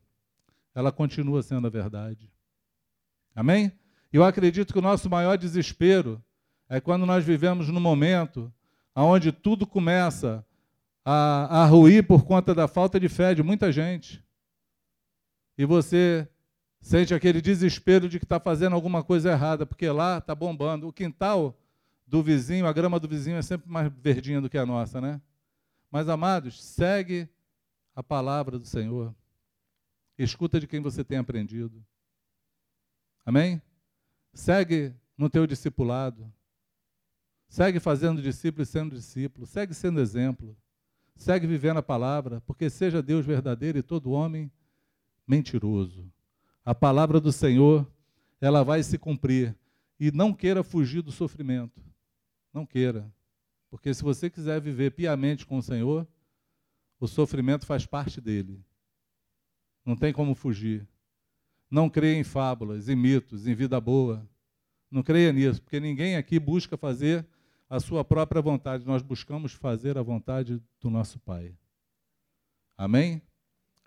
ela 0.74 0.92
continua 0.92 1.42
sendo 1.42 1.66
a 1.66 1.70
verdade. 1.70 2.30
Amém? 3.34 3.72
Eu 4.12 4.24
acredito 4.24 4.72
que 4.72 4.78
o 4.78 4.82
nosso 4.82 5.08
maior 5.08 5.36
desespero 5.36 6.22
é 6.68 6.80
quando 6.80 7.06
nós 7.06 7.24
vivemos 7.24 7.68
num 7.68 7.80
momento 7.80 8.52
onde 8.94 9.32
tudo 9.32 9.66
começa 9.66 10.44
a, 11.10 11.62
a 11.62 11.64
ruir 11.64 12.06
por 12.06 12.26
conta 12.26 12.54
da 12.54 12.68
falta 12.68 13.00
de 13.00 13.08
fé 13.08 13.34
de 13.34 13.42
muita 13.42 13.72
gente. 13.72 14.22
E 15.56 15.64
você 15.64 16.28
sente 16.82 17.14
aquele 17.14 17.40
desespero 17.40 18.10
de 18.10 18.18
que 18.18 18.26
está 18.26 18.38
fazendo 18.38 18.74
alguma 18.74 19.02
coisa 19.02 19.30
errada, 19.30 19.64
porque 19.64 19.88
lá 19.88 20.18
está 20.18 20.34
bombando. 20.34 20.86
O 20.86 20.92
quintal 20.92 21.58
do 22.06 22.22
vizinho, 22.22 22.66
a 22.66 22.72
grama 22.74 23.00
do 23.00 23.08
vizinho 23.08 23.38
é 23.38 23.42
sempre 23.42 23.70
mais 23.70 23.90
verdinha 23.90 24.38
do 24.38 24.50
que 24.50 24.58
a 24.58 24.66
nossa, 24.66 25.00
né? 25.00 25.18
Mas, 25.90 26.10
amados, 26.10 26.62
segue 26.62 27.26
a 27.96 28.02
palavra 28.02 28.58
do 28.58 28.66
Senhor. 28.66 29.14
Escuta 30.18 30.60
de 30.60 30.66
quem 30.66 30.82
você 30.82 31.02
tem 31.02 31.16
aprendido. 31.16 31.82
Amém? 33.24 33.62
Segue 34.34 34.94
no 35.16 35.30
teu 35.30 35.46
discipulado. 35.46 36.30
Segue 37.48 37.80
fazendo 37.80 38.20
discípulo 38.20 38.62
e 38.62 38.66
sendo 38.66 38.94
discípulo. 38.94 39.46
Segue 39.46 39.72
sendo 39.72 40.00
exemplo. 40.00 40.54
Segue 41.18 41.48
vivendo 41.48 41.78
a 41.78 41.82
palavra, 41.82 42.40
porque 42.42 42.70
seja 42.70 43.02
Deus 43.02 43.26
verdadeiro 43.26 43.76
e 43.76 43.82
todo 43.82 44.12
homem 44.12 44.50
mentiroso. 45.26 46.10
A 46.64 46.72
palavra 46.72 47.20
do 47.20 47.32
Senhor, 47.32 47.84
ela 48.40 48.62
vai 48.62 48.84
se 48.84 48.96
cumprir. 48.96 49.54
E 49.98 50.12
não 50.12 50.32
queira 50.32 50.62
fugir 50.62 51.02
do 51.02 51.10
sofrimento. 51.10 51.82
Não 52.54 52.64
queira. 52.64 53.12
Porque 53.68 53.92
se 53.92 54.02
você 54.02 54.30
quiser 54.30 54.60
viver 54.60 54.92
piamente 54.92 55.44
com 55.44 55.58
o 55.58 55.62
Senhor, 55.62 56.06
o 57.00 57.08
sofrimento 57.08 57.66
faz 57.66 57.84
parte 57.84 58.20
dele. 58.20 58.64
Não 59.84 59.96
tem 59.96 60.12
como 60.12 60.36
fugir. 60.36 60.86
Não 61.68 61.90
creia 61.90 62.16
em 62.16 62.24
fábulas, 62.24 62.88
em 62.88 62.94
mitos, 62.94 63.48
em 63.48 63.54
vida 63.56 63.80
boa. 63.80 64.24
Não 64.88 65.02
creia 65.02 65.32
nisso, 65.32 65.60
porque 65.60 65.80
ninguém 65.80 66.16
aqui 66.16 66.38
busca 66.38 66.76
fazer 66.76 67.26
a 67.68 67.78
sua 67.80 68.04
própria 68.04 68.40
vontade, 68.40 68.86
nós 68.86 69.02
buscamos 69.02 69.52
fazer 69.52 69.98
a 69.98 70.02
vontade 70.02 70.62
do 70.80 70.88
nosso 70.88 71.18
Pai. 71.18 71.54
Amém? 72.76 73.20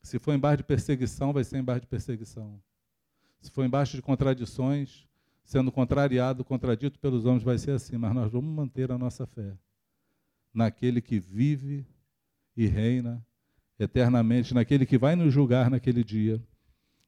Se 0.04 0.20
for 0.20 0.34
embaixo 0.34 0.58
de 0.58 0.64
perseguição, 0.64 1.34
vai 1.34 1.44
ser 1.44 1.58
embaixo 1.58 1.82
de 1.82 1.88
perseguição. 1.88 2.62
Se 3.40 3.50
for 3.50 3.66
embaixo 3.66 3.96
de 3.96 4.02
contradições, 4.02 5.08
sendo 5.44 5.72
contrariado, 5.72 6.44
contradito 6.44 7.00
pelos 7.00 7.26
homens, 7.26 7.44
vai 7.44 7.58
ser 7.58 7.72
assim, 7.72 7.98
mas 7.98 8.14
nós 8.14 8.32
vamos 8.32 8.54
manter 8.54 8.92
a 8.92 8.98
nossa 8.98 9.26
fé 9.26 9.58
naquele 10.54 11.02
que 11.02 11.20
vive 11.20 11.86
e 12.56 12.68
reina 12.68 13.26
eternamente, 13.80 14.54
naquele 14.54 14.86
que 14.86 14.98
vai 14.98 15.16
nos 15.16 15.34
julgar 15.34 15.70
naquele 15.70 16.04
dia. 16.04 16.42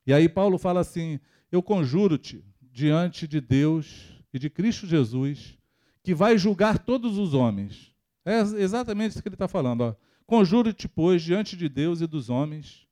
E 0.08 0.14
aí 0.14 0.28
Paulo 0.28 0.58
fala 0.58 0.80
assim: 0.80 1.20
Eu 1.52 1.62
conjuro-te 1.62 2.44
diante 2.62 3.28
de 3.28 3.40
Deus 3.40 4.24
e 4.34 4.40
de 4.40 4.50
Cristo 4.50 4.88
Jesus, 4.88 5.58
que 6.04 6.14
vai 6.14 6.38
julgar 6.38 6.78
todos 6.78 7.18
os 7.18 7.34
homens. 7.34 7.94
É 8.26 8.40
exatamente 8.40 9.12
isso 9.12 9.22
que 9.22 9.30
ele 9.30 9.36
está 9.36 9.48
falando. 9.48 9.96
Conjuro-te, 10.26 10.88
pois, 10.88 11.22
diante 11.22 11.56
de 11.56 11.68
Deus 11.68 12.02
e 12.02 12.08
dos 12.08 12.30
homens, 12.30 12.88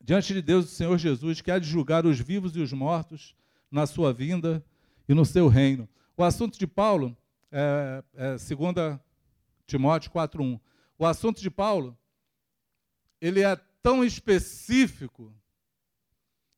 diante 0.00 0.32
de 0.32 0.40
Deus 0.40 0.64
e 0.64 0.68
do 0.68 0.74
Senhor 0.74 0.98
Jesus, 0.98 1.40
que 1.40 1.50
há 1.50 1.58
de 1.58 1.66
julgar 1.66 2.06
os 2.06 2.18
vivos 2.20 2.56
e 2.56 2.60
os 2.60 2.72
mortos 2.72 3.34
na 3.70 3.86
sua 3.86 4.12
vinda 4.12 4.64
e 5.08 5.14
no 5.14 5.24
seu 5.24 5.48
reino. 5.48 5.88
O 6.16 6.22
assunto 6.22 6.58
de 6.58 6.66
Paulo, 6.66 7.16
é, 7.50 8.02
é 8.14 8.30
2 8.30 9.00
Timóteo 9.66 10.10
4,1. 10.10 10.60
O 10.98 11.06
assunto 11.06 11.40
de 11.40 11.50
Paulo, 11.50 11.96
ele 13.20 13.40
é 13.40 13.56
tão 13.82 14.04
específico 14.04 15.34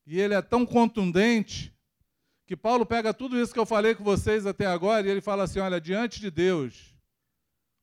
e 0.07 0.21
ele 0.21 0.35
é 0.35 0.43
tão 0.43 0.67
contundente 0.67 1.76
que 2.47 2.57
Paulo 2.57 2.87
pega 2.87 3.13
tudo 3.13 3.41
isso 3.41 3.53
que 3.53 3.59
eu 3.59 3.67
falei 3.67 3.95
com 3.95 4.05
vocês 4.05 4.47
até 4.47 4.67
agora 4.67 5.07
e 5.07 5.11
ele 5.11 5.21
fala 5.21 5.45
assim: 5.45 5.59
olha, 5.59 5.81
diante 5.81 6.21
de 6.21 6.31
Deus, 6.31 6.95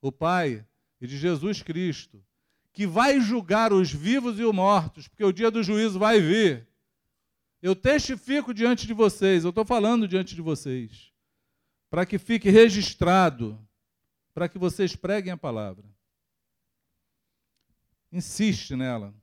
o 0.02 0.12
Pai, 0.12 0.66
e 1.04 1.08
de 1.08 1.18
Jesus 1.18 1.62
Cristo, 1.62 2.24
que 2.72 2.88
vai 2.88 3.20
julgar 3.20 3.74
os 3.74 3.92
vivos 3.92 4.40
e 4.40 4.44
os 4.46 4.56
mortos, 4.56 5.06
porque 5.06 5.26
o 5.26 5.34
dia 5.34 5.52
do 5.52 5.62
juízo 5.62 6.00
vai 6.00 6.22
vir. 6.22 6.66
Eu 7.62 7.76
testifico 7.76 8.54
diante 8.54 8.88
de 8.88 8.94
vocês, 8.94 9.44
eu 9.44 9.50
estou 9.50 9.66
falando 9.66 10.08
diante 10.08 10.34
de 10.34 10.42
vocês, 10.42 11.12
para 11.90 12.06
que 12.06 12.18
fique 12.18 12.50
registrado, 12.50 13.60
para 14.34 14.48
que 14.48 14.58
vocês 14.58 14.96
preguem 14.96 15.34
a 15.34 15.38
palavra. 15.38 15.86
Insiste 18.10 18.74
nela, 18.74 19.14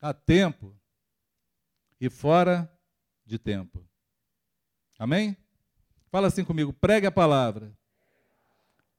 a 0.00 0.14
tempo 0.14 0.74
e 2.00 2.08
fora 2.08 2.70
de 3.26 3.38
tempo. 3.38 3.86
Amém? 5.04 5.36
Fala 6.10 6.28
assim 6.28 6.42
comigo: 6.42 6.72
pregue 6.72 7.06
a 7.06 7.12
palavra. 7.12 7.76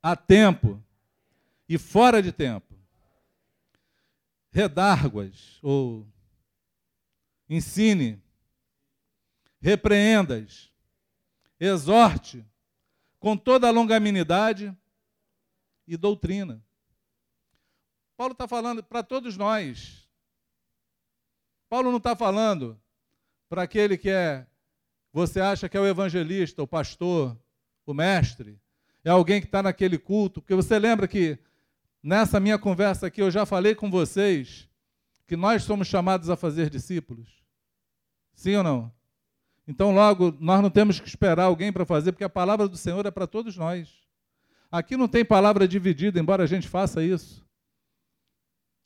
A 0.04 0.16
tempo 0.16 0.80
e 1.68 1.80
fora 1.80 2.22
de 2.22 2.32
tempo. 2.32 2.76
Redárguas 4.52 5.58
ou 5.64 6.08
ensine, 7.50 8.22
repreendas, 9.60 10.72
exorte 11.60 12.46
com 13.20 13.36
toda 13.36 13.68
a 13.68 13.72
longanimidade 13.72 14.78
e 15.88 15.98
doutrina. 15.98 16.64
Paulo 18.16 18.34
está 18.34 18.48
falando 18.48 18.84
para 18.84 19.02
todos 19.02 19.36
nós. 19.36 20.08
Paulo 21.68 21.90
não 21.90 21.98
está 21.98 22.16
falando 22.16 22.80
para 23.50 23.64
aquele 23.64 23.98
que 23.98 24.12
é 24.12 24.46
você 25.16 25.40
acha 25.40 25.70
que 25.70 25.78
é 25.78 25.80
o 25.80 25.88
evangelista, 25.88 26.62
o 26.62 26.68
pastor, 26.68 27.40
o 27.86 27.94
mestre, 27.94 28.60
é 29.02 29.10
alguém 29.10 29.40
que 29.40 29.48
está 29.48 29.64
naquele 29.64 29.98
culto, 29.98 30.42
porque 30.42 30.54
você 30.54 30.78
lembra 30.78 31.08
que 31.08 31.40
nessa 32.04 32.38
minha 32.38 32.60
conversa 32.60 33.08
aqui 33.08 33.22
eu 33.22 33.32
já 33.32 33.46
falei 33.46 33.74
com 33.74 33.90
vocês 33.90 34.68
que 35.26 35.38
nós 35.38 35.64
somos 35.64 35.88
chamados 35.88 36.30
a 36.30 36.36
fazer 36.36 36.70
discípulos? 36.70 37.30
Sim 38.34 38.58
ou 38.58 38.64
não? 38.64 38.92
Então, 39.66 39.96
logo, 39.96 40.36
nós 40.38 40.62
não 40.62 40.70
temos 40.70 41.00
que 41.00 41.08
esperar 41.08 41.46
alguém 41.46 41.72
para 41.72 41.86
fazer, 41.86 42.12
porque 42.12 42.26
a 42.26 42.30
palavra 42.30 42.68
do 42.68 42.76
Senhor 42.76 43.06
é 43.06 43.10
para 43.10 43.26
todos 43.26 43.56
nós. 43.56 43.90
Aqui 44.70 44.98
não 44.98 45.08
tem 45.08 45.24
palavra 45.24 45.66
dividida, 45.66 46.20
embora 46.20 46.44
a 46.44 46.48
gente 46.48 46.68
faça 46.68 47.02
isso. 47.02 47.42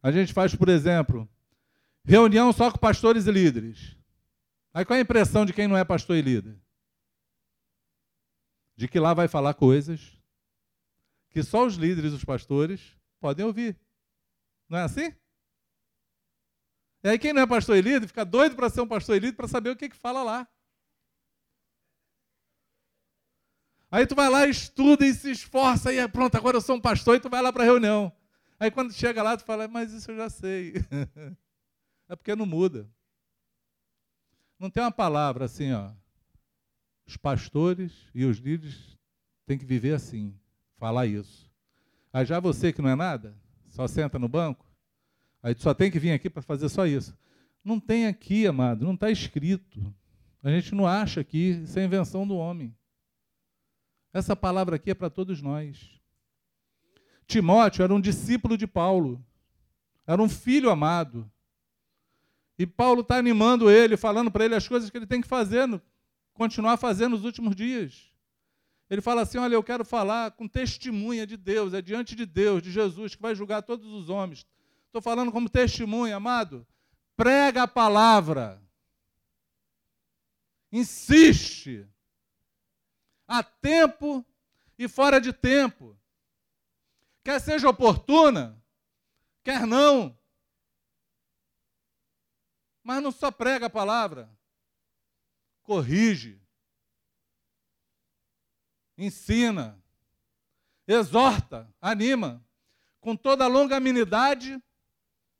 A 0.04 0.12
gente 0.12 0.32
faz, 0.32 0.54
por 0.54 0.70
exemplo, 0.70 1.28
reunião 2.06 2.54
só 2.54 2.70
com 2.70 2.78
pastores 2.78 3.26
e 3.26 3.32
líderes. 3.32 3.99
Aí 4.80 4.86
qual 4.86 4.96
é 4.96 5.00
a 5.00 5.04
impressão 5.04 5.46
de 5.46 5.52
quem 5.52 5.68
não 5.68 5.76
é 5.76 5.84
pastor 5.84 6.16
e 6.16 6.22
líder? 6.22 6.58
De 8.78 8.88
que 8.88 8.98
lá 8.98 9.14
vai 9.14 9.28
falar 9.28 9.54
coisas 9.54 10.18
que 11.32 11.44
só 11.44 11.66
os 11.66 11.76
líderes, 11.76 12.14
os 12.14 12.24
pastores, 12.24 12.96
podem 13.20 13.46
ouvir. 13.46 13.78
Não 14.70 14.78
é 14.78 14.84
assim? 14.84 15.14
E 17.04 17.10
aí 17.10 17.20
quem 17.20 17.34
não 17.34 17.42
é 17.42 17.46
pastor 17.46 17.76
e 17.76 17.82
líder 17.82 18.08
fica 18.08 18.24
doido 18.24 18.56
para 18.56 18.70
ser 18.70 18.80
um 18.80 18.88
pastor 18.88 19.18
e 19.18 19.20
líder 19.20 19.36
para 19.36 19.50
saber 19.50 19.72
o 19.72 19.76
que, 19.76 19.90
que 19.90 19.98
fala 19.98 20.24
lá. 20.24 20.48
Aí 23.92 24.08
tu 24.08 24.16
vai 24.16 24.30
lá, 24.30 24.48
estuda 24.48 25.06
e 25.06 25.14
se 25.14 25.30
esforça, 25.30 25.92
e 25.92 25.98
é 25.98 26.08
pronto, 26.08 26.38
agora 26.38 26.56
eu 26.56 26.62
sou 26.62 26.78
um 26.78 26.82
pastor, 26.82 27.18
e 27.18 27.20
tu 27.20 27.30
vai 27.30 27.42
lá 27.42 27.52
para 27.52 27.64
a 27.64 27.66
reunião. 27.66 28.16
Aí 28.58 28.72
quando 28.72 28.94
chega 28.94 29.22
lá, 29.22 29.36
tu 29.36 29.44
fala, 29.44 29.68
mas 29.68 29.92
isso 29.92 30.10
eu 30.10 30.16
já 30.16 30.30
sei. 30.30 30.76
é 32.08 32.16
porque 32.16 32.34
não 32.34 32.46
muda. 32.46 32.90
Não 34.60 34.70
tem 34.70 34.84
uma 34.84 34.91
palavra 34.91 35.45
assim, 35.45 35.72
ó. 35.72 35.89
Os 37.07 37.16
pastores 37.16 37.93
e 38.14 38.26
os 38.26 38.38
líderes 38.38 38.97
têm 39.45 39.57
que 39.57 39.66
viver 39.66 39.93
assim, 39.93 40.38
falar 40.78 41.07
isso. 41.07 41.49
Aí 42.12 42.26
já 42.26 42.39
você 42.39 42.74
que 42.74 42.82
não 42.82 42.89
é 42.89 42.95
nada, 42.95 43.36
só 43.70 43.88
senta 43.88 44.20
no 44.20 44.28
banco, 44.28 44.66
aí 45.41 45.55
só 45.57 45.74
tem 45.74 45.89
que 45.89 45.97
vir 45.97 46.12
aqui 46.12 46.30
para 46.30 46.41
fazer 46.41 46.68
só 46.68 46.86
isso. 46.86 47.18
Não 47.64 47.80
tem 47.80 48.05
aqui, 48.05 48.45
amado, 48.45 48.86
não 48.86 48.95
está 48.95 49.10
escrito. 49.10 49.93
A 50.43 50.51
gente 50.51 50.76
não 50.76 50.86
acha 50.86 51.22
aqui, 51.22 51.62
isso 51.64 51.80
é 51.80 51.86
invenção 51.86 52.28
do 52.28 52.36
homem. 52.36 52.76
Essa 54.12 54.36
palavra 54.36 54.76
aqui 54.76 54.91
é 54.91 54.95
para 54.95 55.10
todos 55.10 55.41
nós. 55.41 55.99
Timóteo 57.26 57.84
era 57.84 57.93
um 57.93 58.01
discípulo 58.01 58.57
de 58.57 58.68
Paulo, 58.68 59.24
era 60.05 60.22
um 60.22 60.28
filho 60.28 60.70
amado. 60.70 61.32
E 62.60 62.68
Paulo 62.68 62.99
está 62.99 63.16
animando 63.16 63.72
ele, 63.72 63.95
falando 63.95 64.30
para 64.30 64.43
ele 64.43 64.53
as 64.53 64.68
coisas 64.68 64.89
que 64.89 64.97
ele 64.97 65.07
tem 65.07 65.22
que 65.22 65.28
fazer, 65.30 65.66
continuar 66.34 66.76
fazendo 66.76 67.14
nos 67.14 67.24
últimos 67.24 67.55
dias. 67.55 68.12
Ele 68.89 68.99
fala 68.99 69.22
assim: 69.22 69.38
Olha, 69.38 69.53
eu 69.53 69.64
quero 69.64 69.86
falar 69.86 70.32
com 70.32 70.45
testemunha 70.45 71.26
de 71.26 71.38
Deus, 71.38 71.74
é 71.74 71.82
diante 71.82 72.18
de 72.18 72.26
Deus, 72.26 72.62
de 72.62 72.70
Jesus, 72.70 73.16
que 73.16 73.22
vai 73.22 73.34
julgar 73.34 73.62
todos 73.62 73.88
os 73.88 74.10
homens. 74.10 74.45
Estou 74.88 75.01
falando 75.01 75.32
como 75.32 75.47
testemunha, 75.47 76.18
amado. 76.18 76.68
Prega 77.16 77.64
a 77.64 77.68
palavra. 77.68 78.62
Insiste. 80.70 81.88
a 83.26 83.41
tempo 83.41 84.26
e 84.78 84.89
fora 84.89 85.22
de 85.22 85.32
tempo. 85.32 85.97
Quer 87.24 87.39
seja 87.39 87.70
oportuna, 87.70 88.62
quer 89.45 89.66
não. 89.66 90.18
Mas 92.84 93.02
não 93.04 93.12
só 93.12 93.30
prega 93.32 93.68
a 93.68 93.70
palavra, 93.70 94.30
corrige, 95.64 96.42
ensina, 98.98 99.82
exorta, 100.88 101.72
anima, 101.80 102.44
com 103.00 103.16
toda 103.16 103.46
a 103.46 103.48
longanimidade 103.48 104.62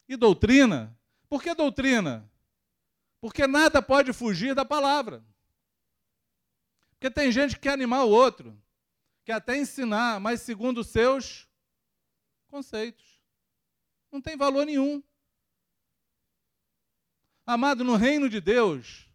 e 0.08 0.16
doutrina. 0.16 0.98
Por 1.28 1.42
que 1.42 1.54
doutrina? 1.54 2.30
Porque 3.20 3.46
nada 3.46 3.82
pode 3.82 4.14
fugir 4.14 4.56
da 4.56 4.64
palavra. 4.64 5.24
Porque 6.92 7.10
tem 7.10 7.32
gente 7.32 7.56
que 7.56 7.62
quer 7.62 7.74
animar 7.74 8.04
o 8.04 8.10
outro, 8.10 8.62
quer 9.24 9.34
até 9.34 9.58
ensinar, 9.58 10.20
mas 10.20 10.42
segundo 10.42 10.80
os 10.80 10.88
seus 10.88 11.48
conceitos. 12.48 13.20
Não 14.12 14.22
tem 14.22 14.36
valor 14.36 14.66
nenhum. 14.66 15.04
Amado, 17.50 17.84
no 17.84 17.96
reino 17.96 18.30
de 18.30 18.40
Deus, 18.40 19.10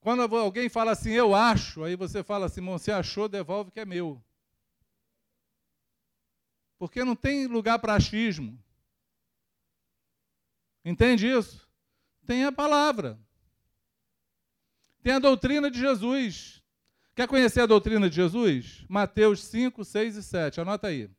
quando 0.00 0.22
alguém 0.34 0.66
fala 0.66 0.92
assim, 0.92 1.10
eu 1.10 1.34
acho, 1.34 1.84
aí 1.84 1.94
você 1.94 2.22
fala 2.22 2.46
assim, 2.46 2.62
você 2.62 2.90
achou, 2.90 3.28
devolve 3.28 3.70
que 3.70 3.78
é 3.78 3.84
meu. 3.84 4.24
Porque 6.78 7.04
não 7.04 7.14
tem 7.14 7.46
lugar 7.46 7.78
para 7.78 7.94
achismo. 7.94 8.58
Entende 10.82 11.26
isso? 11.26 11.68
Tem 12.24 12.46
a 12.46 12.50
palavra. 12.50 13.20
Tem 15.02 15.12
a 15.12 15.18
doutrina 15.18 15.70
de 15.70 15.78
Jesus. 15.78 16.62
Quer 17.14 17.28
conhecer 17.28 17.60
a 17.60 17.66
doutrina 17.66 18.08
de 18.08 18.16
Jesus? 18.16 18.86
Mateus 18.88 19.44
5, 19.44 19.84
6 19.84 20.16
e 20.16 20.22
7. 20.22 20.62
Anota 20.62 20.86
aí. 20.86 21.10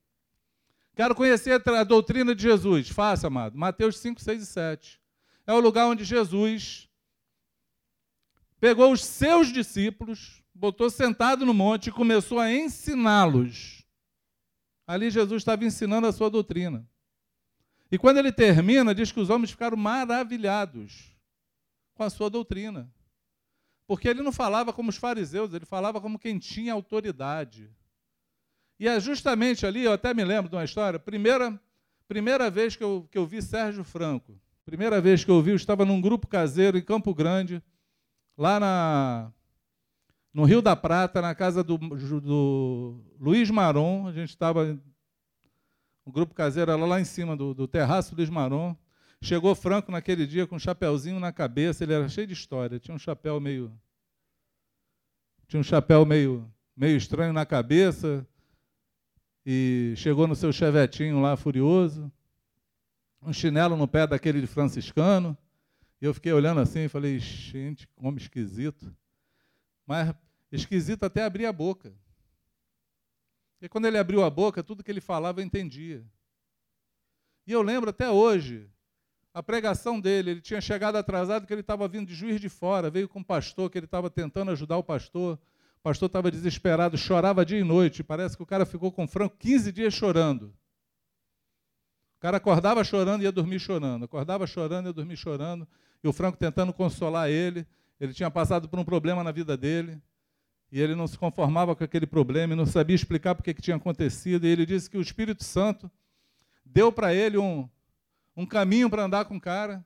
Quero 0.95 1.14
conhecer 1.14 1.62
a 1.70 1.84
doutrina 1.84 2.34
de 2.34 2.41
Jesus. 2.41 2.89
Faça, 2.89 3.28
amado. 3.28 3.55
Mateus 3.55 3.99
5, 3.99 4.20
6 4.20 4.41
e 4.41 4.45
7. 4.47 5.07
É 5.48 5.54
o 5.54 5.60
lugar 5.62 5.88
onde 5.88 6.04
Jesus 6.04 6.89
pegou 8.60 8.91
os 8.91 9.04
seus 9.04 9.48
discípulos, 9.48 10.43
botou 10.54 10.89
sentado 10.89 11.45
no 11.45 11.54
monte 11.54 11.88
e 11.88 11.91
começou 11.91 12.38
a 12.39 12.52
ensiná-los. 12.52 13.86
Ali 14.86 15.10
Jesus 15.10 15.41
estava 15.41 15.64
ensinando 15.64 16.06
a 16.06 16.12
sua 16.12 16.30
doutrina. 16.30 16.86
E 17.89 17.98
quando 17.98 18.18
ele 18.18 18.32
termina, 18.32 18.93
diz 18.93 19.12
que 19.12 19.20
os 19.22 19.30
homens 19.30 19.52
ficaram 19.52 19.78
maravilhados 19.78 21.16
com 21.93 22.04
a 22.04 22.10
sua 22.10 22.30
doutrina. 22.30 22.91
Porque 23.88 24.10
ele 24.10 24.22
não 24.22 24.34
falava 24.34 24.74
como 24.74 24.89
os 24.89 24.98
fariseus, 24.98 25.54
ele 25.54 25.66
falava 25.66 26.02
como 26.02 26.20
quem 26.20 26.38
tinha 26.38 26.74
autoridade. 26.74 27.72
E 28.78 28.88
é 28.88 29.00
justamente 29.00 29.66
ali, 29.66 29.86
eu 29.86 29.93
até 29.93 30.14
me 30.14 30.26
lembro 30.26 30.50
de 30.50 30.56
uma 30.58 30.66
história, 30.66 31.00
primeira, 31.00 31.60
primeira 32.06 32.50
vez 32.50 32.76
que 32.76 32.84
eu, 32.84 33.08
que 33.10 33.18
eu 33.18 33.26
vi 33.26 33.41
Sérgio 33.41 33.86
Franco, 33.86 34.38
primeira 34.68 34.99
vez 34.99 35.24
que 35.24 35.32
eu 35.32 35.41
vi, 35.41 35.51
eu 35.51 35.55
estava 35.55 35.86
num 35.86 36.01
grupo 36.01 36.28
caseiro 36.28 36.78
em 36.78 36.82
Campo 36.82 37.15
Grande, 37.15 37.63
lá 38.38 38.59
na, 38.59 39.32
no 40.34 40.43
Rio 40.43 40.61
da 40.61 40.76
Prata, 40.76 41.22
na 41.22 41.34
casa 41.34 41.63
do, 41.63 41.78
do 41.78 43.01
Luiz 43.18 43.49
Maron, 43.49 44.07
a 44.07 44.11
gente 44.11 44.28
estava, 44.28 44.78
o 46.03 46.11
grupo 46.11 46.36
caseiro 46.36 46.70
era 46.70 46.86
lá 46.86 46.99
em 46.99 47.05
cima 47.05 47.34
do, 47.34 47.53
do 47.53 47.65
terraço 47.65 48.13
Luiz 48.13 48.30
Maron, 48.30 48.76
chegou 49.22 49.55
Franco 49.55 49.89
naquele 49.89 50.28
dia 50.28 50.45
com 50.45 50.57
um 50.57 50.59
chapéuzinho 50.59 51.18
na 51.18 51.32
cabeça, 51.32 51.86
ele 51.86 51.93
era 51.93 52.09
cheio 52.09 52.28
de 52.28 52.34
história, 52.34 52.78
tinha 52.78 52.93
um 52.93 52.99
chapéu 52.99 53.39
meio, 53.39 53.72
tinha 55.47 55.61
um 55.61 55.63
chapéu 55.63 56.05
meio, 56.05 56.45
meio 56.76 56.97
estranho 56.97 57.32
na 57.32 57.45
cabeça, 57.45 58.28
e 59.45 59.93
chegou 59.95 60.28
no 60.28 60.36
seu 60.36 60.51
chevetinho 60.51 61.22
lá 61.22 61.38
furioso, 61.38 62.11
um 63.28 63.34
chinelo 63.34 63.75
no 63.75 63.88
pé 63.88 64.07
daquele 64.07 64.39
de 64.39 64.47
franciscano, 64.47 65.38
e 66.01 66.05
eu 66.05 66.13
fiquei 66.13 66.32
olhando 66.32 66.61
assim 66.61 66.86
e 66.86 66.89
falei, 66.89 67.19
gente, 67.19 67.86
como 67.89 68.17
esquisito. 68.17 68.95
Mas 69.86 70.15
esquisito 70.49 71.03
até 71.03 71.25
abrir 71.25 71.45
a 71.45 71.51
boca. 71.51 71.93
E 73.61 73.67
quando 73.67 73.86
ele 73.86 73.97
abriu 73.97 74.23
a 74.23 74.30
boca, 74.30 74.63
tudo 74.63 74.82
que 74.82 74.89
ele 74.89 75.01
falava 75.01 75.41
eu 75.41 75.45
entendia. 75.45 76.05
E 77.45 77.51
eu 77.51 77.61
lembro 77.61 77.89
até 77.89 78.09
hoje, 78.09 78.69
a 79.34 79.43
pregação 79.43 79.99
dele, 79.99 80.32
ele 80.32 80.41
tinha 80.41 80.61
chegado 80.61 80.95
atrasado, 80.95 81.45
que 81.45 81.53
ele 81.53 81.61
estava 81.61 81.86
vindo 81.86 82.07
de 82.07 82.15
juiz 82.15 82.39
de 82.39 82.47
fora, 82.47 82.89
veio 82.89 83.09
com 83.09 83.19
um 83.19 83.23
pastor, 83.23 83.69
que 83.69 83.78
ele 83.78 83.86
estava 83.86 84.09
tentando 84.09 84.51
ajudar 84.51 84.78
o 84.78 84.84
pastor. 84.84 85.38
O 85.80 85.82
pastor 85.82 86.07
estava 86.07 86.32
desesperado, 86.32 86.97
chorava 86.97 87.45
dia 87.45 87.59
e 87.59 87.63
noite. 87.63 88.03
Parece 88.03 88.38
que 88.38 88.43
o 88.43 88.45
cara 88.45 88.65
ficou 88.65 88.89
com 88.89 89.05
Franco 89.05 89.36
15 89.38 89.71
dias 89.73 89.93
chorando. 89.93 90.53
O 92.18 92.20
cara 92.20 92.38
acordava 92.38 92.84
chorando 92.84 93.22
e 93.22 93.26
ia 93.26 93.32
dormir 93.32 93.59
chorando. 93.59 94.05
Acordava 94.05 94.47
chorando 94.47 94.88
e 94.88 94.89
ia 94.89 94.93
dormir 94.93 95.15
chorando. 95.15 95.68
E 96.03 96.07
o 96.07 96.13
Franco 96.13 96.38
tentando 96.38 96.74
consolar 96.74 97.30
ele. 97.30 97.65
Ele 97.99 98.13
tinha 98.13 98.30
passado 98.30 98.68
por 98.68 98.80
um 98.80 98.84
problema 98.84 99.24
na 99.24 99.32
vida 99.32 99.55
dele. 99.55 100.01
E 100.72 100.82
ele 100.82 100.95
não 100.95 101.07
se 101.07 101.18
conformava 101.18 101.76
com 101.76 101.84
aquele 101.84 102.05
problema 102.05 102.53
e 102.53 102.55
não 102.55 102.65
sabia 102.65 102.95
explicar 102.95 103.36
por 103.36 103.43
que 103.43 103.53
tinha 103.53 103.78
acontecido. 103.78 104.45
E 104.45 104.49
ele 104.49 104.65
disse 104.65 104.89
que 104.89 104.97
o 104.97 105.01
Espírito 105.01 105.43
Santo 105.43 105.89
deu 106.65 106.91
para 106.91 107.13
ele 107.13 107.38
um, 107.38 107.70
um 108.36 108.45
caminho 108.45 108.89
para 108.89 109.03
andar 109.03 109.26
com 109.26 109.38
o 109.38 109.41
cara. 109.41 109.86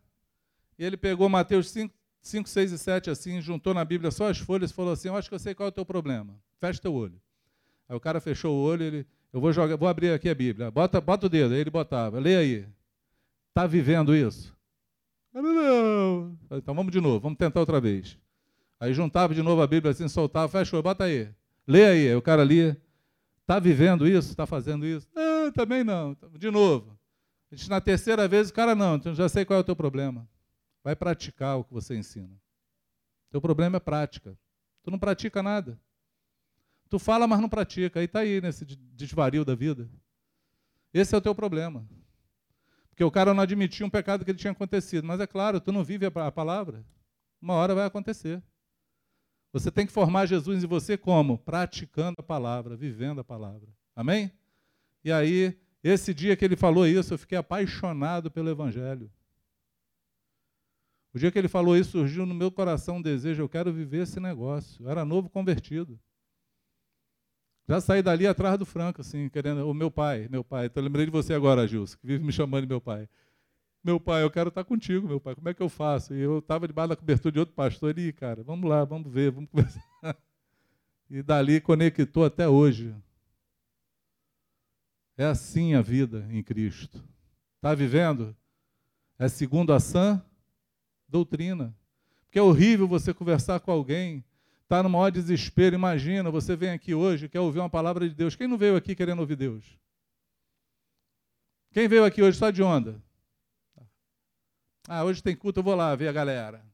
E 0.80 0.84
ele 0.84 0.98
pegou 0.98 1.28
Mateus 1.28 1.70
5, 1.70 1.94
5, 2.22 2.48
6 2.48 2.72
e 2.72 2.78
7 2.78 3.10
assim, 3.10 3.42
juntou 3.42 3.74
na 3.74 3.84
Bíblia 3.84 4.10
só 4.10 4.30
as 4.30 4.38
folhas 4.38 4.72
e 4.72 4.74
falou 4.74 4.94
assim: 4.94 5.10
Eu 5.10 5.18
acho 5.18 5.28
que 5.28 5.36
eu 5.36 5.40
sei 5.40 5.54
qual 5.54 5.68
é 5.68 5.70
o 5.70 5.74
teu 5.74 5.86
problema. 5.86 6.34
Fecha 6.60 6.82
teu 6.82 6.94
olho. 6.94 7.22
Aí 7.90 7.96
o 7.96 8.00
cara 8.00 8.22
fechou 8.22 8.56
o 8.56 8.64
olho, 8.64 8.84
ele, 8.84 9.08
eu 9.34 9.40
vou 9.40 9.54
jogar, 9.54 9.76
vou 9.78 9.88
abrir 9.88 10.12
aqui 10.12 10.30
a 10.30 10.36
Bíblia. 10.36 10.70
Bota, 10.70 11.00
bota 11.00 11.26
o 11.26 11.30
dedo. 11.30 11.54
Ele 11.54 11.70
botava. 11.70 12.20
Lê 12.20 12.36
aí. 12.36 12.68
Está 13.50 13.66
vivendo 13.68 14.16
isso? 14.16 14.56
Não. 15.34 16.38
Então 16.52 16.76
vamos 16.76 16.92
de 16.92 17.00
novo, 17.00 17.20
vamos 17.20 17.38
tentar 17.38 17.60
outra 17.60 17.80
vez. 17.80 18.18
Aí 18.80 18.94
juntava 18.94 19.34
de 19.34 19.42
novo 19.42 19.62
a 19.62 19.68
Bíblia 19.68 19.92
assim, 19.92 20.08
soltava, 20.08 20.48
fechou, 20.50 20.82
bota 20.82 21.06
aí. 21.06 21.30
Lê 21.68 21.86
aí. 21.86 22.08
Aí 22.10 22.16
o 22.16 22.22
cara 22.22 22.44
lia. 22.44 22.82
Está 23.42 23.60
vivendo 23.60 24.08
isso? 24.08 24.32
Está 24.32 24.46
fazendo 24.46 24.86
isso? 24.86 25.08
Não, 25.14 25.52
também 25.52 25.84
não. 25.84 26.16
De 26.38 26.50
novo. 26.50 26.98
Na 27.68 27.82
terceira 27.82 28.28
vez, 28.28 28.50
o 28.50 28.54
cara, 28.54 28.74
não, 28.74 28.96
então 28.96 29.14
já 29.14 29.28
sei 29.28 29.44
qual 29.44 29.58
é 29.58 29.62
o 29.62 29.64
teu 29.64 29.76
problema. 29.76 30.28
Vai 30.84 30.96
praticar 30.96 31.58
o 31.58 31.64
que 31.64 31.74
você 31.74 31.98
ensina. 31.98 32.32
Teu 33.30 33.42
problema 33.42 33.78
é 33.78 33.80
prática. 33.80 34.38
Tu 34.84 34.90
não 34.90 34.98
pratica 34.98 35.44
nada. 35.44 35.78
Tu 36.92 37.00
fala, 37.00 37.26
mas 37.26 37.40
não 37.40 37.48
pratica. 37.48 38.02
Aí 38.02 38.06
está 38.06 38.20
aí 38.20 38.42
nesse 38.42 38.66
desvario 38.66 39.46
da 39.46 39.56
vida. 39.56 39.90
Esse 40.94 41.16
é 41.16 41.18
o 41.18 41.22
teu 41.22 41.34
problema. 41.34 41.88
Porque 42.90 43.02
o 43.02 43.10
cara 43.10 43.34
não 43.34 43.42
admitia 43.42 43.86
um 43.86 43.90
pecado 43.90 44.26
que 44.26 44.32
ele 44.32 44.38
tinha 44.38 44.52
acontecido. 44.52 45.08
Mas 45.08 45.22
é 45.22 45.26
claro, 45.26 45.62
tu 45.62 45.72
não 45.72 45.86
vive 45.86 46.06
a 46.06 46.32
palavra. 46.32 46.86
Uma 47.42 47.54
hora 47.54 47.74
vai 47.74 47.86
acontecer. 47.86 48.44
Você 49.54 49.72
tem 49.72 49.86
que 49.86 49.92
formar 49.94 50.26
Jesus 50.26 50.66
em 50.66 50.68
você 50.68 50.98
como? 50.98 51.38
Praticando 51.38 52.18
a 52.20 52.24
palavra, 52.24 52.76
vivendo 52.76 53.22
a 53.22 53.24
palavra. 53.24 53.70
Amém? 53.96 54.30
E 55.02 55.14
aí, 55.14 55.58
esse 55.82 56.14
dia 56.14 56.36
que 56.36 56.44
ele 56.44 56.58
falou 56.58 56.86
isso, 56.86 57.14
eu 57.14 57.18
fiquei 57.18 57.38
apaixonado 57.38 58.30
pelo 58.30 58.50
Evangelho. 58.50 59.10
O 61.14 61.20
dia 61.20 61.32
que 61.32 61.40
ele 61.40 61.48
falou 61.48 61.78
isso, 61.78 61.92
surgiu 61.92 62.26
no 62.26 62.36
meu 62.36 62.52
coração 62.52 62.98
um 62.98 63.02
desejo, 63.02 63.42
eu 63.42 63.50
quero 63.50 63.72
viver 63.72 64.04
esse 64.04 64.20
negócio. 64.20 64.84
Eu 64.84 64.90
era 64.90 65.06
novo 65.06 65.30
convertido. 65.30 65.98
Já 67.72 67.80
saí 67.80 68.02
dali 68.02 68.28
atrás 68.28 68.60
do 68.60 68.66
Franco, 68.66 69.00
assim, 69.00 69.30
querendo. 69.30 69.66
O 69.66 69.74
meu 69.74 69.90
pai, 69.90 70.28
meu 70.30 70.44
pai. 70.44 70.66
Então, 70.66 70.84
eu 70.84 70.86
lembrei 70.86 71.06
de 71.06 71.12
você 71.12 71.34
agora, 71.34 71.66
Gilson, 71.66 71.98
que 72.02 72.06
vive 72.06 72.22
me 72.22 72.34
chamando 72.34 72.64
de 72.64 72.68
meu 72.68 72.82
pai. 72.82 73.08
Meu 73.82 73.98
pai, 73.98 74.24
eu 74.24 74.30
quero 74.30 74.50
estar 74.50 74.66
contigo, 74.66 75.08
meu 75.08 75.22
pai. 75.22 75.36
Como 75.36 75.48
é 75.48 75.54
que 75.54 75.64
eu 75.64 75.70
faço? 75.70 76.14
E 76.14 76.20
eu 76.20 76.40
estava 76.40 76.68
debaixo 76.68 76.90
da 76.90 76.98
cobertura 76.98 77.32
de 77.32 77.40
outro 77.40 77.56
pastor. 77.56 77.98
Ele, 77.98 78.12
cara, 78.12 78.44
vamos 78.44 78.70
lá, 78.70 78.84
vamos 78.84 79.10
ver, 79.10 79.32
vamos 79.32 79.50
conversar. 79.56 79.82
E 81.10 81.24
dali 81.24 81.62
conectou 81.62 82.26
até 82.26 82.46
hoje. 82.46 82.94
É 85.18 85.24
assim 85.24 85.74
a 85.74 85.82
vida 85.82 86.28
em 86.30 86.44
Cristo. 86.44 87.02
Está 87.56 87.74
vivendo? 87.74 88.36
É 89.18 89.30
segundo 89.30 89.72
a 89.72 89.80
sã 89.80 90.22
doutrina. 91.08 91.74
Porque 92.26 92.38
é 92.38 92.42
horrível 92.42 92.86
você 92.86 93.14
conversar 93.14 93.62
com 93.62 93.72
alguém, 93.72 94.26
está 94.72 94.82
no 94.82 94.90
maior 94.90 95.12
desespero. 95.12 95.76
Imagina, 95.76 96.32
você 96.32 96.56
vem 96.56 96.70
aqui 96.70 96.94
hoje, 96.94 97.28
quer 97.28 97.42
ouvir 97.42 97.60
uma 97.60 97.70
palavra 97.70 98.08
de 98.08 98.16
Deus. 98.16 98.38
Quem 98.38 98.48
não 98.48 98.58
veio 98.58 98.78
aqui 98.78 98.96
querendo 98.96 99.20
ouvir 99.20 99.36
Deus? 99.36 99.78
Quem 101.74 101.90
veio 101.90 102.06
aqui 102.06 102.22
hoje 102.22 102.38
só 102.38 102.50
de 102.50 102.64
onda? 102.64 103.04
Ah, 104.88 105.04
hoje 105.04 105.22
tem 105.22 105.36
culto, 105.36 105.60
eu 105.60 105.64
vou 105.64 105.76
lá 105.76 105.94
ver 105.94 106.08
a 106.08 106.14
galera. 106.14 106.66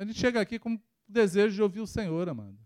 A 0.00 0.04
gente 0.04 0.18
chega 0.18 0.40
aqui 0.40 0.58
com 0.58 0.76
desejo 1.06 1.54
de 1.54 1.62
ouvir 1.62 1.80
o 1.80 1.86
Senhor, 1.86 2.28
amado. 2.28 2.58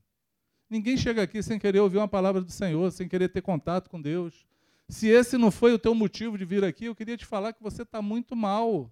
Ninguém 0.70 0.96
chega 0.96 1.22
aqui 1.22 1.42
sem 1.42 1.58
querer 1.58 1.80
ouvir 1.80 1.98
uma 1.98 2.08
palavra 2.08 2.40
do 2.40 2.50
Senhor, 2.50 2.90
sem 2.90 3.06
querer 3.06 3.28
ter 3.28 3.42
contato 3.42 3.90
com 3.90 4.00
Deus. 4.00 4.46
Se 4.88 5.06
esse 5.06 5.36
não 5.36 5.50
foi 5.50 5.74
o 5.74 5.78
teu 5.78 5.94
motivo 5.94 6.38
de 6.38 6.46
vir 6.46 6.64
aqui, 6.64 6.86
eu 6.86 6.94
queria 6.94 7.16
te 7.16 7.26
falar 7.26 7.52
que 7.52 7.62
você 7.62 7.82
está 7.82 8.00
muito 8.00 8.34
mal. 8.34 8.90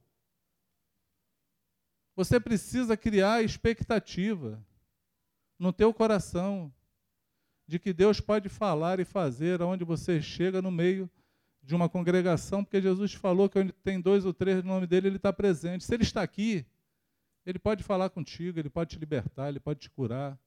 Você 2.15 2.39
precisa 2.39 2.99
criar 2.99 3.43
expectativa 3.43 4.63
no 5.59 5.73
teu 5.73 5.93
coração 5.93 6.73
de 7.67 7.79
que 7.79 7.93
Deus 7.93 8.21
pode 8.21 8.49
falar 8.49 9.01
e 9.01 9.05
fazer 9.05 9.61
aonde 9.61 9.85
você 9.85 10.23
chega 10.23 10.63
no 10.63 10.71
meio 10.71 11.11
de 11.63 11.75
uma 11.75 11.89
congregação, 11.89 12.63
porque 12.63 12.81
Jesus 12.81 13.13
falou 13.13 13.49
que 13.49 13.59
onde 13.59 13.73
tem 13.73 14.01
dois 14.01 14.25
ou 14.25 14.33
três 14.33 14.63
no 14.63 14.71
nome 14.73 14.87
dele, 14.87 15.09
ele 15.09 15.17
está 15.17 15.33
presente. 15.33 15.85
Se 15.85 15.93
ele 15.93 16.05
está 16.05 16.23
aqui, 16.23 16.65
ele 17.45 17.59
pode 17.59 17.83
falar 17.83 18.09
contigo, 18.11 18.59
ele 18.59 18.71
pode 18.71 18.91
te 18.91 18.99
libertar, 18.99 19.49
ele 19.49 19.59
pode 19.59 19.81
te 19.81 19.91
curar, 19.91 20.39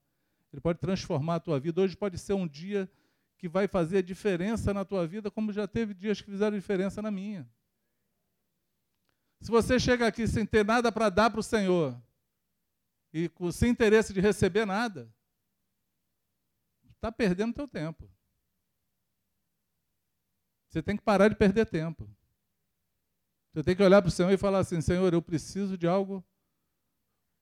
ele 0.54 0.62
pode 0.62 0.80
transformar 0.80 1.36
a 1.36 1.40
tua 1.40 1.60
vida. 1.60 1.82
Hoje 1.82 1.96
pode 1.96 2.18
ser 2.18 2.34
um 2.34 2.48
dia 2.48 2.90
que 3.38 3.50
vai 3.50 3.68
fazer 3.68 4.02
diferença 4.02 4.74
na 4.74 4.86
tua 4.86 5.06
vida, 5.06 5.30
como 5.30 5.52
já 5.52 5.68
teve 5.68 5.94
dias 5.94 6.22
que 6.22 6.32
fizeram 6.32 6.58
diferença 6.58 7.02
na 7.02 7.12
minha. 7.12 7.48
Se 9.42 9.50
você 9.50 9.80
chega 9.80 10.08
aqui 10.08 10.28
sem 10.28 10.46
ter 10.46 10.66
nada 10.66 10.92
para 10.92 11.10
dar 11.10 11.30
para 11.30 11.40
o 11.40 11.44
Senhor, 11.44 11.98
e 13.14 13.30
sem 13.52 13.72
interesse 13.72 14.14
de 14.14 14.20
receber 14.20 14.66
nada, 14.66 15.12
está 16.96 17.12
perdendo 17.12 17.54
teu 17.54 17.68
tempo. 17.68 18.10
Você 20.68 20.84
tem 20.84 20.96
que 20.96 21.04
parar 21.04 21.30
de 21.30 21.36
perder 21.36 21.66
tempo. 21.66 22.08
Você 23.52 23.64
tem 23.64 23.76
que 23.76 23.82
olhar 23.82 24.02
para 24.02 24.10
o 24.10 24.12
Senhor 24.12 24.32
e 24.32 24.38
falar 24.38 24.60
assim: 24.60 24.80
Senhor, 24.82 25.12
eu 25.12 25.22
preciso 25.22 25.78
de 25.78 25.88
algo 25.88 26.24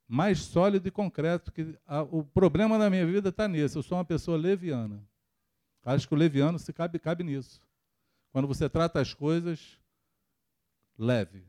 mais 0.07 0.39
sólido 0.39 0.87
e 0.87 0.91
concreto. 0.91 1.51
Que 1.51 1.77
a, 1.85 2.01
o 2.03 2.23
problema 2.23 2.79
da 2.79 2.89
minha 2.89 3.05
vida 3.05 3.29
está 3.29 3.47
nisso. 3.47 3.77
Eu 3.77 3.83
sou 3.83 3.97
uma 3.97 4.05
pessoa 4.05 4.37
leviana. 4.37 5.05
Acho 5.83 6.07
que 6.07 6.13
o 6.13 6.17
leviano 6.17 6.57
se 6.57 6.71
cabe, 6.71 6.99
cabe 6.99 7.23
nisso. 7.23 7.61
Quando 8.31 8.47
você 8.47 8.69
trata 8.69 9.01
as 9.01 9.13
coisas 9.13 9.77
leve, 10.97 11.45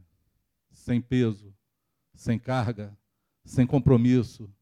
sem 0.71 1.01
peso, 1.01 1.55
sem 2.14 2.39
carga, 2.39 2.97
sem 3.49 3.66
compromisso. 3.66 4.53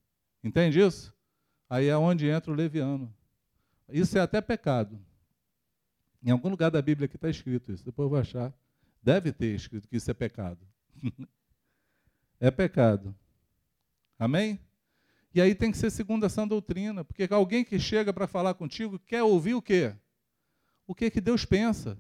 Entende 0.43 0.81
isso? 0.81 1.13
Aí 1.69 1.89
é 1.89 1.97
onde 1.97 2.29
entra 2.29 2.53
o 2.53 2.55
leviano. 2.55 3.13
Isso 3.89 4.17
é 4.17 4.21
até 4.21 4.41
pecado. 4.41 4.99
Em 6.23 6.31
algum 6.31 6.49
lugar 6.49 6.71
da 6.71 6.81
Bíblia 6.81 7.09
que 7.09 7.17
está 7.17 7.29
escrito 7.29 7.73
isso. 7.73 7.85
Depois 7.85 8.07
eu 8.07 8.11
vou 8.11 8.19
achar. 8.19 8.55
Deve 9.03 9.33
ter 9.33 9.55
escrito 9.55 9.89
que 9.89 9.97
isso 9.97 10.11
é 10.11 10.15
pecado. 10.15 10.61
é 12.39 12.51
pecado. 12.51 13.15
Amém? 14.19 14.61
E 15.35 15.41
aí 15.41 15.55
tem 15.55 15.71
que 15.71 15.77
ser 15.79 15.91
segundo 15.91 16.25
essa 16.25 16.47
doutrina, 16.47 17.05
porque 17.05 17.29
alguém 17.31 17.65
que 17.65 17.79
chega 17.79 18.13
para 18.13 18.27
falar 18.27 18.55
contigo 18.55 18.99
quer 18.99 19.23
ouvir 19.23 19.55
o 19.55 19.61
quê? 19.61 19.95
O 20.87 20.95
que 20.95 21.11
que 21.11 21.21
Deus 21.21 21.45
pensa? 21.45 21.99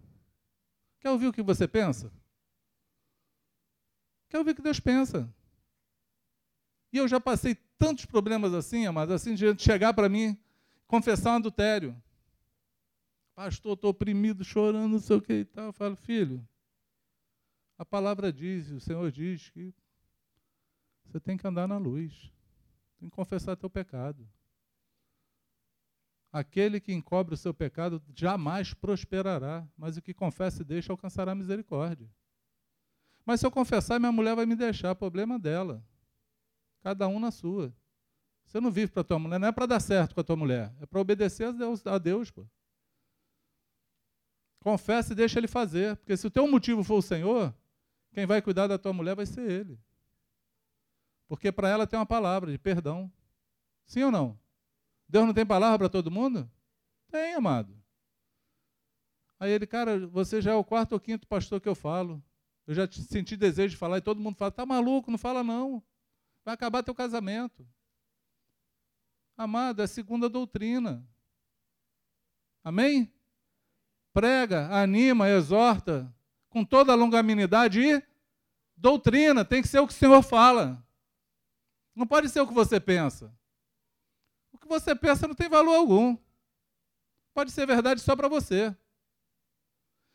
Quer 1.00 1.10
ouvir 1.10 1.26
o 1.26 1.32
que 1.32 1.42
você 1.42 1.68
pensa? 1.68 2.10
Quer 4.28 4.38
ouvir 4.38 4.52
o 4.52 4.54
que 4.54 4.62
Deus 4.62 4.80
pensa? 4.80 5.28
E 6.96 6.98
eu 6.98 7.06
já 7.06 7.20
passei 7.20 7.54
tantos 7.76 8.06
problemas 8.06 8.54
assim, 8.54 8.86
amados, 8.86 9.14
assim, 9.14 9.34
de 9.34 9.62
chegar 9.62 9.92
para 9.92 10.08
mim, 10.08 10.34
confessar 10.86 11.32
um 11.32 11.36
adultério. 11.36 11.94
Pastor, 13.34 13.74
estou 13.74 13.90
oprimido, 13.90 14.42
chorando, 14.42 14.92
não 14.92 14.98
sei 14.98 15.16
o 15.16 15.20
que 15.20 15.34
e 15.34 15.44
tal. 15.44 15.66
Eu 15.66 15.72
falo, 15.74 15.94
filho, 15.94 16.42
a 17.76 17.84
palavra 17.84 18.32
diz, 18.32 18.70
o 18.70 18.80
Senhor 18.80 19.12
diz 19.12 19.50
que 19.50 19.74
você 21.04 21.20
tem 21.20 21.36
que 21.36 21.46
andar 21.46 21.68
na 21.68 21.76
luz. 21.76 22.32
Tem 22.98 23.10
que 23.10 23.14
confessar 23.14 23.56
teu 23.56 23.68
pecado. 23.68 24.26
Aquele 26.32 26.80
que 26.80 26.94
encobre 26.94 27.34
o 27.34 27.36
seu 27.36 27.52
pecado 27.52 28.02
jamais 28.14 28.72
prosperará, 28.72 29.68
mas 29.76 29.98
o 29.98 30.02
que 30.02 30.14
confessa 30.14 30.62
e 30.62 30.64
deixa 30.64 30.94
alcançará 30.94 31.34
misericórdia. 31.34 32.08
Mas 33.22 33.40
se 33.40 33.46
eu 33.46 33.50
confessar, 33.50 34.00
minha 34.00 34.10
mulher 34.10 34.34
vai 34.34 34.46
me 34.46 34.56
deixar, 34.56 34.94
problema 34.94 35.38
dela. 35.38 35.84
Cada 36.86 37.08
um 37.08 37.18
na 37.18 37.32
sua. 37.32 37.74
Você 38.44 38.60
não 38.60 38.70
vive 38.70 38.92
para 38.92 39.02
tua 39.02 39.18
mulher, 39.18 39.40
não 39.40 39.48
é 39.48 39.50
para 39.50 39.66
dar 39.66 39.80
certo 39.80 40.14
com 40.14 40.20
a 40.20 40.22
tua 40.22 40.36
mulher, 40.36 40.72
é 40.80 40.86
para 40.86 41.00
obedecer 41.00 41.48
a 41.48 41.50
Deus, 41.50 41.84
a 41.84 41.98
Deus 41.98 42.30
pô. 42.30 42.46
Confessa 44.60 45.12
e 45.12 45.16
deixa 45.16 45.40
ele 45.40 45.48
fazer, 45.48 45.96
porque 45.96 46.16
se 46.16 46.24
o 46.28 46.30
teu 46.30 46.46
motivo 46.46 46.84
for 46.84 46.98
o 46.98 47.02
Senhor, 47.02 47.52
quem 48.12 48.24
vai 48.24 48.40
cuidar 48.40 48.68
da 48.68 48.78
tua 48.78 48.92
mulher 48.92 49.16
vai 49.16 49.26
ser 49.26 49.50
ele. 49.50 49.76
Porque 51.26 51.50
para 51.50 51.68
ela 51.68 51.88
tem 51.88 51.98
uma 51.98 52.06
palavra 52.06 52.52
de 52.52 52.56
perdão. 52.56 53.12
Sim 53.84 54.04
ou 54.04 54.12
não? 54.12 54.38
Deus 55.08 55.26
não 55.26 55.34
tem 55.34 55.44
palavra 55.44 55.78
para 55.78 55.88
todo 55.88 56.08
mundo? 56.08 56.48
Tem, 57.08 57.34
amado. 57.34 57.76
Aí 59.40 59.50
ele, 59.50 59.66
cara, 59.66 60.06
você 60.06 60.40
já 60.40 60.52
é 60.52 60.54
o 60.54 60.62
quarto 60.62 60.92
ou 60.92 61.00
quinto 61.00 61.26
pastor 61.26 61.60
que 61.60 61.68
eu 61.68 61.74
falo. 61.74 62.22
Eu 62.64 62.74
já 62.76 62.88
senti 62.88 63.36
desejo 63.36 63.70
de 63.70 63.76
falar 63.76 63.98
e 63.98 64.02
todo 64.02 64.20
mundo 64.20 64.36
fala: 64.36 64.52
tá 64.52 64.64
maluco, 64.64 65.10
não 65.10 65.18
fala 65.18 65.42
não. 65.42 65.82
Vai 66.46 66.54
acabar 66.54 66.84
teu 66.84 66.94
casamento. 66.94 67.68
Amado, 69.36 69.82
é 69.82 69.86
segunda 69.88 70.28
doutrina. 70.28 71.04
Amém? 72.62 73.12
Prega, 74.12 74.68
anima, 74.72 75.28
exorta, 75.28 76.14
com 76.48 76.64
toda 76.64 76.92
a 76.92 76.94
longanimidade 76.94 77.80
e 77.80 78.00
doutrina. 78.76 79.44
Tem 79.44 79.60
que 79.60 79.66
ser 79.66 79.80
o 79.80 79.88
que 79.88 79.92
o 79.92 79.96
Senhor 79.96 80.22
fala. 80.22 80.80
Não 81.96 82.06
pode 82.06 82.28
ser 82.28 82.40
o 82.40 82.46
que 82.46 82.54
você 82.54 82.78
pensa. 82.78 83.36
O 84.52 84.58
que 84.58 84.68
você 84.68 84.94
pensa 84.94 85.26
não 85.26 85.34
tem 85.34 85.48
valor 85.48 85.74
algum. 85.74 86.16
Pode 87.34 87.50
ser 87.50 87.66
verdade 87.66 88.00
só 88.00 88.14
para 88.14 88.28
você. 88.28 88.72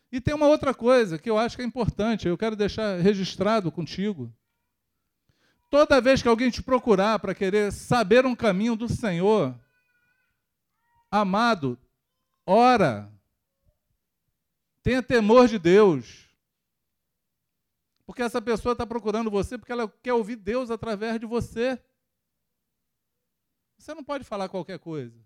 E 0.09 0.21
tem 0.21 0.33
uma 0.33 0.47
outra 0.47 0.73
coisa 0.73 1.19
que 1.19 1.29
eu 1.29 1.37
acho 1.37 1.57
que 1.57 1.61
é 1.61 1.65
importante, 1.65 2.25
eu 2.25 2.37
quero 2.37 2.55
deixar 2.55 3.01
registrado 3.01 3.69
contigo. 3.69 4.33
Toda 5.71 6.01
vez 6.01 6.21
que 6.21 6.27
alguém 6.27 6.51
te 6.51 6.61
procurar 6.61 7.17
para 7.19 7.33
querer 7.33 7.71
saber 7.71 8.25
um 8.25 8.35
caminho 8.35 8.75
do 8.75 8.89
Senhor, 8.89 9.57
amado, 11.09 11.79
ora. 12.45 13.09
Tenha 14.83 15.01
temor 15.01 15.47
de 15.47 15.57
Deus. 15.57 16.27
Porque 18.05 18.21
essa 18.21 18.41
pessoa 18.41 18.73
está 18.73 18.85
procurando 18.85 19.31
você 19.31 19.57
porque 19.57 19.71
ela 19.71 19.87
quer 20.03 20.11
ouvir 20.11 20.35
Deus 20.35 20.69
através 20.69 21.17
de 21.17 21.25
você. 21.25 21.81
Você 23.77 23.93
não 23.93 24.03
pode 24.03 24.25
falar 24.25 24.49
qualquer 24.49 24.77
coisa. 24.77 25.17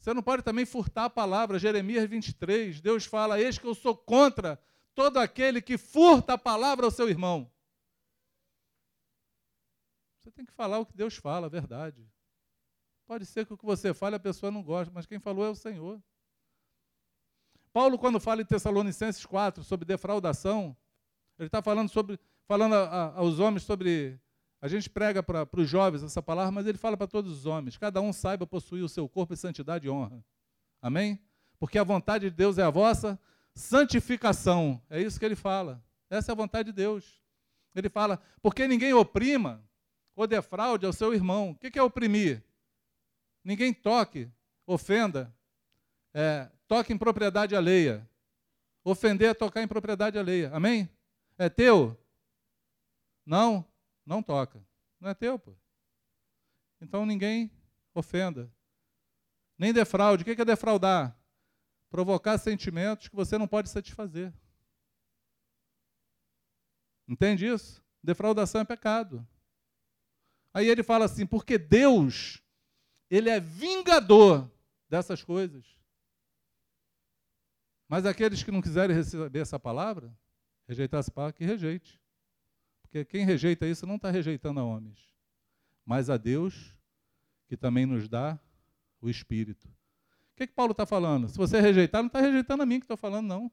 Você 0.00 0.12
não 0.12 0.22
pode 0.22 0.42
também 0.42 0.66
furtar 0.66 1.04
a 1.04 1.10
palavra. 1.10 1.60
Jeremias 1.60 2.10
23, 2.10 2.80
Deus 2.80 3.06
fala: 3.06 3.40
Eis 3.40 3.56
que 3.56 3.68
eu 3.68 3.74
sou 3.74 3.96
contra 3.96 4.60
todo 4.96 5.18
aquele 5.18 5.62
que 5.62 5.78
furta 5.78 6.32
a 6.32 6.38
palavra 6.38 6.86
ao 6.86 6.90
seu 6.90 7.08
irmão. 7.08 7.48
Você 10.26 10.32
tem 10.32 10.44
que 10.44 10.52
falar 10.52 10.80
o 10.80 10.84
que 10.84 10.96
Deus 10.96 11.14
fala, 11.14 11.46
a 11.46 11.48
verdade. 11.48 12.04
Pode 13.06 13.24
ser 13.24 13.46
que 13.46 13.54
o 13.54 13.56
que 13.56 13.64
você 13.64 13.94
fale 13.94 14.16
a 14.16 14.18
pessoa 14.18 14.50
não 14.50 14.60
goste, 14.60 14.92
mas 14.92 15.06
quem 15.06 15.20
falou 15.20 15.46
é 15.46 15.50
o 15.50 15.54
Senhor. 15.54 16.02
Paulo, 17.72 17.96
quando 17.96 18.18
fala 18.18 18.42
em 18.42 18.44
Tessalonicenses 18.44 19.24
4 19.24 19.62
sobre 19.62 19.84
defraudação, 19.84 20.76
ele 21.38 21.46
está 21.46 21.62
falando 21.62 21.88
sobre, 21.88 22.18
falando 22.44 22.74
a, 22.74 22.88
a, 22.88 23.18
aos 23.18 23.38
homens 23.38 23.62
sobre. 23.62 24.18
A 24.60 24.66
gente 24.66 24.90
prega 24.90 25.22
para 25.22 25.48
os 25.52 25.68
jovens 25.68 26.02
essa 26.02 26.20
palavra, 26.20 26.50
mas 26.50 26.66
ele 26.66 26.76
fala 26.76 26.96
para 26.96 27.06
todos 27.06 27.30
os 27.30 27.46
homens: 27.46 27.78
cada 27.78 28.00
um 28.00 28.12
saiba 28.12 28.44
possuir 28.48 28.82
o 28.82 28.88
seu 28.88 29.08
corpo 29.08 29.32
em 29.32 29.36
santidade 29.36 29.86
e 29.86 29.90
honra. 29.90 30.24
Amém? 30.82 31.22
Porque 31.56 31.78
a 31.78 31.84
vontade 31.84 32.30
de 32.30 32.34
Deus 32.34 32.58
é 32.58 32.64
a 32.64 32.70
vossa 32.70 33.16
santificação. 33.54 34.82
É 34.90 35.00
isso 35.00 35.20
que 35.20 35.24
ele 35.24 35.36
fala. 35.36 35.80
Essa 36.10 36.32
é 36.32 36.34
a 36.34 36.36
vontade 36.36 36.72
de 36.72 36.76
Deus. 36.76 37.22
Ele 37.76 37.88
fala: 37.88 38.20
porque 38.42 38.66
ninguém 38.66 38.92
oprima 38.92 39.64
ou 40.16 40.26
defraude 40.26 40.86
ao 40.86 40.92
seu 40.92 41.14
irmão. 41.14 41.50
O 41.50 41.54
que 41.54 41.78
é 41.78 41.82
oprimir? 41.82 42.42
Ninguém 43.44 43.72
toque, 43.72 44.28
ofenda, 44.66 45.32
é, 46.12 46.50
toque 46.66 46.92
em 46.92 46.98
propriedade 46.98 47.54
alheia. 47.54 48.08
Ofender 48.82 49.30
é 49.30 49.34
tocar 49.34 49.62
em 49.62 49.68
propriedade 49.68 50.18
alheia. 50.18 50.50
Amém? 50.52 50.88
É 51.36 51.48
teu? 51.48 51.96
Não, 53.24 53.64
não 54.04 54.22
toca. 54.22 54.64
Não 54.98 55.10
é 55.10 55.14
teu, 55.14 55.38
pô. 55.38 55.54
Então 56.80 57.04
ninguém 57.04 57.50
ofenda. 57.94 58.50
Nem 59.58 59.72
defraude. 59.72 60.22
O 60.22 60.24
que 60.24 60.40
é 60.40 60.44
defraudar? 60.44 61.16
Provocar 61.90 62.38
sentimentos 62.38 63.08
que 63.08 63.16
você 63.16 63.36
não 63.36 63.46
pode 63.46 63.68
satisfazer. 63.68 64.32
Entende 67.08 67.46
isso? 67.46 67.82
Defraudação 68.02 68.60
é 68.60 68.64
pecado. 68.64 69.26
Aí 70.56 70.70
ele 70.70 70.82
fala 70.82 71.04
assim: 71.04 71.26
porque 71.26 71.58
Deus, 71.58 72.42
ele 73.10 73.28
é 73.28 73.38
vingador 73.38 74.50
dessas 74.88 75.22
coisas. 75.22 75.66
Mas 77.86 78.06
aqueles 78.06 78.42
que 78.42 78.50
não 78.50 78.62
quiserem 78.62 78.96
receber 78.96 79.40
essa 79.40 79.58
palavra, 79.60 80.10
rejeitar 80.66 81.00
essa 81.00 81.10
palavra, 81.10 81.34
que 81.34 81.44
rejeite. 81.44 82.00
Porque 82.80 83.04
quem 83.04 83.26
rejeita 83.26 83.66
isso 83.66 83.86
não 83.86 83.96
está 83.96 84.10
rejeitando 84.10 84.58
a 84.58 84.64
homens, 84.64 85.10
mas 85.84 86.08
a 86.08 86.16
Deus, 86.16 86.74
que 87.48 87.56
também 87.58 87.84
nos 87.84 88.08
dá 88.08 88.40
o 88.98 89.10
Espírito. 89.10 89.68
O 89.68 90.36
que, 90.36 90.46
que 90.46 90.54
Paulo 90.54 90.72
está 90.72 90.86
falando? 90.86 91.28
Se 91.28 91.36
você 91.36 91.60
rejeitar, 91.60 92.00
não 92.02 92.06
está 92.06 92.22
rejeitando 92.22 92.62
a 92.62 92.66
mim 92.66 92.80
que 92.80 92.84
estou 92.84 92.96
falando, 92.96 93.26
não. 93.26 93.52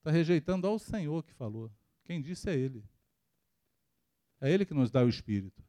Está 0.00 0.10
rejeitando 0.10 0.66
ao 0.66 0.78
Senhor 0.78 1.22
que 1.22 1.32
falou. 1.32 1.72
Quem 2.04 2.20
disse 2.20 2.50
é 2.50 2.54
Ele. 2.54 2.84
É 4.42 4.50
Ele 4.50 4.66
que 4.66 4.74
nos 4.74 4.90
dá 4.90 5.04
o 5.04 5.08
Espírito. 5.08 5.62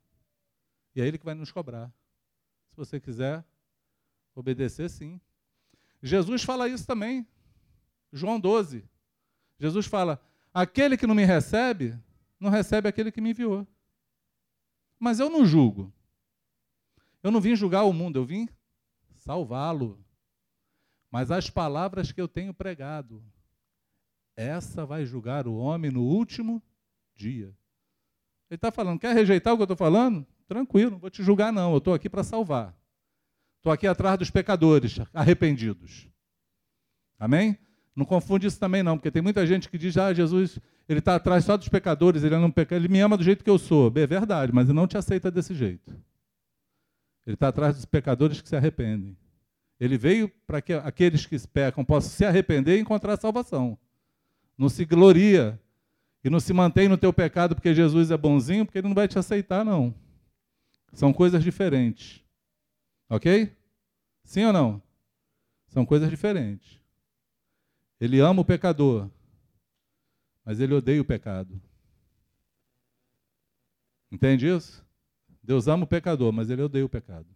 E 0.95 1.01
é 1.01 1.07
Ele 1.07 1.19
que 1.19 1.25
vai 1.25 1.35
nos 1.35 1.51
cobrar. 1.51 1.93
Se 2.71 2.75
você 2.75 2.99
quiser 2.99 3.45
obedecer, 4.33 4.89
sim. 4.89 5.21
Jesus 6.01 6.41
fala 6.41 6.67
isso 6.67 6.85
também. 6.85 7.25
João 8.11 8.39
12. 8.39 8.83
Jesus 9.59 9.85
fala: 9.85 10.19
aquele 10.51 10.97
que 10.97 11.05
não 11.05 11.13
me 11.13 11.23
recebe, 11.23 11.95
não 12.39 12.49
recebe 12.49 12.89
aquele 12.89 13.11
que 13.11 13.21
me 13.21 13.29
enviou. 13.29 13.67
Mas 14.99 15.19
eu 15.19 15.29
não 15.29 15.45
julgo. 15.45 15.93
Eu 17.21 17.29
não 17.29 17.39
vim 17.39 17.55
julgar 17.55 17.83
o 17.83 17.93
mundo, 17.93 18.17
eu 18.17 18.25
vim 18.25 18.49
salvá-lo. 19.15 20.03
Mas 21.11 21.29
as 21.29 21.47
palavras 21.47 22.11
que 22.11 22.19
eu 22.19 22.27
tenho 22.27 22.55
pregado, 22.55 23.23
essa 24.35 24.83
vai 24.83 25.05
julgar 25.05 25.47
o 25.47 25.55
homem 25.55 25.91
no 25.91 26.01
último 26.01 26.61
dia. 27.15 27.55
Ele 28.53 28.57
está 28.57 28.71
falando, 28.71 28.99
quer 28.99 29.15
rejeitar 29.15 29.51
o 29.51 29.57
que 29.57 29.63
eu 29.63 29.65
estou 29.65 29.75
falando? 29.75 30.23
Tranquilo, 30.47 30.91
não 30.91 30.99
vou 30.99 31.09
te 31.09 31.23
julgar, 31.23 31.51
não. 31.51 31.71
Eu 31.71 31.79
estou 31.79 31.91
aqui 31.91 32.07
para 32.07 32.23
salvar. 32.23 32.77
Estou 33.57 33.71
aqui 33.71 33.87
atrás 33.87 34.15
dos 34.19 34.29
pecadores 34.29 34.99
arrependidos. 35.11 36.07
Amém? 37.17 37.57
Não 37.95 38.05
confunde 38.05 38.45
isso 38.45 38.59
também, 38.59 38.83
não, 38.83 38.95
porque 38.95 39.09
tem 39.09 39.23
muita 39.23 39.47
gente 39.47 39.67
que 39.67 39.75
diz, 39.75 39.97
ah, 39.97 40.13
Jesus, 40.13 40.59
ele 40.87 40.99
está 40.99 41.15
atrás 41.15 41.45
só 41.45 41.57
dos 41.57 41.67
pecadores, 41.67 42.23
ele, 42.23 42.35
ele 42.69 42.87
me 42.87 42.99
ama 42.99 43.17
do 43.17 43.23
jeito 43.23 43.43
que 43.43 43.49
eu 43.49 43.57
sou. 43.57 43.91
É 43.95 44.05
verdade, 44.05 44.53
mas 44.53 44.69
ele 44.69 44.75
não 44.75 44.85
te 44.85 44.99
aceita 44.99 45.31
desse 45.31 45.55
jeito. 45.55 45.89
Ele 47.25 47.33
está 47.33 47.47
atrás 47.47 47.75
dos 47.75 47.85
pecadores 47.85 48.39
que 48.39 48.47
se 48.47 48.55
arrependem. 48.55 49.17
Ele 49.79 49.97
veio 49.97 50.29
para 50.45 50.61
que 50.61 50.73
aqueles 50.73 51.25
que 51.25 51.39
pecam 51.47 51.83
possam 51.83 52.11
se 52.11 52.23
arrepender 52.23 52.77
e 52.77 52.81
encontrar 52.81 53.17
salvação. 53.17 53.75
Não 54.55 54.69
se 54.69 54.85
gloria 54.85 55.59
e 56.23 56.29
não 56.29 56.39
se 56.39 56.53
mantém 56.53 56.87
no 56.87 56.97
teu 56.97 57.11
pecado 57.11 57.53
porque 57.53 57.73
Jesus 57.73 58.09
é 58.09 58.17
bonzinho, 58.17 58.65
porque 58.65 58.77
ele 58.77 58.87
não 58.87 58.95
vai 58.95 59.07
te 59.07 59.19
aceitar, 59.19 59.65
não. 59.65 59.93
São 60.93 61.11
coisas 61.11 61.43
diferentes. 61.43 62.23
Ok? 63.09 63.55
Sim 64.23 64.45
ou 64.45 64.53
não? 64.53 64.81
São 65.67 65.85
coisas 65.85 66.09
diferentes. 66.09 66.79
Ele 67.99 68.19
ama 68.19 68.41
o 68.41 68.45
pecador, 68.45 69.09
mas 70.45 70.59
ele 70.59 70.73
odeia 70.73 71.01
o 71.01 71.05
pecado. 71.05 71.61
Entende 74.11 74.47
isso? 74.47 74.85
Deus 75.41 75.67
ama 75.67 75.83
o 75.83 75.87
pecador, 75.87 76.31
mas 76.31 76.49
ele 76.49 76.61
odeia 76.61 76.85
o 76.85 76.89
pecado. 76.89 77.27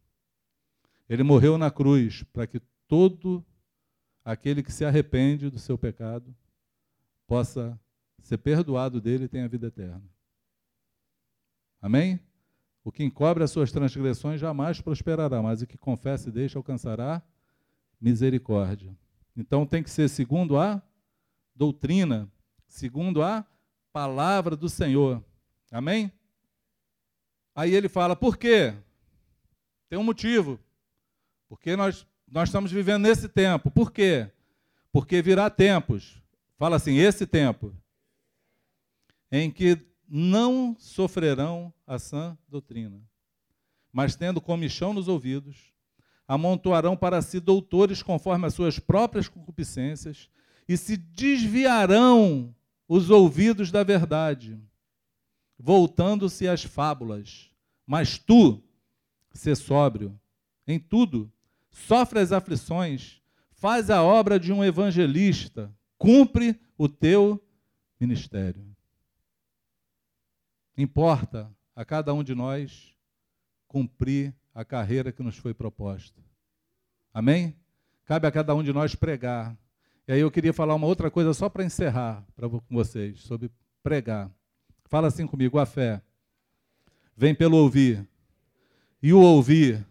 Ele 1.10 1.24
morreu 1.24 1.58
na 1.58 1.72
cruz 1.72 2.24
para 2.32 2.46
que 2.46 2.60
todo 2.88 3.44
aquele 4.24 4.62
que 4.62 4.72
se 4.72 4.86
arrepende 4.86 5.50
do 5.50 5.58
seu 5.58 5.78
pecado 5.78 6.36
possa 7.26 7.80
ser 8.22 8.38
perdoado 8.38 9.00
dele 9.00 9.26
e 9.26 9.28
tenha 9.28 9.48
vida 9.48 9.68
eterna. 9.68 10.04
Amém? 11.82 12.20
O 12.84 12.92
que 12.92 13.04
encobre 13.04 13.44
as 13.44 13.52
suas 13.52 13.72
transgressões 13.72 14.40
jamais 14.40 14.82
prosperará, 14.82 15.42
mas 15.42 15.62
o 15.62 15.68
que 15.68 15.78
confessa 15.78 16.30
e 16.30 16.32
deixa 16.32 16.58
alcançará 16.58 17.22
misericórdia. 18.00 18.96
Então 19.36 19.66
tem 19.66 19.84
que 19.84 19.90
ser 19.90 20.08
segundo 20.10 20.58
a 20.58 20.82
doutrina, 21.56 22.32
segundo 22.68 23.22
a 23.22 23.46
palavra 23.92 24.56
do 24.56 24.70
Senhor. 24.70 25.24
Amém? 25.72 26.12
Aí 27.54 27.74
ele 27.74 27.90
fala, 27.90 28.16
por 28.16 28.38
quê? 28.38 28.74
Tem 29.90 29.98
um 29.98 30.04
motivo. 30.04 30.60
Porque 31.50 31.76
nós, 31.76 32.06
nós 32.28 32.50
estamos 32.50 32.72
vivendo 32.72 33.04
nesse 33.04 33.28
tempo. 33.28 33.72
Por 33.72 33.92
quê? 33.92 34.30
Porque 34.92 35.22
virá 35.22 35.50
tempos. 35.50 36.22
Fala 36.58 36.76
assim, 36.76 36.98
esse 36.98 37.26
tempo. 37.26 37.76
Em 39.32 39.52
que 39.52 39.78
não 40.08 40.76
sofrerão 40.80 41.74
a 41.86 42.00
sã 42.00 42.38
doutrina, 42.48 43.02
mas 43.92 44.16
tendo 44.16 44.40
comichão 44.40 44.94
nos 44.94 45.08
ouvidos, 45.08 45.74
amontoarão 46.28 46.96
para 46.96 47.22
si 47.22 47.40
doutores 47.40 48.02
conforme 48.02 48.48
as 48.48 48.54
suas 48.54 48.80
próprias 48.80 49.28
concupiscências 49.28 50.30
e 50.68 50.78
se 50.78 50.98
desviarão 50.98 52.56
os 52.88 53.10
ouvidos 53.10 53.72
da 53.72 53.84
verdade 53.84 54.60
voltando-se 55.58 56.48
às 56.48 56.64
fábulas. 56.64 57.50
Mas 57.86 58.18
tu, 58.18 58.62
se 59.34 59.56
sóbrio 59.56 60.20
em 60.66 60.80
tudo, 60.80 61.32
sofre 61.72 62.20
as 62.20 62.32
aflições, 62.32 63.22
faz 63.52 63.90
a 63.90 64.04
obra 64.04 64.40
de 64.40 64.52
um 64.52 64.64
evangelista, 64.64 65.74
cumpre 65.98 66.60
o 66.78 66.88
teu 66.88 67.42
ministério. 68.00 68.66
Importa 70.78 71.52
a 71.76 71.84
cada 71.84 72.14
um 72.14 72.24
de 72.24 72.36
nós 72.36 72.94
cumprir 73.68 74.34
a 74.54 74.64
carreira 74.64 75.12
que 75.12 75.24
nos 75.24 75.38
foi 75.38 75.54
proposta. 75.54 76.22
Amém? 77.14 77.56
Cabe 78.06 78.28
a 78.28 78.32
cada 78.32 78.54
um 78.54 78.64
de 78.64 78.72
nós 78.72 78.96
pregar. 78.96 79.58
E 80.08 80.12
aí 80.14 80.20
eu 80.20 80.32
queria 80.32 80.54
falar 80.54 80.76
uma 80.76 80.88
outra 80.88 81.12
coisa 81.12 81.34
só 81.34 81.50
para 81.50 81.66
encerrar 81.66 82.24
para 82.36 82.48
com 82.48 82.62
vocês 82.70 83.20
sobre 83.22 83.52
pregar. 83.84 84.32
Fala 84.86 85.08
assim 85.08 85.28
comigo: 85.28 85.60
a 85.60 85.66
fé 85.66 86.02
vem 87.16 87.36
pelo 87.36 87.58
ouvir, 87.58 88.08
e 89.02 89.12
o 89.12 89.20
ouvir 89.20 89.86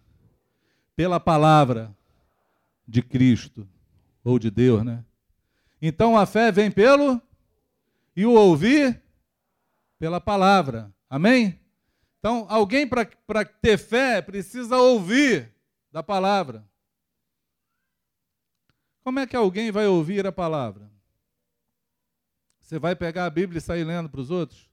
pela 0.94 1.20
palavra 1.20 1.94
de 2.86 3.02
Cristo, 3.02 3.68
ou 4.24 4.38
de 4.38 4.50
Deus, 4.50 4.84
né? 4.84 5.04
Então 5.82 6.16
a 6.16 6.24
fé 6.24 6.50
vem 6.50 6.70
pelo 6.70 7.20
e 8.14 8.24
o 8.24 8.32
ouvir 8.32 9.02
pela 9.98 10.20
palavra. 10.20 10.94
Amém? 11.08 11.60
Então, 12.18 12.46
alguém 12.48 12.88
para 12.88 13.44
ter 13.44 13.78
fé 13.78 14.20
precisa 14.20 14.76
ouvir 14.76 15.54
da 15.92 16.02
palavra. 16.02 16.68
Como 19.04 19.20
é 19.20 19.26
que 19.26 19.36
alguém 19.36 19.70
vai 19.70 19.86
ouvir 19.86 20.26
a 20.26 20.32
palavra? 20.32 20.90
Você 22.60 22.78
vai 22.78 22.96
pegar 22.96 23.26
a 23.26 23.30
Bíblia 23.30 23.58
e 23.58 23.62
sair 23.62 23.84
lendo 23.84 24.08
para 24.08 24.20
os 24.20 24.30
outros? 24.30 24.68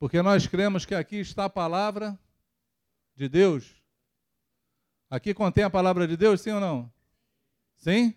Porque 0.00 0.20
nós 0.20 0.48
cremos 0.48 0.84
que 0.84 0.94
aqui 0.94 1.16
está 1.16 1.44
a 1.44 1.50
palavra 1.50 2.18
de 3.14 3.28
Deus. 3.28 3.80
Aqui 5.08 5.32
contém 5.32 5.62
a 5.62 5.70
palavra 5.70 6.08
de 6.08 6.16
Deus, 6.16 6.40
sim 6.40 6.50
ou 6.50 6.60
não? 6.60 6.92
Sim? 7.76 8.12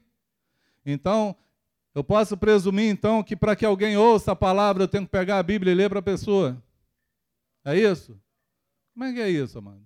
Então, 0.83 1.37
eu 1.97 2.03
posso 2.03 2.37
presumir 2.37 2.89
então 2.89 3.23
que 3.23 3.35
para 3.35 3.55
que 3.55 3.65
alguém 3.65 3.97
ouça 3.97 4.31
a 4.31 4.35
palavra, 4.35 4.83
eu 4.83 4.87
tenho 4.87 5.05
que 5.05 5.11
pegar 5.11 5.39
a 5.39 5.43
Bíblia 5.43 5.71
e 5.71 5.75
ler 5.75 5.89
para 5.89 5.99
a 5.99 6.03
pessoa. 6.03 6.61
É 7.65 7.75
isso? 7.75 8.19
Como 8.93 9.05
é 9.05 9.13
que 9.13 9.19
é 9.19 9.29
isso, 9.29 9.57
amado? 9.57 9.83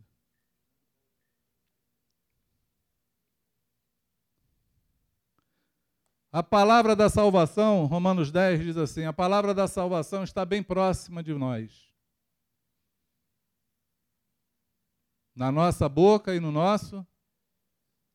A 6.31 6.41
palavra 6.41 6.95
da 6.95 7.09
salvação, 7.09 7.85
Romanos 7.85 8.31
10 8.31 8.61
diz 8.61 8.77
assim: 8.77 9.05
a 9.05 9.13
palavra 9.13 9.53
da 9.53 9.67
salvação 9.67 10.23
está 10.23 10.45
bem 10.45 10.63
próxima 10.63 11.21
de 11.21 11.33
nós. 11.33 11.91
na 15.35 15.51
nossa 15.51 15.87
boca 15.87 16.35
e 16.35 16.39
no 16.39 16.51
nosso 16.51 17.05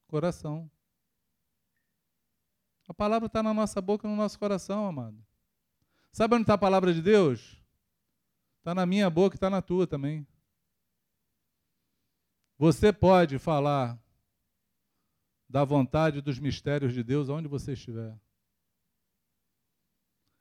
coração. 0.07 0.71
A 2.89 2.95
palavra 2.95 3.27
está 3.27 3.43
na 3.43 3.53
nossa 3.53 3.81
boca 3.81 4.07
no 4.07 4.15
nosso 4.15 4.39
coração, 4.39 4.87
amado. 4.87 5.19
Sabe 6.13 6.35
onde 6.35 6.43
está 6.45 6.55
a 6.55 6.59
palavra 6.59 6.95
de 6.95 7.03
Deus? 7.03 7.61
Está 8.59 8.75
na 8.75 8.87
minha 8.87 9.11
boca 9.11 9.35
e 9.35 9.37
está 9.37 9.51
na 9.51 9.61
tua 9.61 9.87
também. 9.87 10.27
Você 12.59 12.93
pode 12.93 13.39
falar 13.39 13.99
da 15.49 15.65
vontade 15.65 16.21
dos 16.21 16.39
mistérios 16.39 16.95
de 16.95 17.03
Deus 17.03 17.29
aonde 17.29 17.49
você 17.49 17.73
estiver. 17.73 18.17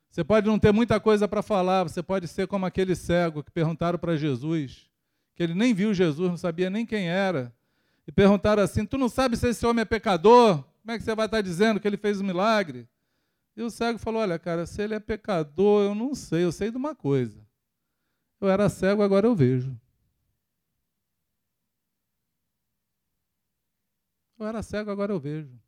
Você 0.09 0.23
pode 0.23 0.47
não 0.47 0.57
ter 0.57 0.71
muita 0.71 0.99
coisa 0.99 1.27
para 1.27 1.43
falar, 1.43 1.83
você 1.83 2.01
pode 2.01 2.27
ser 2.27 2.47
como 2.47 2.65
aquele 2.65 2.95
cego 2.95 3.43
que 3.43 3.51
perguntaram 3.51 3.99
para 3.99 4.15
Jesus: 4.15 4.89
que 5.35 5.43
ele 5.43 5.53
nem 5.53 5.73
viu 5.73 5.93
Jesus, 5.93 6.29
não 6.29 6.37
sabia 6.37 6.69
nem 6.69 6.85
quem 6.85 7.09
era, 7.09 7.53
e 8.07 8.11
perguntaram 8.11 8.63
assim: 8.63 8.85
Tu 8.85 8.97
não 8.97 9.09
sabe 9.09 9.35
se 9.35 9.49
esse 9.49 9.65
homem 9.65 9.81
é 9.81 9.85
pecador? 9.85 10.63
Como 10.85 10.93
é 10.93 10.99
que 10.99 11.03
você 11.03 11.15
vai 11.15 11.25
estar 11.25 11.41
dizendo 11.41 11.79
que 11.79 11.87
ele 11.87 11.97
fez 11.97 12.21
um 12.21 12.23
milagre? 12.23 12.87
E 13.57 13.63
o 13.63 13.71
cego 13.71 13.97
falou: 13.97 14.21
Olha, 14.21 14.37
cara, 14.37 14.67
se 14.67 14.83
ele 14.83 14.93
é 14.93 14.99
pecador, 14.99 15.83
eu 15.83 15.95
não 15.95 16.13
sei, 16.13 16.43
eu 16.43 16.51
sei 16.51 16.69
de 16.69 16.77
uma 16.77 16.93
coisa. 16.93 17.43
Eu 18.39 18.47
era 18.47 18.69
cego, 18.69 19.01
agora 19.01 19.25
eu 19.25 19.35
vejo. 19.35 19.75
Eu 24.37 24.45
era 24.45 24.61
cego, 24.61 24.91
agora 24.91 25.11
eu 25.11 25.19
vejo. 25.19 25.59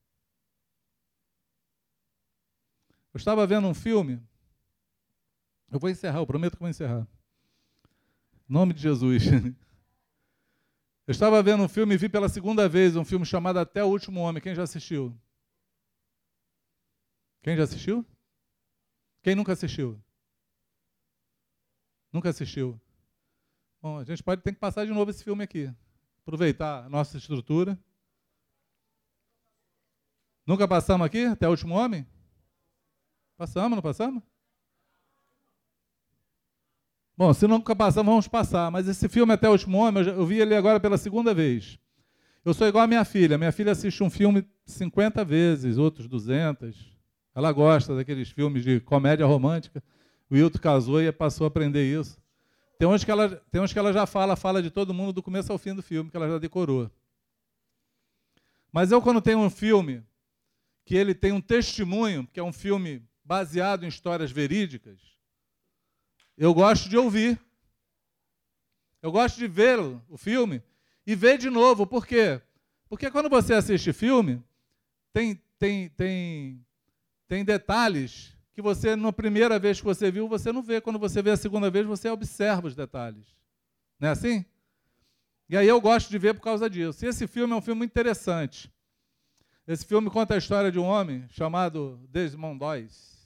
Eu 3.11 3.18
estava 3.18 3.47
vendo 3.47 3.68
um 3.68 3.74
filme. 3.74 4.22
Eu 5.72 5.80
vou 5.80 5.89
encerrar, 5.89 6.20
eu 6.20 6.28
prometo 6.28 6.53
que 6.53 6.59
vou 6.59 6.70
encerrar. 6.70 7.07
Em 8.47 8.53
nome 8.53 8.72
de 8.72 8.84
Jesus. 8.84 9.24
Eu 11.08 11.14
estava 11.14 11.41
vendo 11.41 11.64
um 11.64 11.70
filme 11.70 11.95
e 11.95 11.97
vi 11.97 12.10
pela 12.10 12.28
segunda 12.28 12.68
vez 12.68 12.97
um 12.97 13.05
filme 13.05 13.26
chamado 13.26 13.60
Até 13.60 13.82
o 13.82 13.88
Último 13.88 14.20
Homem. 14.20 14.43
Quem 14.43 14.53
já 14.53 14.64
assistiu? 14.64 15.18
Quem 17.41 17.55
já 17.55 17.64
assistiu? 17.64 18.05
Quem 19.24 19.34
nunca 19.34 19.53
assistiu? 19.53 19.97
Nunca 22.12 22.30
assistiu? 22.30 22.78
Bom, 23.82 23.99
a 23.99 24.03
gente 24.03 24.22
pode 24.22 24.41
ter 24.41 24.51
que 24.51 24.60
passar 24.60 24.86
de 24.86 24.91
novo 24.91 25.10
esse 25.10 25.24
filme 25.24 25.45
aqui. 25.45 25.74
aproveitar 26.24 26.84
a 26.84 26.89
nossa 26.89 27.18
estrutura. 27.18 27.80
Nunca 30.45 30.68
passamos 30.68 31.08
aqui 31.08 31.24
até 31.24 31.47
o 31.47 31.51
último 31.51 31.74
homem? 31.74 32.05
Passamos, 33.38 33.78
não 33.78 33.82
passamos? 33.82 34.22
Bom, 37.18 37.34
se 37.34 37.47
nunca 37.47 37.76
passamos, 37.76 38.11
vamos 38.11 38.28
passar. 38.28 38.70
Mas 38.70 38.88
esse 38.88 39.09
filme 39.09 39.34
Até 39.34 39.49
o 39.49 39.53
Último 39.53 39.80
Homem, 39.80 40.05
eu, 40.05 40.26
vi 40.26 40.39
ele 40.39 40.53
agora 40.53 40.80
pela 40.80 40.99
segunda 40.99 41.34
vez. 41.34 41.80
Eu 42.45 42.53
sou 42.53 42.68
igual 42.68 42.84
a 42.84 42.88
minha 42.88 43.03
filha. 43.03 43.39
Minha 43.39 43.51
filha 43.51 43.72
assiste 43.72 44.03
um 44.03 44.09
filme 44.09 44.47
50 44.68 45.26
vezes, 45.26 45.80
outros 45.80 46.07
200. 46.07 46.95
Ela 47.34 47.51
gosta 47.51 47.95
daqueles 47.95 48.30
filmes 48.30 48.63
de 48.63 48.80
comédia 48.80 49.26
romântica. 49.26 49.84
O 50.30 50.36
Wilton 50.36 50.59
casou 50.59 51.01
e 51.01 51.11
passou 51.11 51.45
a 51.45 51.47
aprender 51.47 51.84
isso. 51.84 52.22
Tem 52.78 52.88
uns, 52.88 53.03
que 53.03 53.09
ela, 53.09 53.30
tem 53.51 53.59
uns 53.61 53.74
que 53.74 53.80
ela 53.80 53.91
já 53.91 54.05
fala, 54.05 54.36
fala 54.36 54.61
de 54.61 54.70
todo 54.70 54.93
mundo 54.93 55.11
do 55.11 55.24
começo 55.24 55.51
ao 55.51 55.57
fim 55.57 55.74
do 55.74 55.82
filme, 55.82 56.11
que 56.11 56.18
ela 56.18 56.30
já 56.30 56.38
decorou. 56.38 56.91
Mas 58.72 58.91
eu, 58.91 59.01
quando 59.01 59.22
tenho 59.22 59.39
um 59.39 59.49
filme 59.49 60.03
que 60.86 60.95
ele 60.95 61.15
tem 61.15 61.32
um 61.32 61.41
testemunho, 61.41 62.28
que 62.32 62.39
é 62.39 62.43
um 62.43 62.53
filme 62.53 63.01
baseado 63.26 63.84
em 63.84 63.88
histórias 63.88 64.30
verídicas, 64.30 65.16
eu 66.38 66.54
gosto 66.54 66.88
de 66.88 66.98
ouvir. 66.98 67.40
Eu 69.02 69.12
gosto 69.12 69.38
de 69.38 69.48
ver 69.48 69.80
o 69.80 70.18
filme 70.18 70.62
e 71.06 71.16
ver 71.16 71.38
de 71.38 71.50
novo. 71.50 71.88
Por 71.88 72.06
quê? 72.06 72.42
Porque 72.90 73.10
quando 73.10 73.30
você 73.30 73.54
assiste 73.54 73.92
filme, 73.92 74.44
tem, 75.12 75.42
tem, 75.58 75.90
tem, 75.90 76.66
tem 77.28 77.44
detalhes 77.44 78.36
que 78.54 78.62
você, 78.62 78.96
na 78.96 79.14
primeira 79.14 79.60
vez 79.60 79.80
que 79.80 79.86
você 79.86 80.10
viu, 80.12 80.28
você 80.28 80.52
não 80.52 80.62
vê. 80.62 80.82
Quando 80.82 81.00
você 81.00 81.22
vê 81.22 81.32
a 81.32 81.38
segunda 81.38 81.70
vez, 81.70 81.86
você 81.86 82.10
observa 82.10 82.68
os 82.68 82.76
detalhes. 82.76 83.26
Não 84.00 84.10
é 84.10 84.12
assim? 84.12 84.46
E 85.50 85.56
aí 85.56 85.68
eu 85.68 85.80
gosto 85.80 86.10
de 86.10 86.18
ver 86.18 86.34
por 86.34 86.42
causa 86.42 86.70
disso. 86.70 87.06
E 87.06 87.08
esse 87.08 87.28
filme 87.28 87.54
é 87.54 87.56
um 87.56 87.62
filme 87.62 87.86
interessante. 87.86 88.72
Esse 89.68 89.86
filme 89.86 90.10
conta 90.10 90.36
a 90.36 90.38
história 90.38 90.72
de 90.72 90.80
um 90.80 90.86
homem 90.86 91.28
chamado 91.30 92.00
Desmond 92.10 92.60
Doyce. 92.60 93.16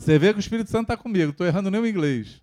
Você 0.00 0.18
vê 0.18 0.32
que 0.32 0.38
o 0.38 0.40
Espírito 0.40 0.70
Santo 0.70 0.84
está 0.84 0.96
comigo, 0.96 1.30
estou 1.30 1.46
errando 1.46 1.70
nem 1.70 1.78
o 1.78 1.86
inglês. 1.86 2.42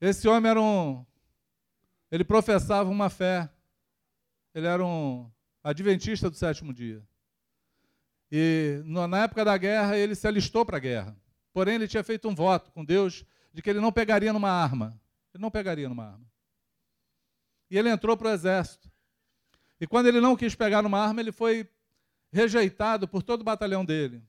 Esse 0.00 0.26
homem 0.26 0.50
era 0.50 0.60
um. 0.60 1.06
Ele 2.10 2.24
professava 2.24 2.90
uma 2.90 3.08
fé. 3.08 3.48
Ele 4.52 4.66
era 4.66 4.84
um 4.84 5.30
adventista 5.62 6.28
do 6.28 6.34
sétimo 6.34 6.74
dia. 6.74 7.06
E 8.32 8.82
na 8.84 9.22
época 9.22 9.44
da 9.44 9.56
guerra, 9.56 9.96
ele 9.96 10.16
se 10.16 10.26
alistou 10.26 10.66
para 10.66 10.78
a 10.78 10.80
guerra. 10.80 11.16
Porém, 11.52 11.76
ele 11.76 11.86
tinha 11.86 12.02
feito 12.02 12.28
um 12.28 12.34
voto 12.34 12.72
com 12.72 12.84
Deus 12.84 13.24
de 13.52 13.62
que 13.62 13.70
ele 13.70 13.80
não 13.80 13.92
pegaria 13.92 14.32
numa 14.32 14.50
arma. 14.50 15.00
Ele 15.32 15.40
não 15.40 15.52
pegaria 15.52 15.88
numa 15.88 16.04
arma. 16.04 16.26
E 17.70 17.78
ele 17.78 17.90
entrou 17.90 18.16
para 18.16 18.30
o 18.30 18.32
exército. 18.32 18.90
E 19.80 19.86
quando 19.86 20.06
ele 20.08 20.20
não 20.20 20.34
quis 20.34 20.56
pegar 20.56 20.82
numa 20.82 20.98
arma, 20.98 21.20
ele 21.20 21.30
foi 21.30 21.70
rejeitado 22.32 23.06
por 23.06 23.22
todo 23.22 23.42
o 23.42 23.44
batalhão 23.44 23.84
dele 23.84 24.20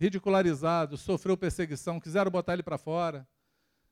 ridicularizado, 0.00 0.96
sofreu 0.96 1.36
perseguição, 1.36 2.00
quiseram 2.00 2.30
botar 2.30 2.54
ele 2.54 2.62
para 2.62 2.78
fora. 2.78 3.28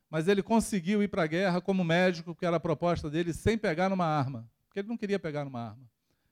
Mas 0.08 0.26
ele 0.26 0.42
conseguiu 0.42 1.02
ir 1.02 1.08
para 1.08 1.24
a 1.24 1.26
guerra 1.26 1.60
como 1.60 1.84
médico, 1.84 2.34
que 2.34 2.46
era 2.46 2.56
a 2.56 2.60
proposta 2.60 3.10
dele, 3.10 3.34
sem 3.34 3.58
pegar 3.58 3.90
numa 3.90 4.06
arma. 4.06 4.50
Porque 4.66 4.78
ele 4.78 4.88
não 4.88 4.96
queria 4.96 5.18
pegar 5.18 5.44
numa 5.44 5.60
arma. 5.60 5.86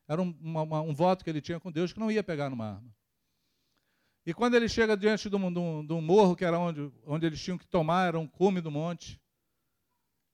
Era 0.08 0.22
um, 0.22 0.34
uma, 0.40 0.80
um 0.80 0.94
voto 0.94 1.22
que 1.22 1.28
ele 1.28 1.42
tinha 1.42 1.60
com 1.60 1.70
Deus 1.70 1.92
que 1.92 2.00
não 2.00 2.10
ia 2.10 2.24
pegar 2.24 2.48
numa 2.48 2.76
arma. 2.76 2.96
E 4.24 4.32
quando 4.32 4.54
ele 4.54 4.66
chega 4.66 4.96
diante 4.96 5.28
de 5.28 5.36
um, 5.36 6.00
morro, 6.00 6.34
que 6.34 6.44
era 6.44 6.58
onde, 6.58 6.90
onde 7.04 7.26
eles 7.26 7.40
tinham 7.40 7.58
que 7.58 7.66
tomar, 7.66 8.08
era 8.08 8.18
um 8.18 8.26
cume 8.26 8.62
do 8.62 8.70
monte, 8.70 9.20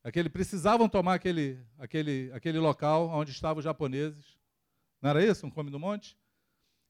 aquele, 0.04 0.30
precisavam 0.30 0.88
tomar 0.88 1.14
aquele, 1.14 1.58
aquele, 1.78 2.30
aquele 2.32 2.58
local 2.60 3.08
onde 3.08 3.32
estavam 3.32 3.58
os 3.58 3.64
japoneses. 3.64 4.38
Não 5.00 5.10
era 5.10 5.24
isso, 5.24 5.44
um 5.44 5.50
cume 5.50 5.70
do 5.70 5.80
monte? 5.80 6.16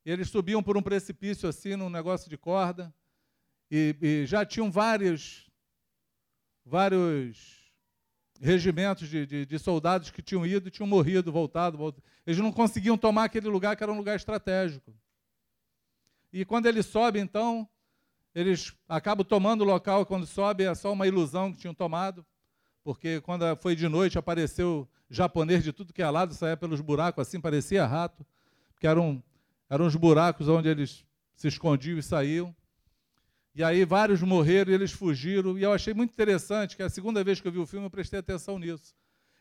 E 0.05 0.11
eles 0.11 0.28
subiam 0.28 0.62
por 0.62 0.76
um 0.76 0.82
precipício 0.82 1.48
assim, 1.48 1.76
num 1.76 1.88
negócio 1.88 2.28
de 2.28 2.36
corda. 2.36 2.92
E, 3.70 3.96
e 4.03 4.26
já 4.26 4.44
tinham 4.44 4.70
vários, 4.70 5.50
vários 6.64 7.62
regimentos 8.40 9.09
de, 9.09 9.24
de, 9.24 9.46
de, 9.46 9.59
soldados 9.59 10.11
que 10.11 10.20
tinham 10.20 10.44
ido 10.44 10.70
tinham 10.70 10.86
morrido, 10.86 11.30
voltado, 11.30 11.78
voltado. 11.78 12.03
Eles 12.26 12.40
não 12.40 12.53
conseguiam 12.53 12.98
tomar 12.98 13.24
aquele 13.24 13.48
lugar 13.48 13.76
que 13.76 13.82
era 13.82 13.92
um 13.92 13.96
lugar 13.96 14.16
estratégico. 14.16 14.92
E 16.32 16.44
quando 16.44 16.66
eles 16.66 16.86
sobem, 16.86 17.22
então, 17.22 17.68
eles 18.34 18.74
acabam 18.88 19.24
tomando 19.24 19.62
o 19.62 19.66
local. 19.66 20.05
Quando 20.05 20.26
sobe, 20.26 20.64
é 20.64 20.74
só 20.74 20.92
uma 20.92 21.07
ilusão 21.07 21.53
que 21.53 21.59
tinham 21.59 21.74
tomado, 21.74 22.26
porque 22.82 23.20
quando 23.20 23.44
foi 23.57 23.76
de 23.76 23.88
noite 23.88 24.18
apareceu 24.18 24.88
japonês 25.09 25.62
de 25.62 25.72
tudo 25.72 25.92
que 25.92 26.03
é 26.03 26.11
lado, 26.11 26.34
saía 26.34 26.57
pelos 26.57 26.80
buracos 26.80 27.26
assim, 27.26 27.40
parecia 27.40 27.86
rato, 27.86 28.26
porque 28.72 28.86
eram 28.86 29.22
eram 29.72 29.86
os 29.86 29.96
buracos 29.96 30.48
onde 30.48 30.68
eles 30.68 31.02
se 31.34 31.48
escondiam 31.48 31.96
e 31.96 32.02
saíam. 32.02 32.54
E 33.54 33.64
aí 33.64 33.86
vários 33.86 34.20
morreram 34.20 34.70
e 34.70 34.74
eles 34.74 34.92
fugiram. 34.92 35.58
E 35.58 35.62
eu 35.62 35.72
achei 35.72 35.94
muito 35.94 36.10
interessante 36.10 36.76
que 36.76 36.82
a 36.82 36.90
segunda 36.90 37.24
vez 37.24 37.40
que 37.40 37.48
eu 37.48 37.52
vi 37.52 37.58
o 37.58 37.64
filme 37.64 37.86
eu 37.86 37.90
prestei 37.90 38.18
atenção 38.18 38.58
nisso. 38.58 38.94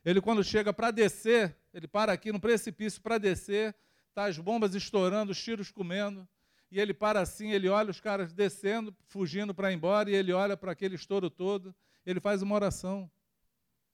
Ele, 0.06 0.22
quando 0.22 0.42
chega 0.42 0.72
para 0.72 0.90
descer, 0.90 1.58
ele 1.74 1.86
para 1.86 2.14
aqui 2.14 2.32
no 2.32 2.40
precipício 2.40 3.02
para 3.02 3.18
descer, 3.18 3.76
tá 4.14 4.24
as 4.24 4.38
bombas 4.38 4.74
estourando, 4.74 5.34
os 5.34 5.44
tiros 5.44 5.70
comendo. 5.70 6.26
E 6.72 6.80
ele 6.80 6.94
para 6.94 7.20
assim, 7.20 7.52
ele 7.52 7.68
olha 7.68 7.92
os 7.92 8.00
caras 8.00 8.32
descendo, 8.32 8.96
fugindo 9.08 9.54
para 9.54 9.70
ir 9.70 9.76
embora, 9.76 10.10
e 10.10 10.16
ele 10.16 10.32
olha 10.32 10.56
para 10.56 10.72
aquele 10.72 10.96
estouro 10.96 11.30
todo. 11.30 11.76
Ele 12.06 12.22
faz 12.22 12.42
uma 12.42 12.56
oração. 12.56 13.12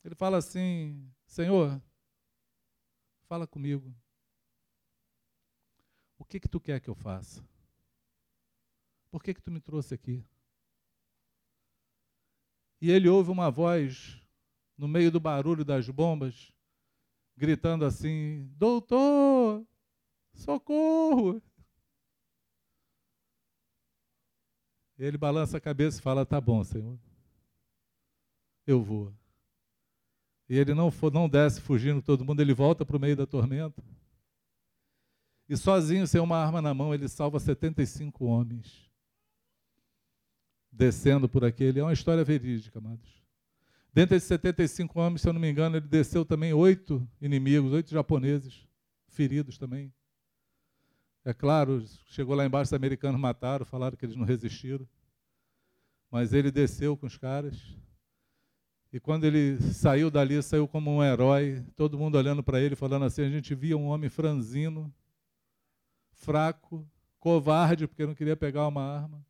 Ele 0.05 0.13
fala 0.13 0.38
assim: 0.38 1.03
Senhor, 1.25 1.81
fala 3.27 3.47
comigo. 3.47 3.91
Que 6.28 6.39
que 6.39 6.47
tu 6.47 6.59
quer 6.59 6.80
que 6.80 6.89
eu 6.89 6.95
faça? 6.95 7.41
Por 9.09 9.23
que 9.23 9.34
que 9.34 9.41
tu 9.41 9.51
me 9.51 9.59
trouxe 9.59 9.93
aqui? 9.93 10.25
E 12.82 12.91
ele 12.91 13.07
ouve 13.07 13.32
uma 13.32 13.49
voz 13.49 14.21
no 14.78 14.88
meio 14.88 15.09
do 15.09 15.19
barulho 15.19 15.65
das 15.65 15.89
bombas, 15.89 16.51
gritando 17.36 17.86
assim: 17.86 18.47
Doutor, 18.57 19.65
socorro! 20.34 21.41
Ele 24.97 25.17
balança 25.17 25.57
a 25.57 25.61
cabeça 25.61 25.99
e 25.99 26.01
fala: 26.01 26.25
Tá 26.25 26.41
bom, 26.41 26.63
Senhor, 26.63 26.99
eu 28.65 28.84
vou. 28.84 29.13
E 30.49 30.57
ele 30.57 30.73
não, 30.73 30.91
for, 30.91 31.11
não 31.11 31.28
desce 31.28 31.59
fugindo 31.59 32.01
todo 32.01 32.23
mundo, 32.23 32.41
ele 32.41 32.53
volta 32.53 32.86
para 32.86 32.97
o 32.97 32.99
meio 32.99 33.15
da 33.15 33.25
tormenta. 33.25 33.84
E 35.49 35.55
sozinho, 35.55 36.05
sem 36.05 36.19
uma 36.19 36.37
arma 36.37 36.61
na 36.61 36.73
mão, 36.73 36.93
ele 36.93 37.07
salva 37.07 37.39
75 37.39 38.25
homens. 38.25 38.89
Descendo 40.71 41.29
por 41.29 41.45
aquele. 41.45 41.79
É 41.79 41.83
uma 41.83 41.93
história 41.93 42.23
verídica, 42.23 42.79
amados. 42.79 43.09
Dentre 43.93 44.17
esses 44.17 44.27
75 44.27 44.99
homens, 44.99 45.21
se 45.21 45.29
eu 45.29 45.33
não 45.33 45.39
me 45.39 45.49
engano, 45.49 45.77
ele 45.77 45.87
desceu 45.87 46.23
também 46.23 46.53
oito 46.53 47.07
inimigos, 47.19 47.71
oito 47.71 47.89
japoneses, 47.89 48.67
feridos 49.07 49.57
também. 49.57 49.91
É 51.25 51.33
claro, 51.33 51.83
chegou 52.05 52.35
lá 52.35 52.45
embaixo, 52.45 52.69
os 52.69 52.73
americanos 52.73 53.19
mataram, 53.19 53.65
falaram 53.65 53.97
que 53.97 54.05
eles 54.05 54.15
não 54.15 54.23
resistiram. 54.23 54.87
Mas 56.11 56.31
ele 56.31 56.51
desceu 56.51 56.95
com 56.95 57.07
os 57.07 57.17
caras. 57.17 57.75
E 58.93 58.99
quando 58.99 59.25
ele 59.25 59.59
saiu 59.61 60.09
dali, 60.09 60.41
saiu 60.41 60.67
como 60.67 60.89
um 60.89 61.03
herói, 61.03 61.65
todo 61.75 61.97
mundo 61.97 62.17
olhando 62.17 62.41
para 62.41 62.61
ele, 62.61 62.75
falando 62.75 63.03
assim: 63.05 63.23
a 63.23 63.29
gente 63.29 63.53
via 63.53 63.75
um 63.75 63.87
homem 63.87 64.09
franzino, 64.09 64.93
fraco, 66.18 66.86
covarde, 67.20 67.88
porque 67.88 68.05
não 68.05 68.15
queria 68.15 68.36
pegar 68.36 68.68
uma 68.68 68.82
arma. 68.82 69.26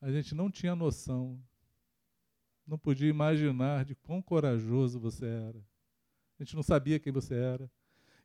A 0.00 0.10
gente 0.10 0.34
não 0.34 0.50
tinha 0.50 0.74
noção, 0.74 1.38
não 2.66 2.78
podia 2.78 3.08
imaginar 3.08 3.84
de 3.84 3.94
quão 3.94 4.22
corajoso 4.22 5.00
você 5.00 5.26
era. 5.26 5.58
A 6.38 6.42
gente 6.42 6.54
não 6.54 6.62
sabia 6.62 6.98
quem 6.98 7.12
você 7.12 7.34
era. 7.34 7.70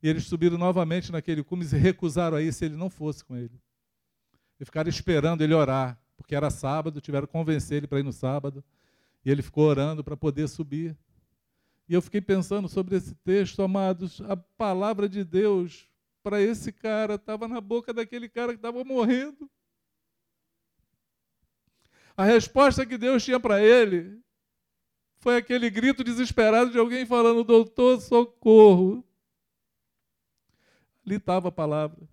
E 0.02 0.08
eles 0.08 0.26
subiram 0.26 0.58
novamente 0.58 1.12
naquele 1.12 1.44
cume 1.44 1.66
e 1.66 1.68
se 1.68 1.78
recusaram 1.78 2.38
a 2.38 2.42
ir 2.42 2.54
se 2.54 2.66
ele 2.66 2.76
não 2.76 2.90
fosse 2.90 3.24
com 3.24 3.36
ele. 3.36 3.60
E 4.60 4.66
ficaram 4.66 4.90
esperando 4.90 5.42
ele 5.42 5.54
orar, 5.54 5.98
porque 6.18 6.36
era 6.36 6.50
sábado, 6.50 7.02
tiveram 7.02 7.28
que 7.28 7.34
convencer 7.34 7.78
ele 7.78 7.88
para 7.88 8.00
ir 8.00 8.04
no 8.04 8.14
sábado. 8.14 8.64
E 9.24 9.30
ele 9.30 9.42
ficou 9.42 9.66
orando 9.66 10.04
para 10.04 10.16
poder 10.16 10.48
subir. 10.48 10.96
E 11.88 11.94
eu 11.94 12.02
fiquei 12.02 12.22
pensando 12.22 12.68
sobre 12.70 12.96
esse 12.96 13.16
texto, 13.16 13.62
amados, 13.62 14.22
a 14.22 14.38
palavra 14.38 15.08
de 15.08 15.24
Deus 15.24 15.90
para 16.22 16.42
esse 16.42 16.72
cara, 16.72 17.16
estava 17.16 17.48
na 17.48 17.62
boca 17.62 17.94
daquele 17.94 18.28
cara 18.28 18.54
que 18.54 18.58
estava 18.58 18.84
morrendo. 18.84 19.50
A 22.16 22.26
resposta 22.26 22.86
que 22.86 22.98
Deus 22.98 23.24
tinha 23.24 23.40
para 23.40 23.62
ele 23.62 24.22
foi 25.20 25.38
aquele 25.38 25.70
grito 25.70 26.04
desesperado 26.04 26.72
de 26.72 26.78
alguém 26.78 27.06
falando: 27.06 27.44
Doutor, 27.44 28.02
socorro. 28.02 29.04
Ali 31.06 31.16
estava 31.16 31.48
a 31.48 31.52
palavra. 31.52 32.08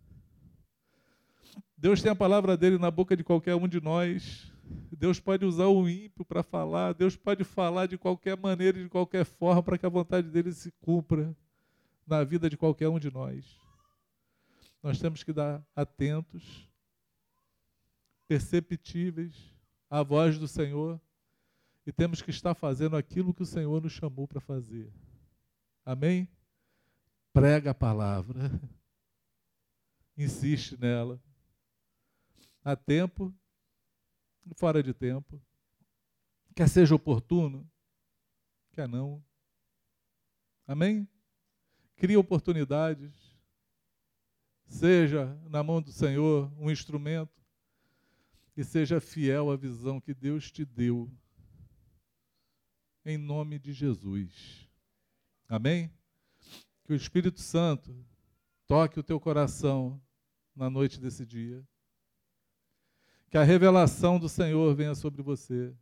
Deus 1.77 2.01
tem 2.01 2.11
a 2.11 2.17
palavra 2.17 2.57
dele 2.57 2.79
na 2.79 2.91
boca 2.91 3.17
de 3.17 3.23
qualquer 3.23 3.55
um 3.55 3.69
de 3.69 3.81
nós. 3.81 4.51
Deus 4.91 5.21
pode 5.21 5.45
usar 5.45 5.67
o 5.67 5.89
ímpio 5.89 6.25
para 6.25 6.43
falar, 6.43 6.95
Deus 6.95 7.17
pode 7.17 7.45
falar 7.45 7.87
de 7.87 7.99
qualquer 7.99 8.37
maneira, 8.37 8.83
de 8.83 8.89
qualquer 8.89 9.25
forma, 9.25 9.63
para 9.63 9.77
que 9.77 9.87
a 9.87 9.91
vontade 9.91 10.29
dele 10.29 10.53
se 10.53 10.73
cumpra 10.81 11.37
na 12.07 12.25
vida 12.25 12.49
de 12.49 12.57
qualquer 12.57 12.89
um 12.89 12.99
de 12.99 13.13
nós. 13.13 13.66
Nós 14.87 15.01
temos 15.01 15.24
que 15.24 15.32
dar 15.32 15.66
atentos, 15.74 16.70
perceptíveis 18.28 19.34
à 19.91 20.01
voz 20.01 20.39
do 20.39 20.47
Senhor 20.47 21.01
e 21.84 21.91
temos 21.91 22.22
que 22.22 22.30
estar 22.30 22.55
fazendo 22.55 22.97
aquilo 22.97 23.34
que 23.34 23.43
o 23.43 23.47
Senhor 23.47 23.82
nos 23.82 23.95
chamou 23.95 24.28
para 24.28 24.41
fazer. 24.41 24.93
Amém? 25.84 26.28
Prega 27.32 27.72
a 27.72 27.74
palavra, 27.74 28.49
insiste 30.16 30.80
nela. 30.80 31.20
Há 32.62 32.76
tempo 32.76 33.34
fora 34.55 34.80
de 34.84 34.95
tempo. 34.95 35.43
Quer 36.55 36.68
seja 36.68 36.95
oportuno, 36.95 37.68
quer 38.70 38.89
não. 38.89 39.20
Amém? 40.64 41.09
Cria 41.97 42.20
oportunidades. 42.20 43.26
Seja 44.67 45.39
na 45.49 45.62
mão 45.62 45.81
do 45.81 45.93
Senhor 45.93 46.53
um 46.59 46.71
instrumento 46.71 47.43
e 48.57 48.64
seja 48.64 49.01
fiel 49.01 49.51
à 49.51 49.57
visão 49.57 50.01
que 50.01 50.12
Deus 50.12 50.51
te 50.51 50.64
deu. 50.64 51.11
Em 53.05 53.17
nome 53.17 53.59
de 53.59 53.73
Jesus. 53.73 54.69
Amém? 55.49 55.91
Que 56.85 56.93
o 56.93 56.97
Espírito 56.97 57.41
Santo 57.41 57.95
toque 58.67 58.99
o 58.99 59.03
teu 59.03 59.21
coração 59.21 60.01
na 60.55 60.69
noite 60.69 61.01
desse 61.01 61.25
dia 61.25 61.64
que 63.37 63.39
a 63.39 63.45
revelação 63.45 64.19
do 64.19 64.29
Senhor 64.29 64.75
venha 64.75 64.95
sobre 64.95 65.23
você. 65.23 65.75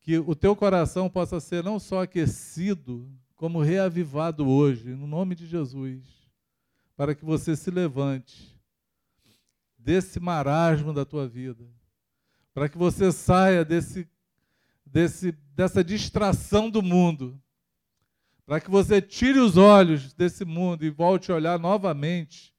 Que 0.00 0.18
o 0.18 0.34
teu 0.34 0.56
coração 0.56 1.08
possa 1.08 1.38
ser 1.38 1.62
não 1.62 1.78
só 1.78 2.02
aquecido, 2.02 3.08
como 3.36 3.60
reavivado 3.60 4.48
hoje, 4.48 4.94
no 4.94 5.06
nome 5.06 5.34
de 5.34 5.46
Jesus, 5.46 6.17
para 6.98 7.14
que 7.14 7.24
você 7.24 7.56
se 7.56 7.70
levante 7.70 8.54
desse 9.78 10.20
marasmo 10.20 10.92
da 10.92 11.06
tua 11.06 11.26
vida, 11.26 11.64
para 12.52 12.68
que 12.68 12.76
você 12.76 13.10
saia 13.10 13.64
desse, 13.64 14.06
desse, 14.84 15.32
dessa 15.54 15.82
distração 15.82 16.68
do 16.68 16.82
mundo, 16.82 17.40
para 18.44 18.60
que 18.60 18.70
você 18.70 19.00
tire 19.00 19.38
os 19.38 19.56
olhos 19.56 20.12
desse 20.12 20.44
mundo 20.44 20.84
e 20.84 20.90
volte 20.90 21.32
a 21.32 21.34
olhar 21.34 21.58
novamente 21.58 22.54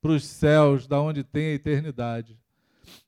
para 0.00 0.12
os 0.12 0.24
céus, 0.24 0.86
da 0.86 1.00
onde 1.00 1.24
tem 1.24 1.46
a 1.46 1.54
eternidade 1.54 2.40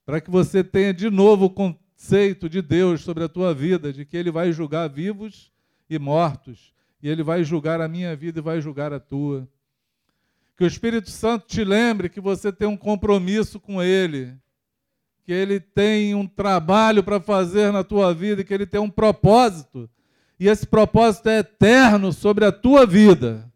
para 0.05 0.21
que 0.21 0.31
você 0.31 0.63
tenha 0.65 0.93
de 0.93 1.11
novo 1.11 1.47
o 1.47 1.51
conceito 1.51 2.49
de 2.49 2.61
Deus 2.61 3.03
sobre 3.03 3.25
a 3.25 3.29
tua 3.29 3.55
vida, 3.55 3.93
de 3.93 4.05
que 4.05 4.17
Ele 4.17 4.31
vai 4.31 4.53
julgar 4.53 4.89
vivos 4.89 5.53
e 5.89 5.99
mortos, 5.99 6.75
e 7.03 7.09
Ele 7.09 7.23
vai 7.23 7.45
julgar 7.45 7.81
a 7.81 7.89
minha 7.89 8.15
vida 8.17 8.41
e 8.41 8.43
vai 8.43 8.61
julgar 8.61 8.93
a 8.93 9.01
tua. 9.01 9.49
Que 10.57 10.65
o 10.65 10.67
Espírito 10.67 11.11
Santo 11.11 11.47
te 11.47 11.65
lembre 11.65 12.09
que 12.09 12.21
você 12.21 12.53
tem 12.53 12.69
um 12.69 12.77
compromisso 12.77 13.59
com 13.59 13.83
Ele, 13.83 14.35
que 15.25 15.33
Ele 15.33 15.59
tem 15.59 16.15
um 16.15 16.27
trabalho 16.27 17.03
para 17.03 17.21
fazer 17.21 17.73
na 17.73 17.83
tua 17.83 18.13
vida, 18.13 18.45
que 18.45 18.53
Ele 18.53 18.67
tem 18.67 18.81
um 18.81 18.91
propósito, 18.91 19.89
e 20.39 20.49
esse 20.49 20.67
propósito 20.67 21.29
é 21.29 21.39
eterno 21.39 22.13
sobre 22.13 22.45
a 22.45 22.53
tua 22.53 22.85
vida. 22.85 23.51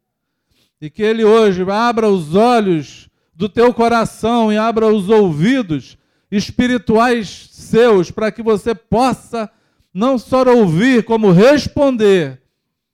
E 0.81 0.89
que 0.89 1.03
Ele 1.03 1.25
hoje 1.25 1.63
abra 1.71 2.09
os 2.09 2.35
olhos 2.35 3.09
do 3.35 3.49
teu 3.49 3.75
coração 3.75 4.53
e 4.53 4.57
abra 4.57 4.87
os 4.87 5.09
ouvidos 5.09 5.99
espirituais 6.31 7.49
seus, 7.53 8.11
para 8.11 8.31
que 8.33 8.43
você 8.43 8.75
possa 8.75 9.51
não 9.93 10.19
só 10.19 10.43
ouvir, 10.45 11.05
como 11.05 11.31
responder 11.33 12.43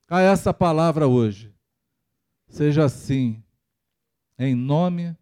a 0.09 0.21
essa 0.21 0.55
palavra 0.55 1.07
hoje. 1.07 1.53
Seja 2.49 2.85
assim, 2.85 3.43
em 4.49 4.55
nome 4.55 5.17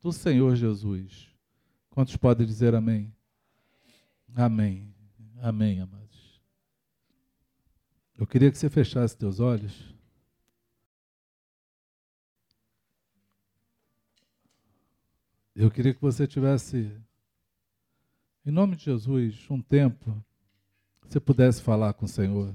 do 0.00 0.12
Senhor 0.12 0.54
Jesus. 0.56 1.28
Quantos 1.90 2.16
podem 2.16 2.46
dizer 2.46 2.74
amém? 2.74 3.14
Amém. 4.34 4.94
Amém, 5.40 5.80
amados. 5.80 6.40
Eu 8.16 8.26
queria 8.26 8.50
que 8.50 8.58
você 8.58 8.68
fechasse 8.68 9.16
teus 9.16 9.40
olhos. 9.40 9.94
Eu 15.54 15.70
queria 15.70 15.94
que 15.94 16.00
você 16.00 16.26
tivesse 16.26 16.90
em 18.46 18.50
nome 18.50 18.76
de 18.76 18.84
Jesus, 18.84 19.46
um 19.48 19.62
tempo, 19.62 20.22
você 21.08 21.18
pudesse 21.18 21.62
falar 21.62 21.94
com 21.94 22.04
o 22.04 22.08
Senhor. 22.08 22.54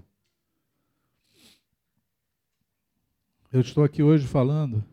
Eu 3.52 3.62
estou 3.62 3.84
aqui 3.84 4.04
hoje 4.04 4.28
falando, 4.28 4.86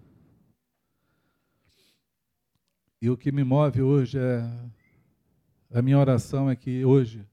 e 3.07 3.11
o 3.11 3.17
que 3.17 3.31
me 3.31 3.45
move 3.45 3.81
hoje 3.83 4.19
é, 4.19 4.43
a 5.71 5.81
minha 5.81 5.97
oração 5.97 6.51
é 6.51 6.57
que 6.57 6.85
hoje, 6.85 7.25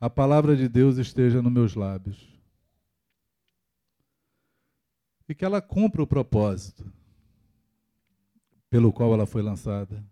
a 0.00 0.08
palavra 0.08 0.56
de 0.56 0.66
Deus 0.66 0.96
esteja 0.96 1.42
nos 1.42 1.52
meus 1.52 1.74
lábios. 1.74 2.26
E 5.28 5.34
que 5.34 5.44
ela 5.44 5.60
cumpra 5.60 6.02
o 6.02 6.06
propósito 6.06 6.90
pelo 8.70 8.90
qual 8.90 9.12
ela 9.12 9.26
foi 9.26 9.42
lançada. 9.42 10.02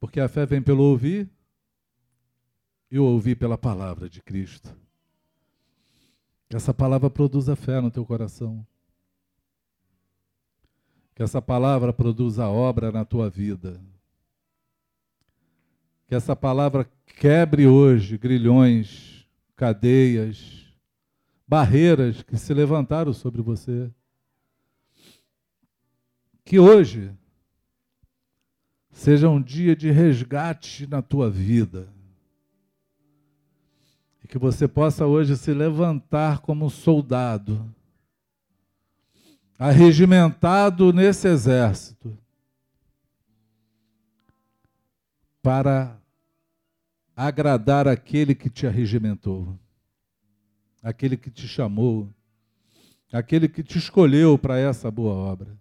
Porque 0.00 0.18
a 0.18 0.30
fé 0.30 0.46
vem 0.46 0.62
pelo 0.62 0.84
ouvir 0.84 1.28
e 2.90 2.98
o 2.98 3.04
ouvir 3.04 3.36
pela 3.36 3.58
palavra 3.58 4.08
de 4.08 4.22
Cristo. 4.22 4.74
Que 6.48 6.56
essa 6.56 6.72
palavra 6.72 7.10
produza 7.10 7.54
fé 7.54 7.82
no 7.82 7.90
teu 7.90 8.06
coração. 8.06 8.66
Que 11.18 11.24
essa 11.24 11.42
palavra 11.42 11.92
produza 11.92 12.46
obra 12.46 12.92
na 12.92 13.04
tua 13.04 13.28
vida. 13.28 13.80
Que 16.06 16.14
essa 16.14 16.36
palavra 16.36 16.88
quebre 17.18 17.66
hoje 17.66 18.16
grilhões, 18.16 19.26
cadeias, 19.56 20.72
barreiras 21.44 22.22
que 22.22 22.36
se 22.36 22.54
levantaram 22.54 23.12
sobre 23.12 23.42
você. 23.42 23.90
Que 26.44 26.60
hoje 26.60 27.12
seja 28.92 29.28
um 29.28 29.42
dia 29.42 29.74
de 29.74 29.90
resgate 29.90 30.86
na 30.86 31.02
tua 31.02 31.28
vida. 31.28 31.92
E 34.22 34.28
que 34.28 34.38
você 34.38 34.68
possa 34.68 35.04
hoje 35.04 35.36
se 35.36 35.52
levantar 35.52 36.38
como 36.38 36.66
um 36.66 36.70
soldado, 36.70 37.74
arregimentado 39.58 40.92
nesse 40.92 41.26
exército, 41.26 42.16
para 45.42 45.98
agradar 47.16 47.88
aquele 47.88 48.34
que 48.34 48.48
te 48.48 48.66
arregimentou, 48.66 49.58
aquele 50.82 51.16
que 51.16 51.30
te 51.30 51.48
chamou, 51.48 52.08
aquele 53.12 53.48
que 53.48 53.62
te 53.62 53.78
escolheu 53.78 54.38
para 54.38 54.58
essa 54.58 54.90
boa 54.90 55.14
obra. 55.14 55.58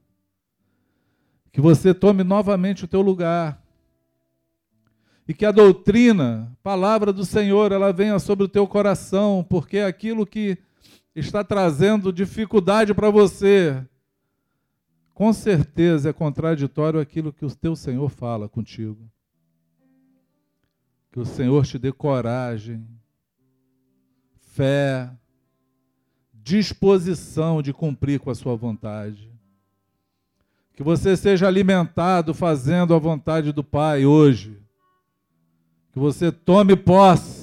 Que 1.52 1.60
você 1.60 1.94
tome 1.94 2.24
novamente 2.24 2.86
o 2.86 2.88
teu 2.88 3.02
lugar. 3.02 3.64
E 5.28 5.34
que 5.34 5.46
a 5.46 5.52
doutrina, 5.52 6.56
palavra 6.62 7.12
do 7.12 7.26
Senhor, 7.26 7.72
ela 7.72 7.92
venha 7.92 8.20
sobre 8.20 8.46
o 8.46 8.48
teu 8.48 8.68
coração, 8.68 9.46
porque 9.50 9.78
é 9.78 9.86
aquilo 9.86 10.26
que 10.26 10.58
está 11.20 11.44
trazendo 11.44 12.14
dificuldade 12.14 12.94
para 12.94 13.10
você, 13.10 13.84
com 15.14 15.34
certeza 15.34 16.10
é 16.10 16.14
contraditório 16.14 17.00
aquilo 17.00 17.34
que 17.34 17.44
o 17.44 17.56
teu 17.56 17.76
Senhor 17.76 18.08
fala 18.10 18.48
contigo. 18.48 19.10
Que 21.12 21.20
o 21.20 21.26
Senhor 21.26 21.66
te 21.66 21.80
dê 21.80 21.92
coragem, 21.92 22.88
fé, 24.54 25.12
disposição 26.34 27.64
de 27.64 27.74
cumprir 27.74 28.20
com 28.20 28.30
a 28.30 28.36
sua 28.36 28.56
vontade. 28.56 29.32
Que 30.76 30.84
você 30.84 31.18
seja 31.18 31.48
alimentado 31.48 32.32
fazendo 32.36 32.94
a 32.94 33.00
vontade 33.00 33.52
do 33.52 33.64
Pai 33.64 34.06
hoje. 34.06 34.62
Que 35.92 35.98
você 35.98 36.32
tome 36.32 36.76
posse 36.76 37.37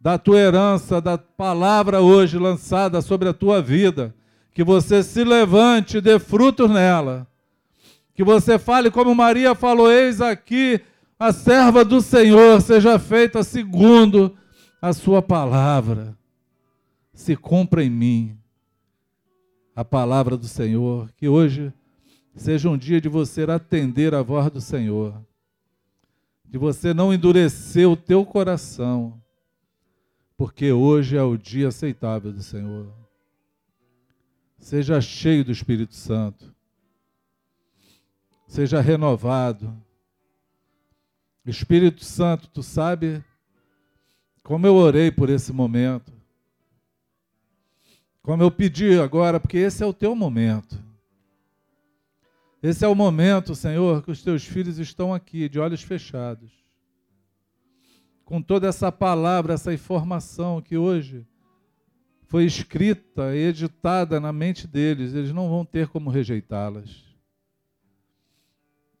da 0.00 0.18
tua 0.18 0.38
herança, 0.38 1.00
da 1.00 1.18
palavra 1.18 2.00
hoje 2.00 2.38
lançada 2.38 3.00
sobre 3.00 3.28
a 3.28 3.32
tua 3.32 3.60
vida. 3.60 4.14
Que 4.52 4.64
você 4.64 5.02
se 5.02 5.22
levante 5.24 5.98
e 5.98 6.00
dê 6.00 6.18
frutos 6.18 6.70
nela. 6.70 7.26
Que 8.14 8.24
você 8.24 8.58
fale 8.58 8.90
como 8.90 9.14
Maria 9.14 9.54
falou: 9.54 9.90
Eis 9.90 10.20
aqui 10.20 10.80
a 11.18 11.32
serva 11.32 11.84
do 11.84 12.00
Senhor, 12.00 12.60
seja 12.60 12.98
feita 12.98 13.42
segundo 13.42 14.36
a 14.80 14.92
sua 14.92 15.22
palavra. 15.22 16.16
Se 17.12 17.36
cumpra 17.36 17.82
em 17.84 17.90
mim 17.90 18.38
a 19.74 19.84
palavra 19.84 20.36
do 20.36 20.46
Senhor, 20.46 21.08
que 21.16 21.28
hoje 21.28 21.72
seja 22.34 22.68
um 22.68 22.76
dia 22.76 23.00
de 23.00 23.08
você 23.08 23.42
atender 23.42 24.14
a 24.14 24.22
voz 24.22 24.50
do 24.50 24.60
Senhor 24.60 25.14
de 26.48 26.56
você 26.56 26.94
não 26.94 27.12
endurecer 27.12 27.88
o 27.88 27.96
teu 27.96 28.24
coração, 28.24 29.20
porque 30.38 30.70
hoje 30.70 31.16
é 31.16 31.22
o 31.22 31.36
dia 31.36 31.66
aceitável 31.66 32.32
do 32.32 32.44
Senhor. 32.44 32.86
Seja 34.56 35.00
cheio 35.00 35.44
do 35.44 35.50
Espírito 35.50 35.96
Santo. 35.96 36.54
Seja 38.46 38.80
renovado. 38.80 39.76
Espírito 41.44 42.04
Santo, 42.04 42.46
tu 42.48 42.62
sabe 42.62 43.22
como 44.44 44.64
eu 44.64 44.76
orei 44.76 45.10
por 45.10 45.28
esse 45.28 45.52
momento. 45.52 46.12
Como 48.22 48.40
eu 48.40 48.50
pedi 48.50 49.00
agora, 49.00 49.40
porque 49.40 49.58
esse 49.58 49.82
é 49.82 49.86
o 49.86 49.92
teu 49.92 50.14
momento. 50.14 50.78
Esse 52.62 52.84
é 52.84 52.88
o 52.88 52.94
momento, 52.94 53.56
Senhor, 53.56 54.04
que 54.04 54.10
os 54.12 54.22
teus 54.22 54.44
filhos 54.44 54.78
estão 54.78 55.12
aqui, 55.12 55.48
de 55.48 55.58
olhos 55.58 55.82
fechados, 55.82 56.57
com 58.28 58.42
toda 58.42 58.68
essa 58.68 58.92
palavra, 58.92 59.54
essa 59.54 59.72
informação 59.72 60.60
que 60.60 60.76
hoje 60.76 61.26
foi 62.26 62.44
escrita 62.44 63.34
e 63.34 63.38
editada 63.38 64.20
na 64.20 64.34
mente 64.34 64.66
deles, 64.66 65.14
eles 65.14 65.32
não 65.32 65.48
vão 65.48 65.64
ter 65.64 65.88
como 65.88 66.10
rejeitá-las. 66.10 67.06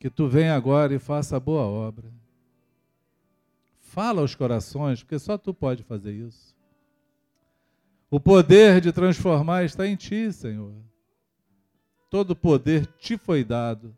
Que 0.00 0.08
tu 0.08 0.26
venha 0.26 0.54
agora 0.56 0.94
e 0.94 0.98
faça 0.98 1.36
a 1.36 1.40
boa 1.40 1.64
obra. 1.64 2.10
Fala 3.80 4.22
aos 4.22 4.34
corações, 4.34 5.02
porque 5.02 5.18
só 5.18 5.36
tu 5.36 5.52
pode 5.52 5.82
fazer 5.82 6.14
isso. 6.14 6.56
O 8.10 8.18
poder 8.18 8.80
de 8.80 8.92
transformar 8.92 9.62
está 9.62 9.86
em 9.86 9.94
ti, 9.94 10.32
Senhor. 10.32 10.72
Todo 12.08 12.34
poder 12.34 12.86
te 12.98 13.18
foi 13.18 13.44
dado 13.44 13.94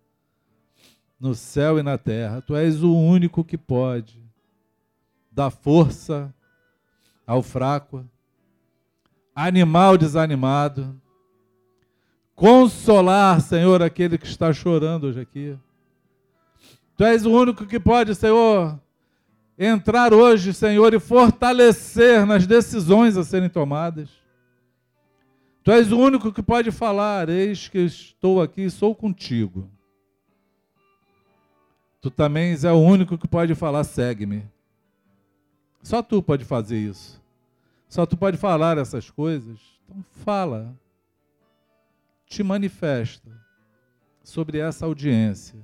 no 1.21 1.37
céu 1.37 1.79
e 1.79 1.85
na 1.85 1.97
terra. 1.97 2.43
Tu 2.43 2.57
és 2.57 2.83
o 2.83 2.93
único 2.93 3.45
que 3.45 3.57
pode 3.57 4.20
dar 5.41 5.51
força 5.51 6.35
ao 7.27 7.43
fraco, 7.43 8.07
animal 9.35 9.97
desanimado, 9.97 11.01
consolar, 12.35 13.41
Senhor, 13.41 13.81
aquele 13.81 14.19
que 14.19 14.27
está 14.27 14.53
chorando 14.53 15.05
hoje 15.05 15.21
aqui. 15.21 15.59
Tu 16.95 17.05
és 17.05 17.25
o 17.25 17.31
único 17.31 17.65
que 17.65 17.81
pode, 17.81 18.15
Senhor, 18.15 18.79
entrar 19.59 20.13
hoje, 20.13 20.53
Senhor, 20.53 20.93
e 20.93 21.01
fortalecer 21.01 22.27
nas 22.27 22.47
decisões 22.47 23.17
a 23.17 23.25
serem 23.25 23.49
tomadas. 23.49 24.11
Tu 25.63 25.73
és 25.73 25.91
o 25.91 25.99
único 25.99 26.31
que 26.35 26.43
pode 26.43 26.71
falar: 26.71 27.31
Eis 27.31 27.67
que 27.67 27.79
estou 27.79 28.43
aqui, 28.43 28.69
sou 28.69 28.95
contigo. 28.95 29.71
Tu 32.03 32.11
também 32.11 32.51
és 32.51 32.65
o 32.65 32.75
único 32.75 33.17
que 33.17 33.27
pode 33.27 33.55
falar: 33.55 33.85
Segue-me. 33.85 34.60
Só 35.83 36.03
tu 36.03 36.23
pode 36.23 36.45
fazer 36.45 36.79
isso. 36.79 37.23
Só 37.89 38.07
tu 38.07 38.17
pode 38.17 38.37
falar 38.37 38.79
essas 38.79 39.11
coisas. 39.11 39.59
Então 39.85 40.03
fala. 40.11 40.79
Te 42.27 42.43
manifesta 42.43 43.31
sobre 44.23 44.59
essa 44.59 44.87
audiência. 44.87 45.59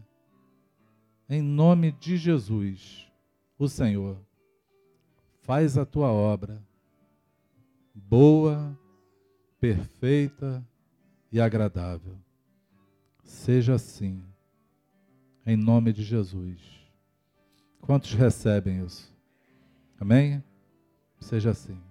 Em 1.29 1.41
nome 1.41 1.93
de 1.93 2.17
Jesus, 2.17 3.11
o 3.59 3.69
Senhor, 3.69 4.19
faz 5.43 5.79
a 5.79 5.85
tua 5.85 6.09
obra 6.09 6.61
boa, 7.97 8.79
perfeita 9.59 10.65
e 11.33 11.41
agradável. 11.41 12.17
Seja 13.25 13.75
assim, 13.75 14.23
em 15.45 15.57
nome 15.57 15.93
de 15.93 16.03
Jesus. 16.03 16.61
Quantos 17.81 18.13
recebem 18.13 18.85
isso? 18.85 19.16
Amém? 19.99 20.43
Seja 21.21 21.51
assim. 21.51 21.86